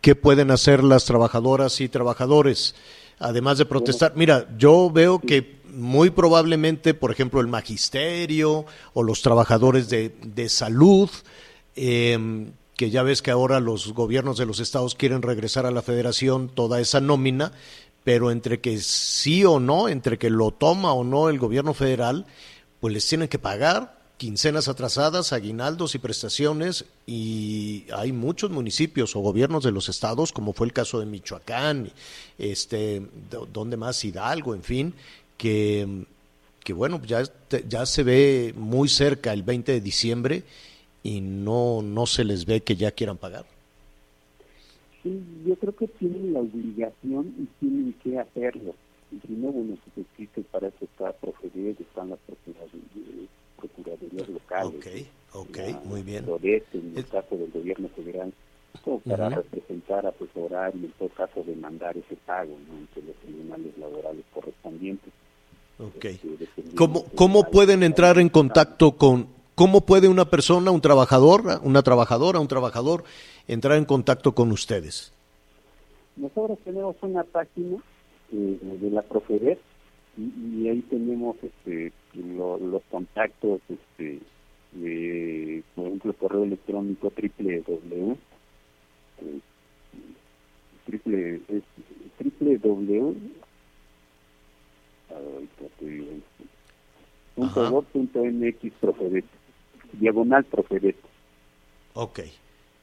¿qué 0.00 0.14
pueden 0.14 0.50
hacer 0.50 0.82
las 0.82 1.04
trabajadoras 1.04 1.80
y 1.80 1.88
trabajadores? 1.88 2.74
Además 3.18 3.58
de 3.58 3.66
protestar, 3.66 4.12
mira, 4.16 4.48
yo 4.58 4.90
veo 4.90 5.20
que 5.20 5.60
muy 5.72 6.10
probablemente, 6.10 6.94
por 6.94 7.10
ejemplo, 7.10 7.40
el 7.40 7.46
magisterio 7.46 8.64
o 8.92 9.02
los 9.02 9.22
trabajadores 9.22 9.88
de, 9.88 10.14
de 10.22 10.48
salud, 10.48 11.10
eh, 11.76 12.48
que 12.76 12.90
ya 12.90 13.02
ves 13.02 13.22
que 13.22 13.30
ahora 13.30 13.60
los 13.60 13.92
gobiernos 13.92 14.36
de 14.36 14.46
los 14.46 14.60
estados 14.60 14.94
quieren 14.94 15.22
regresar 15.22 15.66
a 15.66 15.70
la 15.70 15.82
federación 15.82 16.48
toda 16.48 16.80
esa 16.80 17.00
nómina, 17.00 17.52
pero 18.04 18.30
entre 18.30 18.60
que 18.60 18.78
sí 18.78 19.44
o 19.44 19.58
no, 19.58 19.88
entre 19.88 20.18
que 20.18 20.30
lo 20.30 20.50
toma 20.50 20.92
o 20.92 21.02
no 21.02 21.30
el 21.30 21.38
gobierno 21.38 21.74
federal, 21.74 22.26
pues 22.80 22.92
les 22.92 23.08
tienen 23.08 23.28
que 23.28 23.38
pagar 23.38 23.98
quincenas 24.16 24.68
atrasadas, 24.68 25.32
aguinaldos 25.32 25.94
y 25.94 25.98
prestaciones 25.98 26.84
y 27.06 27.86
hay 27.92 28.12
muchos 28.12 28.50
municipios 28.50 29.16
o 29.16 29.20
gobiernos 29.20 29.64
de 29.64 29.72
los 29.72 29.88
estados, 29.88 30.32
como 30.32 30.52
fue 30.52 30.66
el 30.66 30.72
caso 30.72 31.00
de 31.00 31.06
Michoacán, 31.06 31.90
este, 32.38 33.02
donde 33.52 33.76
más 33.76 34.04
Hidalgo, 34.04 34.54
en 34.54 34.62
fin, 34.62 34.94
que, 35.36 36.04
que 36.62 36.72
bueno, 36.72 37.00
ya, 37.04 37.22
ya 37.68 37.86
se 37.86 38.02
ve 38.02 38.54
muy 38.56 38.88
cerca 38.88 39.32
el 39.32 39.42
20 39.42 39.72
de 39.72 39.80
diciembre 39.80 40.44
y 41.02 41.20
no, 41.20 41.82
no 41.82 42.06
se 42.06 42.24
les 42.24 42.46
ve 42.46 42.62
que 42.62 42.76
ya 42.76 42.92
quieran 42.92 43.16
pagar. 43.16 43.53
Sí, 45.04 45.22
yo 45.46 45.54
creo 45.56 45.76
que 45.76 45.86
tienen 45.86 46.32
la 46.32 46.40
obligación 46.40 47.34
y 47.38 47.44
tienen 47.60 47.94
que 48.02 48.18
hacerlo. 48.18 48.74
Y 49.12 49.20
si 49.26 49.34
no, 49.34 49.52
bueno, 49.52 49.76
pues 49.94 50.06
existe 50.06 50.40
para 50.50 50.68
eso 50.68 50.78
está 50.80 51.12
Profedet, 51.12 51.78
están 51.78 52.08
las 52.08 52.18
procuradurías 53.56 54.28
locales. 54.30 54.74
Ok, 54.74 54.86
ok, 55.34 55.84
muy 55.84 56.02
bien. 56.02 56.24
en 56.26 56.96
el 56.96 57.06
caso 57.06 57.36
del 57.36 57.50
gobierno 57.50 57.88
federal, 57.90 58.32
para 59.04 59.28
representar, 59.28 60.06
asesorar 60.06 60.74
y 60.74 60.86
en 60.86 60.92
todo 60.92 61.10
caso 61.10 61.44
demandar 61.44 61.96
ese 61.98 62.16
pago 62.24 62.56
¿no? 62.66 62.78
entre 62.78 63.02
los 63.02 63.16
tribunales 63.16 63.76
laborales 63.78 64.24
correspondientes. 64.32 65.12
Ok. 65.78 66.04
Este, 66.06 66.74
¿Cómo, 66.74 67.04
¿Cómo 67.14 67.50
pueden 67.50 67.82
entrar 67.82 68.18
en 68.18 68.30
contacto 68.30 68.92
con, 68.92 69.28
cómo 69.54 69.82
puede 69.82 70.08
una 70.08 70.24
persona, 70.24 70.70
un 70.70 70.80
trabajador, 70.80 71.60
una 71.62 71.82
trabajadora, 71.82 72.40
un 72.40 72.48
trabajador, 72.48 73.04
entrar 73.46 73.76
en 73.78 73.84
contacto 73.84 74.34
con 74.34 74.50
ustedes? 74.50 75.12
Nosotros 76.16 76.58
tenemos 76.64 76.96
una 77.02 77.24
página 77.24 77.78
eh, 78.32 78.58
de 78.80 78.90
la 78.90 79.02
Profedet 79.02 79.58
y, 80.16 80.68
ahí 80.68 80.80
tenemos 80.82 81.36
este, 81.42 81.92
los 82.14 82.82
contactos, 82.90 83.60
este, 83.68 84.20
por 85.74 85.86
ejemplo, 85.86 86.10
el 86.10 86.16
correo 86.16 86.44
electrónico 86.44 87.10
triple 87.10 87.62
w 87.66 88.16
triple, 90.86 91.40
triple 92.18 92.58
w 92.58 93.14
punto 97.92 98.22
profedet 98.80 99.24
diagonal 99.98 100.44
Profedet. 100.44 100.96
Ok. 101.94 102.20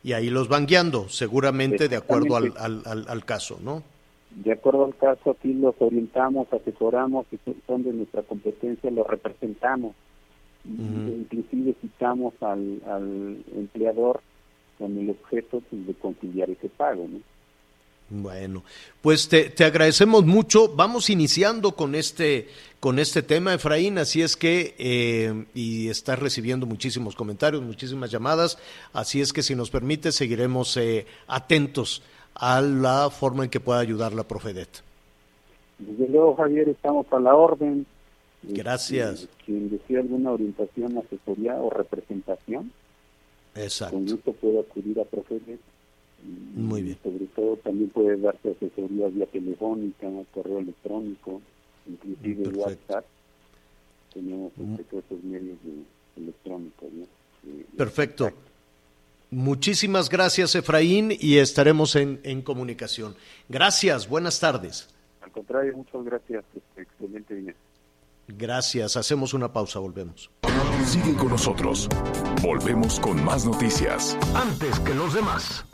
Y 0.03 0.13
ahí 0.13 0.29
los 0.29 0.47
van 0.47 0.65
guiando, 0.65 1.09
seguramente 1.09 1.87
de 1.87 1.95
acuerdo 1.95 2.35
al, 2.35 2.53
al, 2.57 3.05
al, 3.07 3.25
caso, 3.25 3.59
¿no? 3.61 3.83
De 4.31 4.51
acuerdo 4.51 4.85
al 4.85 4.95
caso, 4.95 5.31
aquí 5.31 5.53
los 5.53 5.75
orientamos, 5.79 6.51
asesoramos, 6.51 7.27
y 7.31 7.37
son 7.67 7.83
de 7.83 7.93
nuestra 7.93 8.23
competencia, 8.23 8.89
los 8.89 9.05
representamos. 9.05 9.93
Inclusive 10.65 11.75
citamos 11.81 12.33
al, 12.41 12.81
al 12.87 13.43
empleador 13.55 14.21
con 14.77 14.97
el 14.97 15.11
objeto 15.11 15.61
de 15.71 15.93
conciliar 15.93 16.49
ese 16.49 16.69
pago, 16.69 17.07
¿no? 17.07 17.19
Bueno, 18.13 18.63
pues 19.01 19.29
te, 19.29 19.49
te, 19.49 19.63
agradecemos 19.63 20.25
mucho. 20.25 20.75
Vamos 20.75 21.09
iniciando 21.09 21.77
con 21.77 21.95
este, 21.95 22.49
con 22.81 22.99
este 22.99 23.23
tema, 23.23 23.53
Efraín, 23.53 23.97
así 23.97 24.21
es 24.21 24.35
que, 24.35 24.75
eh, 24.77 25.45
y 25.53 25.87
estás 25.87 26.19
recibiendo 26.19 26.65
muchísimos 26.65 27.15
comentarios, 27.15 27.63
muchísimas 27.63 28.11
llamadas, 28.11 28.57
así 28.91 29.21
es 29.21 29.31
que 29.31 29.43
si 29.43 29.55
nos 29.55 29.69
permite, 29.69 30.11
seguiremos 30.11 30.75
eh, 30.75 31.05
atentos 31.27 32.03
a 32.35 32.59
la 32.59 33.09
forma 33.09 33.45
en 33.45 33.49
que 33.49 33.61
pueda 33.61 33.79
ayudar 33.79 34.11
la 34.11 34.23
Profedet. 34.23 34.83
Desde 35.79 36.09
luego, 36.09 36.35
Javier, 36.35 36.67
estamos 36.67 37.05
a 37.11 37.19
la 37.19 37.33
orden. 37.33 37.85
Gracias. 38.43 39.29
quien 39.45 39.69
desea 39.69 39.99
alguna 39.99 40.31
orientación, 40.31 40.97
asesoría 40.97 41.55
o 41.55 41.69
representación, 41.69 42.73
Exacto. 43.55 43.95
con 43.95 44.05
gusto 44.05 44.33
puede 44.33 44.59
acudir 44.59 44.99
a 44.99 45.05
Profedet 45.05 45.59
muy 46.23 46.81
bien. 46.83 46.97
Sobre 47.03 47.25
todo 47.27 47.57
también 47.57 47.89
puede 47.89 48.17
darse 48.17 48.51
asesoría 48.51 49.07
vía 49.07 49.25
telefónica, 49.27 50.07
correo 50.33 50.59
electrónico, 50.59 51.41
inclusive 51.87 52.49
WhatsApp. 52.49 53.05
Tenemos 54.13 54.51
mm. 54.57 54.75
este, 54.75 54.97
esos 54.97 55.23
medios 55.23 55.57
electrónicos. 56.15 56.89
Perfecto. 57.77 58.31
Muchísimas 59.29 60.09
gracias, 60.09 60.55
Efraín, 60.55 61.11
y 61.17 61.37
estaremos 61.37 61.95
en, 61.95 62.19
en, 62.23 62.41
comunicación. 62.41 63.15
Gracias, 63.47 64.09
buenas 64.09 64.39
tardes. 64.41 64.93
Al 65.21 65.31
contrario, 65.31 65.77
muchas 65.77 66.03
gracias. 66.03 66.43
Este, 66.53 66.81
excelente 66.81 67.35
día. 67.35 67.55
Gracias, 68.27 68.97
hacemos 68.97 69.33
una 69.33 69.51
pausa, 69.51 69.79
volvemos. 69.79 70.29
Sigue 70.85 71.15
con 71.15 71.29
nosotros. 71.29 71.87
Volvemos 72.41 72.99
con 72.99 73.23
más 73.23 73.45
noticias. 73.45 74.17
Antes 74.35 74.79
que 74.79 74.93
los 74.93 75.13
demás. 75.13 75.65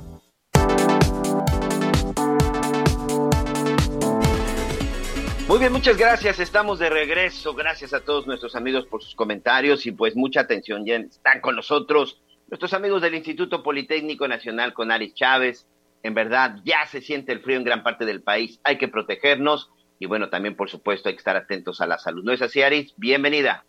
Muy 5.47 5.59
bien, 5.59 5.71
muchas 5.71 5.97
gracias. 5.97 6.39
Estamos 6.39 6.77
de 6.77 6.89
regreso. 6.89 7.53
Gracias 7.53 7.93
a 7.93 8.01
todos 8.01 8.27
nuestros 8.27 8.55
amigos 8.55 8.85
por 8.85 9.01
sus 9.01 9.15
comentarios 9.15 9.85
y 9.85 9.91
pues 9.91 10.15
mucha 10.15 10.41
atención. 10.41 10.85
Ya 10.85 10.97
están 10.97 11.41
con 11.41 11.55
nosotros 11.55 12.21
nuestros 12.49 12.73
amigos 12.73 13.01
del 13.01 13.15
Instituto 13.15 13.63
Politécnico 13.63 14.27
Nacional 14.27 14.73
con 14.73 14.91
Aris 14.91 15.13
Chávez. 15.13 15.65
En 16.03 16.13
verdad, 16.13 16.57
ya 16.63 16.85
se 16.85 17.01
siente 17.01 17.31
el 17.31 17.41
frío 17.41 17.57
en 17.57 17.63
gran 17.63 17.81
parte 17.81 18.05
del 18.05 18.21
país. 18.21 18.59
Hay 18.63 18.77
que 18.77 18.87
protegernos 18.87 19.71
y 19.99 20.05
bueno, 20.05 20.29
también 20.29 20.55
por 20.55 20.69
supuesto 20.69 21.09
hay 21.09 21.15
que 21.15 21.19
estar 21.19 21.35
atentos 21.35 21.81
a 21.81 21.87
la 21.87 21.97
salud. 21.97 22.23
¿No 22.23 22.33
es 22.33 22.41
así, 22.41 22.61
Aris? 22.61 22.93
Bienvenida. 22.97 23.65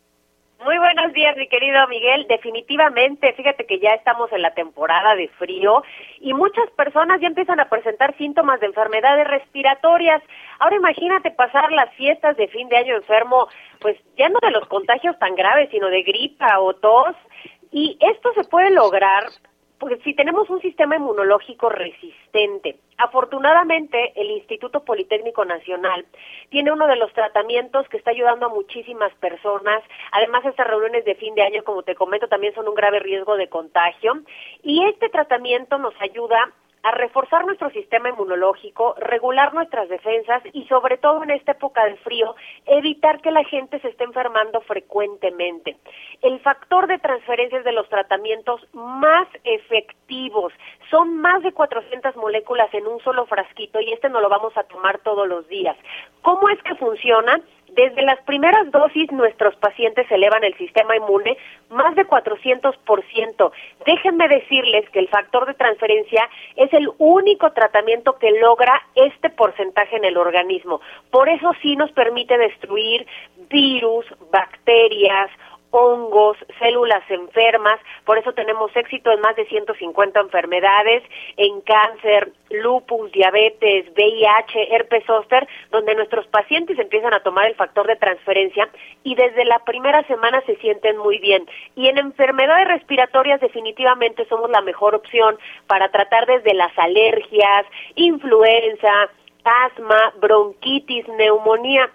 Muy 0.64 0.76
buenos 0.76 1.12
días, 1.12 1.36
mi 1.36 1.46
querido 1.46 1.86
Miguel. 1.86 2.26
Definitivamente, 2.28 3.32
fíjate 3.34 3.64
que 3.64 3.78
ya 3.78 3.90
estamos 3.90 4.32
en 4.32 4.42
la 4.42 4.54
temporada 4.54 5.14
de 5.14 5.28
frío 5.28 5.84
y 6.18 6.34
muchas 6.34 6.68
personas 6.72 7.20
ya 7.20 7.28
empiezan 7.28 7.61
a 7.61 7.68
presentar 7.68 8.16
síntomas 8.16 8.59
de 8.59 8.66
enfermedades 8.66 9.28
respiratorias. 9.28 10.20
Ahora 10.59 10.74
imagínate 10.74 11.30
pasar 11.30 11.70
las 11.70 11.94
fiestas 11.94 12.36
de 12.36 12.48
fin 12.48 12.68
de 12.68 12.76
año 12.76 12.96
enfermo, 12.96 13.46
pues 13.78 13.96
ya 14.16 14.28
no 14.28 14.40
de 14.42 14.50
los 14.50 14.66
contagios 14.66 15.16
tan 15.20 15.36
graves, 15.36 15.70
sino 15.70 15.90
de 15.90 16.02
gripa 16.02 16.59
o 16.59 16.74
tos. 16.74 17.14
Y 17.70 17.96
esto 18.00 18.32
se 18.34 18.42
puede 18.42 18.70
lograr 18.70 19.28
porque 19.79 19.99
si 19.99 20.14
tenemos 20.14 20.51
un 20.51 20.61
sistema 20.61 20.97
inmunológico 20.97 21.68
resistente. 21.68 22.76
Afortunadamente, 22.97 24.12
el 24.16 24.31
Instituto 24.33 24.85
Politécnico 24.85 25.45
Nacional 25.45 26.05
tiene 26.51 26.72
uno 26.72 26.87
de 26.89 26.97
los 26.97 27.12
tratamientos 27.12 27.89
que 27.89 27.97
está 27.97 28.11
ayudando 28.11 28.47
a 28.47 28.49
muchísimas 28.49 29.14
personas. 29.16 29.83
Además, 30.11 30.45
estas 30.45 30.66
reuniones 30.66 31.05
de 31.05 31.14
fin 31.14 31.35
de 31.35 31.43
año, 31.43 31.62
como 31.62 31.85
te 31.85 31.95
comento, 31.95 32.29
también 32.29 32.55
son 32.55 32.68
un 32.68 32.74
grave 32.74 32.99
riesgo 32.99 33.37
de 33.37 33.49
contagio. 33.49 34.14
Y 34.62 34.85
este 34.85 35.09
tratamiento 35.09 35.79
nos 35.79 35.95
ayuda 36.01 36.53
a 36.83 36.91
reforzar 36.93 37.45
nuestro 37.45 37.70
sistema 37.70 38.09
inmunológico, 38.11 38.95
regular 38.99 39.55
nuestras 39.55 39.89
defensas 39.89 40.43
y 40.53 40.64
sobre 40.66 40.99
todo 40.99 41.22
en 41.22 41.31
esta 41.31 41.53
época 41.53 41.85
de 41.85 41.97
frío, 41.97 42.35
evitar 42.66 43.20
que 43.20 43.31
la 43.31 43.45
gente 43.45 43.81
se 43.81 43.89
esté 43.89 44.05
enfermando 44.05 44.61
frecuentemente. 44.62 45.76
El 46.22 46.41
factor 46.41 46.87
de 46.87 46.99
transferencias 46.99 47.64
de 47.64 47.72
los 47.72 47.89
tratamientos 47.89 48.66
más 48.72 49.26
efectivos 49.45 50.53
son 50.91 51.16
más 51.20 51.43
de 51.43 51.53
400 51.53 52.16
moléculas 52.16 52.72
en 52.72 52.87
un 52.87 53.01
solo 53.01 53.26
frasquito 53.26 53.81
y 53.81 53.93
este 53.93 54.09
no 54.09 54.20
lo 54.20 54.29
vamos 54.29 54.57
a 54.57 54.64
tomar 54.64 54.99
todos 54.99 55.29
los 55.29 55.47
días. 55.49 55.76
¿Cómo 56.22 56.49
es 56.49 56.62
que 56.62 56.74
funciona? 56.76 57.41
Desde 57.79 58.03
las 58.03 58.20
primeras 58.22 58.68
dosis 58.72 59.12
nuestros 59.12 59.55
pacientes 59.55 60.11
elevan 60.11 60.43
el 60.43 60.53
sistema 60.57 60.97
inmune 60.97 61.37
más 61.70 61.95
de 61.95 62.05
400%. 62.05 63.53
Déjenme 63.87 64.26
decirles 64.26 64.91
que 64.91 64.99
el 64.99 65.07
factor 65.07 65.47
de 65.47 65.55
transferencia 65.55 66.29
es 66.57 66.72
el 66.72 66.91
único 66.99 67.53
tratamiento 67.53 68.18
que 68.18 68.33
logra 68.41 68.83
este 68.97 69.31
porcentaje 69.31 69.97
en 69.97 70.05
el 70.07 70.16
organismo. 70.16 70.81
Por 71.12 71.29
eso 71.29 71.53
sí 71.62 71.76
nos 71.76 71.93
permite 71.93 72.37
destruir 72.37 73.07
virus, 73.49 74.07
bacterias, 74.33 75.31
hongos, 75.70 76.36
células 76.58 77.02
enfermas, 77.10 77.78
por 78.04 78.18
eso 78.18 78.32
tenemos 78.32 78.74
éxito 78.74 79.10
en 79.12 79.20
más 79.20 79.36
de 79.36 79.46
150 79.46 80.20
enfermedades, 80.20 81.02
en 81.36 81.60
cáncer, 81.60 82.32
lupus, 82.50 83.12
diabetes, 83.12 83.86
VIH, 83.94 84.74
herpes 84.74 85.04
zóster, 85.04 85.46
donde 85.70 85.94
nuestros 85.94 86.26
pacientes 86.28 86.78
empiezan 86.78 87.12
a 87.14 87.20
tomar 87.20 87.46
el 87.46 87.54
factor 87.54 87.86
de 87.86 87.96
transferencia 87.96 88.68
y 89.02 89.14
desde 89.14 89.44
la 89.44 89.58
primera 89.60 90.02
semana 90.04 90.42
se 90.46 90.56
sienten 90.56 90.96
muy 90.96 91.18
bien. 91.18 91.46
Y 91.74 91.88
en 91.88 91.98
enfermedades 91.98 92.68
respiratorias 92.68 93.40
definitivamente 93.40 94.26
somos 94.28 94.50
la 94.50 94.62
mejor 94.62 94.94
opción 94.94 95.38
para 95.66 95.90
tratar 95.90 96.26
desde 96.26 96.54
las 96.54 96.76
alergias, 96.78 97.66
influenza, 97.94 99.10
asma, 99.44 100.12
bronquitis, 100.20 101.06
neumonía. 101.08 101.90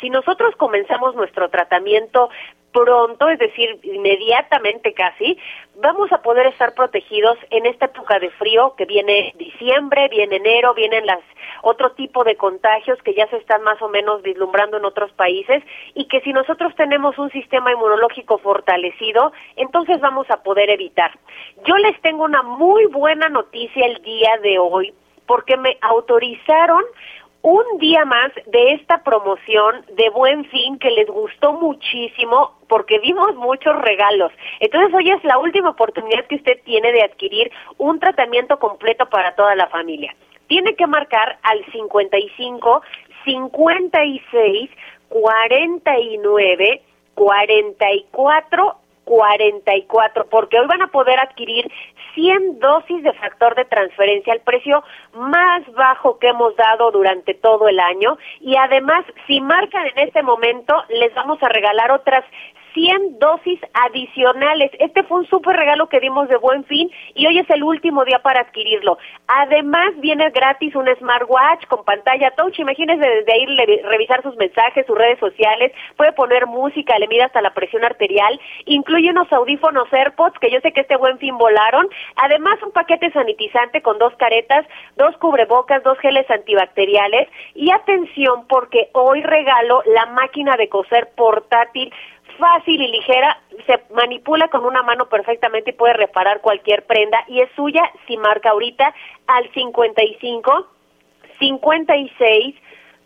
Si 0.00 0.10
nosotros 0.10 0.54
comenzamos 0.56 1.14
nuestro 1.14 1.48
tratamiento 1.48 2.28
pronto, 2.76 3.28
es 3.30 3.38
decir, 3.38 3.78
inmediatamente 3.84 4.92
casi, 4.92 5.38
vamos 5.76 6.12
a 6.12 6.20
poder 6.20 6.46
estar 6.46 6.74
protegidos 6.74 7.38
en 7.48 7.64
esta 7.64 7.86
época 7.86 8.18
de 8.18 8.28
frío 8.32 8.74
que 8.76 8.84
viene 8.84 9.32
diciembre, 9.38 10.08
viene 10.08 10.36
enero, 10.36 10.74
vienen 10.74 11.06
las 11.06 11.20
otro 11.62 11.92
tipo 11.92 12.22
de 12.22 12.36
contagios 12.36 13.00
que 13.02 13.14
ya 13.14 13.26
se 13.28 13.38
están 13.38 13.62
más 13.62 13.80
o 13.80 13.88
menos 13.88 14.20
vislumbrando 14.20 14.76
en 14.76 14.84
otros 14.84 15.10
países 15.12 15.62
y 15.94 16.06
que 16.06 16.20
si 16.20 16.34
nosotros 16.34 16.74
tenemos 16.76 17.16
un 17.18 17.30
sistema 17.30 17.72
inmunológico 17.72 18.36
fortalecido, 18.38 19.32
entonces 19.56 19.98
vamos 20.00 20.30
a 20.30 20.42
poder 20.42 20.68
evitar. 20.68 21.12
Yo 21.64 21.76
les 21.78 21.98
tengo 22.02 22.24
una 22.24 22.42
muy 22.42 22.84
buena 22.86 23.30
noticia 23.30 23.86
el 23.86 24.02
día 24.02 24.36
de 24.42 24.58
hoy 24.58 24.92
porque 25.26 25.56
me 25.56 25.76
autorizaron 25.80 26.84
un 27.42 27.78
día 27.78 28.04
más 28.04 28.32
de 28.46 28.72
esta 28.72 29.02
promoción 29.02 29.84
de 29.92 30.10
Buen 30.10 30.44
Fin 30.46 30.78
que 30.78 30.90
les 30.90 31.06
gustó 31.06 31.52
muchísimo 31.52 32.58
porque 32.68 32.98
vimos 32.98 33.34
muchos 33.36 33.76
regalos. 33.82 34.32
Entonces 34.60 34.92
hoy 34.94 35.10
es 35.10 35.22
la 35.24 35.38
última 35.38 35.70
oportunidad 35.70 36.26
que 36.26 36.36
usted 36.36 36.60
tiene 36.64 36.92
de 36.92 37.02
adquirir 37.02 37.50
un 37.78 38.00
tratamiento 38.00 38.58
completo 38.58 39.06
para 39.06 39.34
toda 39.34 39.54
la 39.54 39.68
familia. 39.68 40.14
Tiene 40.48 40.74
que 40.74 40.86
marcar 40.86 41.38
al 41.42 41.64
55 41.72 42.82
56 43.24 44.70
49 45.08 46.82
44 47.14 48.76
44, 49.06 50.26
porque 50.28 50.58
hoy 50.58 50.66
van 50.66 50.82
a 50.82 50.88
poder 50.88 51.18
adquirir 51.20 51.70
100 52.16 52.58
dosis 52.58 53.04
de 53.04 53.12
factor 53.12 53.54
de 53.54 53.66
transferencia 53.66 54.32
al 54.32 54.40
precio 54.40 54.82
más 55.14 55.62
bajo 55.74 56.18
que 56.18 56.28
hemos 56.28 56.56
dado 56.56 56.90
durante 56.90 57.34
todo 57.34 57.68
el 57.68 57.78
año. 57.78 58.18
Y 58.40 58.56
además 58.56 59.04
si 59.28 59.40
marcan 59.40 59.86
en 59.86 60.08
este 60.08 60.22
momento 60.22 60.74
les 60.88 61.14
vamos 61.14 61.40
a 61.42 61.48
regalar 61.48 61.92
otras 61.92 62.24
100 62.76 63.18
dosis 63.18 63.58
adicionales. 63.72 64.70
Este 64.78 65.02
fue 65.04 65.20
un 65.20 65.26
súper 65.26 65.56
regalo 65.56 65.88
que 65.88 65.98
dimos 65.98 66.28
de 66.28 66.36
buen 66.36 66.62
fin 66.64 66.90
y 67.14 67.26
hoy 67.26 67.38
es 67.38 67.48
el 67.48 67.62
último 67.62 68.04
día 68.04 68.18
para 68.18 68.42
adquirirlo. 68.42 68.98
Además, 69.26 69.94
viene 69.96 70.28
gratis 70.28 70.76
un 70.76 70.86
smartwatch 70.98 71.66
con 71.68 71.86
pantalla 71.86 72.32
touch. 72.32 72.58
Imagínense 72.58 73.08
desde 73.08 73.32
ahí 73.32 73.46
revisar 73.82 74.22
sus 74.22 74.36
mensajes, 74.36 74.84
sus 74.86 74.96
redes 74.96 75.18
sociales. 75.18 75.72
Puede 75.96 76.12
poner 76.12 76.46
música, 76.46 76.98
le 76.98 77.08
mide 77.08 77.22
hasta 77.22 77.40
la 77.40 77.54
presión 77.54 77.82
arterial. 77.82 78.38
Incluye 78.66 79.10
unos 79.10 79.32
audífonos 79.32 79.90
AirPods 79.90 80.38
que 80.38 80.50
yo 80.50 80.60
sé 80.60 80.72
que 80.72 80.82
este 80.82 80.98
buen 80.98 81.16
fin 81.16 81.38
volaron. 81.38 81.88
Además, 82.16 82.62
un 82.62 82.72
paquete 82.72 83.10
sanitizante 83.10 83.80
con 83.80 83.98
dos 83.98 84.14
caretas, 84.16 84.66
dos 84.96 85.16
cubrebocas, 85.16 85.82
dos 85.82 85.98
geles 86.00 86.30
antibacteriales. 86.30 87.26
Y 87.54 87.70
atención, 87.70 88.46
porque 88.46 88.90
hoy 88.92 89.22
regalo 89.22 89.82
la 89.86 90.04
máquina 90.06 90.56
de 90.58 90.68
coser 90.68 91.08
portátil 91.16 91.90
fácil 92.38 92.80
y 92.80 92.88
ligera, 92.88 93.38
se 93.66 93.80
manipula 93.94 94.48
con 94.48 94.64
una 94.64 94.82
mano 94.82 95.06
perfectamente 95.06 95.70
y 95.70 95.74
puede 95.74 95.94
reparar 95.94 96.40
cualquier 96.40 96.84
prenda 96.86 97.18
y 97.28 97.40
es 97.40 97.50
suya 97.56 97.82
si 98.06 98.16
marca 98.16 98.50
ahorita 98.50 98.94
al 99.26 99.50
55 99.52 100.66
56 101.38 102.54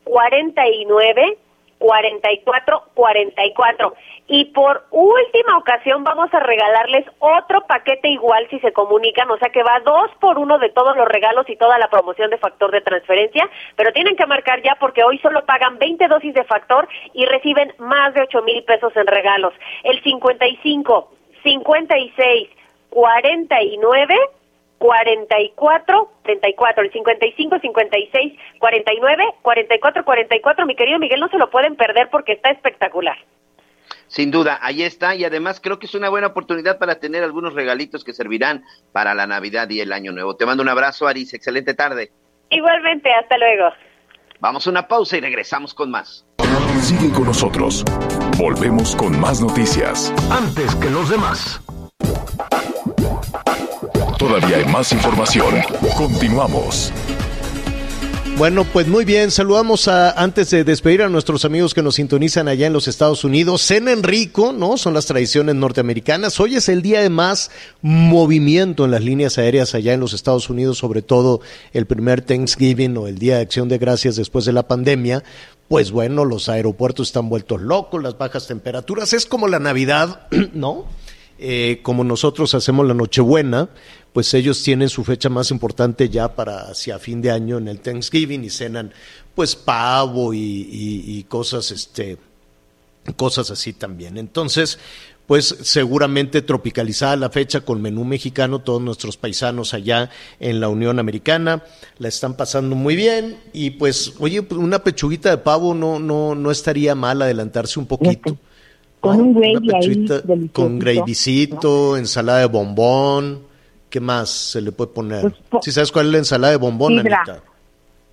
49 0.04 1.38
44 1.80 2.82
44 2.94 3.94
y 4.28 4.44
por 4.52 4.84
última 4.90 5.56
ocasión 5.58 6.04
vamos 6.04 6.32
a 6.32 6.38
regalarles 6.40 7.06
otro 7.18 7.62
paquete 7.66 8.08
igual 8.08 8.46
si 8.50 8.60
se 8.60 8.72
comunican, 8.72 9.30
o 9.30 9.38
sea 9.38 9.48
que 9.48 9.62
va 9.62 9.80
dos 9.80 10.10
por 10.20 10.38
uno 10.38 10.58
de 10.58 10.68
todos 10.68 10.94
los 10.94 11.08
regalos 11.08 11.48
y 11.48 11.56
toda 11.56 11.78
la 11.78 11.88
promoción 11.88 12.30
de 12.30 12.36
factor 12.36 12.70
de 12.70 12.82
transferencia, 12.82 13.48
pero 13.76 13.92
tienen 13.92 14.14
que 14.14 14.26
marcar 14.26 14.62
ya 14.62 14.76
porque 14.78 15.02
hoy 15.02 15.18
solo 15.18 15.44
pagan 15.46 15.78
20 15.78 16.06
dosis 16.06 16.34
de 16.34 16.44
factor 16.44 16.86
y 17.14 17.24
reciben 17.24 17.72
más 17.78 18.12
de 18.12 18.22
8 18.22 18.42
mil 18.42 18.62
pesos 18.64 18.94
en 18.94 19.06
regalos. 19.06 19.54
El 19.82 20.02
55, 20.02 21.10
56, 21.42 22.48
49 22.90 24.14
44 24.80 26.10
34, 26.22 26.84
el 26.84 26.90
55 26.90 27.58
56 27.60 28.32
49 28.58 29.24
44 29.42 30.04
44. 30.04 30.66
Mi 30.66 30.74
querido 30.74 30.98
Miguel, 30.98 31.20
no 31.20 31.28
se 31.28 31.36
lo 31.36 31.50
pueden 31.50 31.76
perder 31.76 32.08
porque 32.10 32.32
está 32.32 32.50
espectacular. 32.50 33.18
Sin 34.06 34.30
duda, 34.30 34.58
ahí 34.62 34.82
está 34.82 35.14
y 35.14 35.24
además 35.24 35.60
creo 35.62 35.78
que 35.78 35.84
es 35.84 35.94
una 35.94 36.08
buena 36.08 36.28
oportunidad 36.28 36.78
para 36.78 36.98
tener 36.98 37.22
algunos 37.22 37.52
regalitos 37.52 38.04
que 38.04 38.14
servirán 38.14 38.64
para 38.92 39.14
la 39.14 39.26
Navidad 39.26 39.68
y 39.68 39.80
el 39.80 39.92
Año 39.92 40.12
Nuevo. 40.12 40.34
Te 40.36 40.46
mando 40.46 40.62
un 40.62 40.70
abrazo, 40.70 41.06
Aris. 41.06 41.34
Excelente 41.34 41.74
tarde. 41.74 42.10
Igualmente, 42.48 43.12
hasta 43.12 43.36
luego. 43.36 43.68
Vamos 44.40 44.66
a 44.66 44.70
una 44.70 44.88
pausa 44.88 45.18
y 45.18 45.20
regresamos 45.20 45.74
con 45.74 45.90
más. 45.90 46.26
Sigue 46.80 47.12
con 47.12 47.26
nosotros. 47.26 47.84
Volvemos 48.38 48.96
con 48.96 49.20
más 49.20 49.42
noticias. 49.42 50.10
Antes 50.30 50.74
que 50.76 50.88
los 50.88 51.10
demás. 51.10 51.60
Todavía 54.20 54.58
hay 54.58 54.66
más 54.66 54.92
información. 54.92 55.62
Continuamos. 55.96 56.92
Bueno, 58.36 58.64
pues 58.64 58.86
muy 58.86 59.06
bien, 59.06 59.30
saludamos 59.30 59.88
a, 59.88 60.10
antes 60.10 60.50
de 60.50 60.62
despedir 60.62 61.00
a 61.00 61.08
nuestros 61.08 61.46
amigos 61.46 61.72
que 61.72 61.82
nos 61.82 61.94
sintonizan 61.94 62.46
allá 62.46 62.66
en 62.66 62.74
los 62.74 62.86
Estados 62.86 63.24
Unidos, 63.24 63.62
cena 63.62 63.92
en 63.92 64.02
rico, 64.02 64.52
¿no? 64.52 64.76
Son 64.76 64.92
las 64.92 65.06
tradiciones 65.06 65.54
norteamericanas. 65.54 66.38
Hoy 66.38 66.56
es 66.56 66.68
el 66.68 66.82
día 66.82 67.00
de 67.00 67.08
más 67.08 67.50
movimiento 67.80 68.84
en 68.84 68.90
las 68.90 69.02
líneas 69.02 69.38
aéreas 69.38 69.74
allá 69.74 69.94
en 69.94 70.00
los 70.00 70.12
Estados 70.12 70.50
Unidos, 70.50 70.76
sobre 70.76 71.00
todo 71.00 71.40
el 71.72 71.86
primer 71.86 72.20
Thanksgiving 72.20 72.98
o 72.98 73.06
el 73.06 73.18
Día 73.18 73.36
de 73.36 73.42
Acción 73.42 73.70
de 73.70 73.78
Gracias 73.78 74.16
después 74.16 74.44
de 74.44 74.52
la 74.52 74.68
pandemia. 74.68 75.24
Pues 75.66 75.92
bueno, 75.92 76.26
los 76.26 76.50
aeropuertos 76.50 77.08
están 77.08 77.30
vueltos 77.30 77.62
locos, 77.62 78.02
las 78.02 78.18
bajas 78.18 78.46
temperaturas, 78.46 79.14
es 79.14 79.24
como 79.24 79.48
la 79.48 79.60
Navidad, 79.60 80.26
¿no? 80.52 80.84
Eh, 81.42 81.80
como 81.82 82.04
nosotros 82.04 82.54
hacemos 82.54 82.86
la 82.86 82.92
Nochebuena, 82.92 83.70
pues 84.12 84.32
ellos 84.34 84.62
tienen 84.62 84.88
su 84.88 85.04
fecha 85.04 85.28
más 85.28 85.50
importante 85.50 86.08
ya 86.08 86.34
para 86.34 86.70
hacia 86.70 86.98
fin 86.98 87.22
de 87.22 87.30
año 87.30 87.58
en 87.58 87.68
el 87.68 87.80
Thanksgiving 87.80 88.44
y 88.44 88.50
cenan 88.50 88.92
pues 89.34 89.54
pavo 89.56 90.34
y, 90.34 90.38
y, 90.38 91.18
y 91.18 91.24
cosas, 91.24 91.70
este, 91.70 92.18
cosas 93.16 93.50
así 93.50 93.72
también. 93.72 94.18
Entonces, 94.18 94.78
pues 95.30 95.56
seguramente 95.62 96.42
tropicalizada 96.42 97.14
la 97.14 97.30
fecha 97.30 97.60
con 97.60 97.80
menú 97.80 98.04
mexicano, 98.04 98.58
todos 98.62 98.82
nuestros 98.82 99.16
paisanos 99.16 99.74
allá 99.74 100.10
en 100.40 100.58
la 100.58 100.68
Unión 100.68 100.98
Americana 100.98 101.62
la 101.98 102.08
están 102.08 102.36
pasando 102.36 102.74
muy 102.74 102.96
bien 102.96 103.38
y 103.52 103.70
pues, 103.70 104.14
oye, 104.18 104.42
pues, 104.42 104.60
una 104.60 104.82
pechuguita 104.82 105.30
de 105.30 105.38
pavo 105.38 105.72
no, 105.72 106.00
no, 106.00 106.34
no 106.34 106.50
estaría 106.50 106.96
mal 106.96 107.22
adelantarse 107.22 107.78
un 107.78 107.86
poquito. 107.86 108.36
Con 108.98 109.18
¿no? 109.18 109.22
un 109.22 109.34
gravy 109.34 109.70
ahí 109.72 110.48
con 110.52 110.80
gravycito, 110.80 111.96
ensalada 111.96 112.40
de 112.40 112.46
bombón, 112.46 113.49
¿qué 113.90 114.00
más 114.00 114.30
se 114.30 114.60
le 114.62 114.72
puede 114.72 114.92
poner? 114.92 115.20
Pues, 115.22 115.34
po- 115.50 115.60
¿Sí 115.62 115.72
sabes 115.72 115.92
cuál 115.92 116.06
es 116.06 116.12
la 116.12 116.18
ensalada 116.18 116.52
de 116.52 116.56
bombón, 116.56 116.96
Sidra. 116.98 117.16
Anita? 117.26 117.42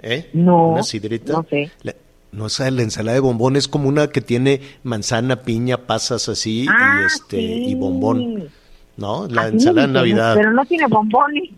¿Eh? 0.01 0.29
No, 0.33 0.69
¿Una 0.73 0.83
sidrita? 0.83 1.33
no 1.33 1.45
sé. 1.49 1.71
La- 1.83 1.95
no 2.33 2.49
sé, 2.49 2.69
la 2.71 2.81
ensalada 2.81 3.13
de 3.15 3.21
bombón 3.21 3.55
es 3.55 3.67
como 3.67 3.87
una 3.87 4.07
que 4.09 4.19
tiene 4.21 4.59
manzana, 4.83 5.41
piña, 5.43 5.87
pasas 5.87 6.27
así 6.27 6.65
Ah, 6.69 6.99
y 7.01 7.05
este 7.05 7.37
sí. 7.37 7.63
y 7.69 7.75
bombón, 7.75 8.49
¿no? 8.97 9.27
La 9.27 9.43
Así 9.43 9.53
ensalada 9.53 9.87
de 9.87 9.93
Navidad. 9.93 10.35
Pero 10.35 10.51
no 10.51 10.65
tiene 10.65 10.85
bombones. 10.87 11.49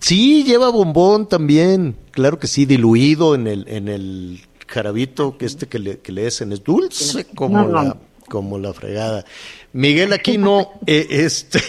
Sí, 0.00 0.44
lleva 0.44 0.70
bombón 0.70 1.28
también, 1.28 1.96
claro 2.12 2.38
que 2.38 2.46
sí, 2.46 2.64
diluido 2.64 3.34
en 3.34 3.46
el 3.48 3.66
en 3.68 3.88
el 3.88 4.40
jarabito 4.68 5.36
que 5.36 5.46
este 5.46 5.66
que 5.66 5.78
le, 5.80 5.98
que 5.98 6.12
le 6.12 6.26
hacen 6.28 6.52
es 6.52 6.62
dulce 6.62 7.24
como 7.34 7.58
No, 7.58 7.68
no. 7.68 7.82
la 7.82 7.96
como 8.28 8.58
la 8.58 8.72
fregada. 8.72 9.24
Miguel 9.72 10.12
Aquino, 10.12 10.72
eh, 10.86 11.06
este, 11.10 11.60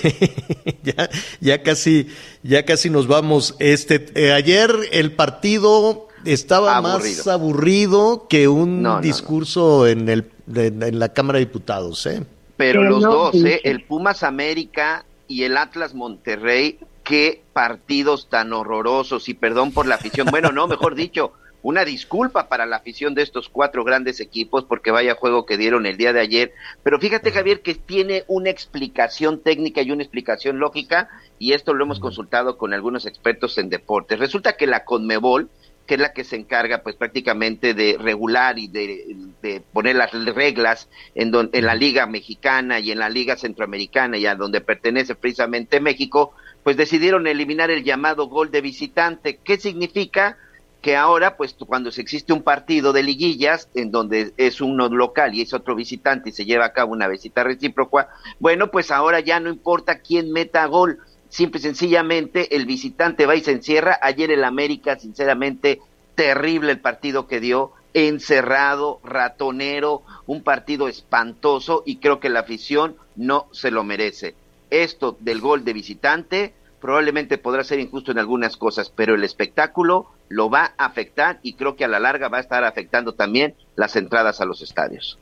ya, 0.84 1.10
ya 1.40 1.62
casi, 1.64 2.08
ya 2.44 2.66
casi 2.66 2.90
nos 2.90 3.08
vamos. 3.08 3.56
Este, 3.60 4.08
eh, 4.16 4.32
ayer 4.34 4.72
el 4.92 5.12
partido 5.14 6.08
estaba 6.26 6.82
más 6.82 7.28
Aburrido. 7.28 8.28
que 8.28 8.48
un 8.48 8.82
No, 8.82 8.90
no, 8.90 8.96
no. 8.96 9.02
discurso 9.02 9.88
en 9.88 10.10
el, 10.10 10.32
en, 10.56 10.82
en 10.84 11.00
la 11.00 11.14
Cámara 11.14 11.40
de 11.40 11.46
Diputados, 11.46 12.06
¿eh? 12.08 12.24
Pero 12.58 12.84
los 12.84 13.02
dos. 13.02 13.36
¿eh? 13.36 13.62
el 13.64 13.84
Pumas 13.84 14.24
América 14.24 15.06
y 15.28 15.44
el 15.44 15.58
Atlas 15.58 15.94
Monterrey, 15.94 16.80
qué 17.04 17.42
partidos 17.54 18.30
tan 18.30 18.54
horrorosos 18.54 19.30
y 19.30 19.34
perdón 19.34 19.72
por 19.72 19.88
la 19.88 19.96
afición. 19.96 20.28
Bueno, 20.30 20.52
no, 20.52 20.68
mejor 20.68 20.94
dicho, 20.96 21.34
una 21.64 21.86
disculpa 21.86 22.50
para 22.50 22.66
la 22.66 22.78
afición 22.78 23.14
de 23.14 23.22
estos 23.22 23.50
cuatro 23.50 23.84
grandes 23.84 24.20
equipos 24.20 24.66
porque 24.66 24.92
vaya 24.92 25.16
juego 25.16 25.46
que 25.46 25.58
dieron 25.58 25.86
el 25.86 25.98
día 25.98 26.14
de 26.14 26.20
ayer. 26.20 26.54
Pero 26.84 27.00
fíjate, 27.00 27.32
Javier, 27.32 27.62
que 27.62 27.76
tiene 27.76 28.24
una 28.28 28.50
explicación 28.50 29.42
técnica 29.42 29.82
y 29.82 29.92
una 29.92 30.04
explicación 30.04 30.60
lógica 30.60 31.10
y 31.38 31.54
esto 31.54 31.74
lo 31.74 31.84
hemos 31.84 32.00
consultado 32.00 32.58
con 32.58 32.74
algunos 32.74 33.06
expertos 33.06 33.58
en 33.58 33.70
deportes. 33.70 34.20
Resulta 34.20 34.58
que 34.58 34.68
la 34.68 34.86
Conmebol, 34.86 35.50
que 35.86 35.96
es 35.96 36.00
la 36.00 36.14
que 36.14 36.24
se 36.24 36.36
encarga 36.36 36.84
pues 36.84 36.96
prácticamente 36.96 37.74
de 37.74 37.98
regular 38.00 38.58
y 38.58 38.68
de, 38.68 39.16
de 39.42 39.62
poner 39.74 39.96
las 39.98 40.12
reglas 40.12 40.90
en, 41.16 41.32
don- 41.32 41.50
en 41.54 41.66
la 41.66 41.76
liga 41.76 42.06
mexicana 42.08 42.80
y 42.80 42.92
en 42.92 43.00
la 43.00 43.10
liga 43.10 43.36
centroamericana 43.36 44.18
y 44.18 44.26
a 44.26 44.36
donde 44.36 44.62
pertenece 44.62 45.16
precisamente 45.16 45.80
México, 45.80 46.34
pues 46.64 46.78
decidieron 46.78 47.28
eliminar 47.28 47.72
el 47.72 47.84
llamado 47.84 48.28
gol 48.28 48.52
de 48.52 48.62
visitante. 48.62 49.40
¿Qué 49.44 49.58
significa? 49.58 50.38
Que 50.82 50.98
ahora, 50.98 51.38
pues 51.38 51.56
cuando 51.68 51.90
existe 51.90 52.34
un 52.34 52.42
partido 52.42 52.92
de 52.92 53.04
liguillas 53.04 53.70
en 53.76 53.92
donde 53.92 54.34
es 54.38 54.62
uno 54.62 54.90
local 54.90 55.36
y 55.36 55.42
es 55.42 55.54
otro 55.54 55.76
visitante 55.76 56.30
y 56.30 56.34
se 56.34 56.46
lleva 56.46 56.66
a 56.66 56.74
cabo 56.74 56.92
una 56.92 57.08
visita 57.08 57.44
recíproca, 57.44 58.10
bueno, 58.40 58.72
pues 58.72 58.90
ahora 58.90 59.20
ya 59.20 59.40
no 59.40 59.50
importa 59.50 60.00
quién 60.00 60.32
meta 60.32 60.66
gol, 60.66 61.00
simple 61.30 61.60
y 61.60 61.64
sencillamente 61.64 62.56
el 62.56 62.66
visitante 62.66 63.28
va 63.28 63.36
y 63.36 63.42
se 63.42 63.52
encierra. 63.52 64.00
Ayer 64.02 64.32
el 64.32 64.44
América, 64.44 64.98
sinceramente, 64.98 65.82
terrible 66.16 66.72
el 66.72 66.80
partido 66.80 67.28
que 67.28 67.40
dio, 67.40 67.74
encerrado, 67.94 69.00
ratonero, 69.04 70.02
un 70.26 70.42
partido 70.42 70.88
espantoso 70.88 71.84
y 71.86 71.98
creo 71.98 72.20
que 72.20 72.30
la 72.30 72.40
afición 72.40 72.96
no 73.16 73.48
se 73.52 73.70
lo 73.70 73.84
merece. 73.84 74.34
Esto 74.72 75.16
del 75.20 75.42
gol 75.42 75.64
de 75.64 75.74
visitante 75.74 76.54
probablemente 76.82 77.38
podrá 77.38 77.64
ser 77.64 77.80
injusto 77.80 78.12
en 78.12 78.20
algunas 78.20 78.58
cosas, 78.58 78.90
pero 78.90 79.16
el 79.16 79.24
espectáculo 79.24 80.12
lo 80.28 80.50
va 80.50 80.74
a 80.78 80.86
afectar 80.86 81.40
y 81.44 81.54
creo 81.54 81.78
que 81.78 81.86
a 81.86 81.88
la 81.88 82.00
larga 82.00 82.28
va 82.28 82.40
a 82.40 82.42
estar 82.42 82.66
afectando 82.66 83.14
también 83.14 83.56
las 83.76 83.96
entradas 83.96 84.42
a 84.42 84.46
los 84.46 84.62
estadios. 84.62 85.18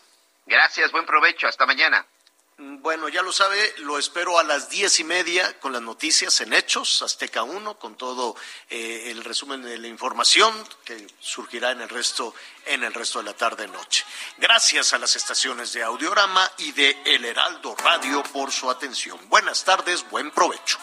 Gracias, 0.46 0.92
buen 0.92 1.06
provecho, 1.06 1.48
hasta 1.48 1.66
mañana. 1.66 2.06
Bueno, 2.62 3.08
ya 3.08 3.22
lo 3.22 3.32
sabe, 3.32 3.74
lo 3.78 3.98
espero 3.98 4.38
a 4.38 4.44
las 4.44 4.70
diez 4.70 5.00
y 5.00 5.06
media 5.06 5.58
con 5.62 5.72
las 5.72 5.82
noticias 5.82 6.42
en 6.42 6.52
Hechos, 6.52 7.02
Azteca 7.02 7.44
1, 7.44 7.80
con 7.80 7.96
todo 7.96 8.36
eh, 8.70 9.12
el 9.12 9.24
resumen 9.24 9.62
de 9.62 9.78
la 9.78 9.88
información 9.88 10.54
que 10.84 11.08
surgirá 11.22 11.72
en 11.72 11.80
el 11.80 11.88
resto, 11.88 12.36
en 12.66 12.84
el 12.84 12.94
resto 12.94 13.20
de 13.20 13.26
la 13.26 13.34
tarde-noche. 13.34 14.04
Gracias 14.40 14.92
a 14.92 14.98
las 14.98 15.16
estaciones 15.16 15.72
de 15.72 15.84
Audiorama 15.84 16.52
y 16.58 16.74
de 16.74 16.98
El 17.06 17.24
Heraldo 17.24 17.78
Radio 17.82 18.24
por 18.24 18.52
su 18.52 18.70
atención. 18.70 19.18
Buenas 19.30 19.64
tardes, 19.64 20.04
buen 20.10 20.30
provecho. 20.30 20.80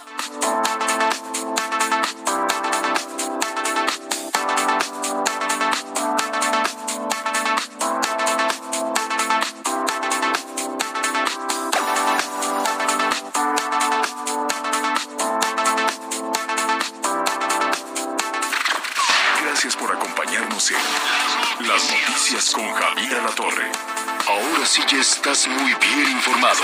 Noticias 22.27 22.55
con 22.55 22.69
Javier 22.73 23.23
La 23.23 23.31
Torre. 23.37 23.71
Ahora 24.27 24.67
sí 24.67 24.83
ya 24.91 24.99
estás 24.99 25.47
muy 25.47 25.73
bien 25.75 26.11
informado. 26.11 26.61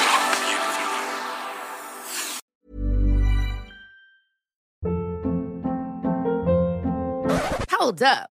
Hold 7.78 8.02
up. 8.02 8.31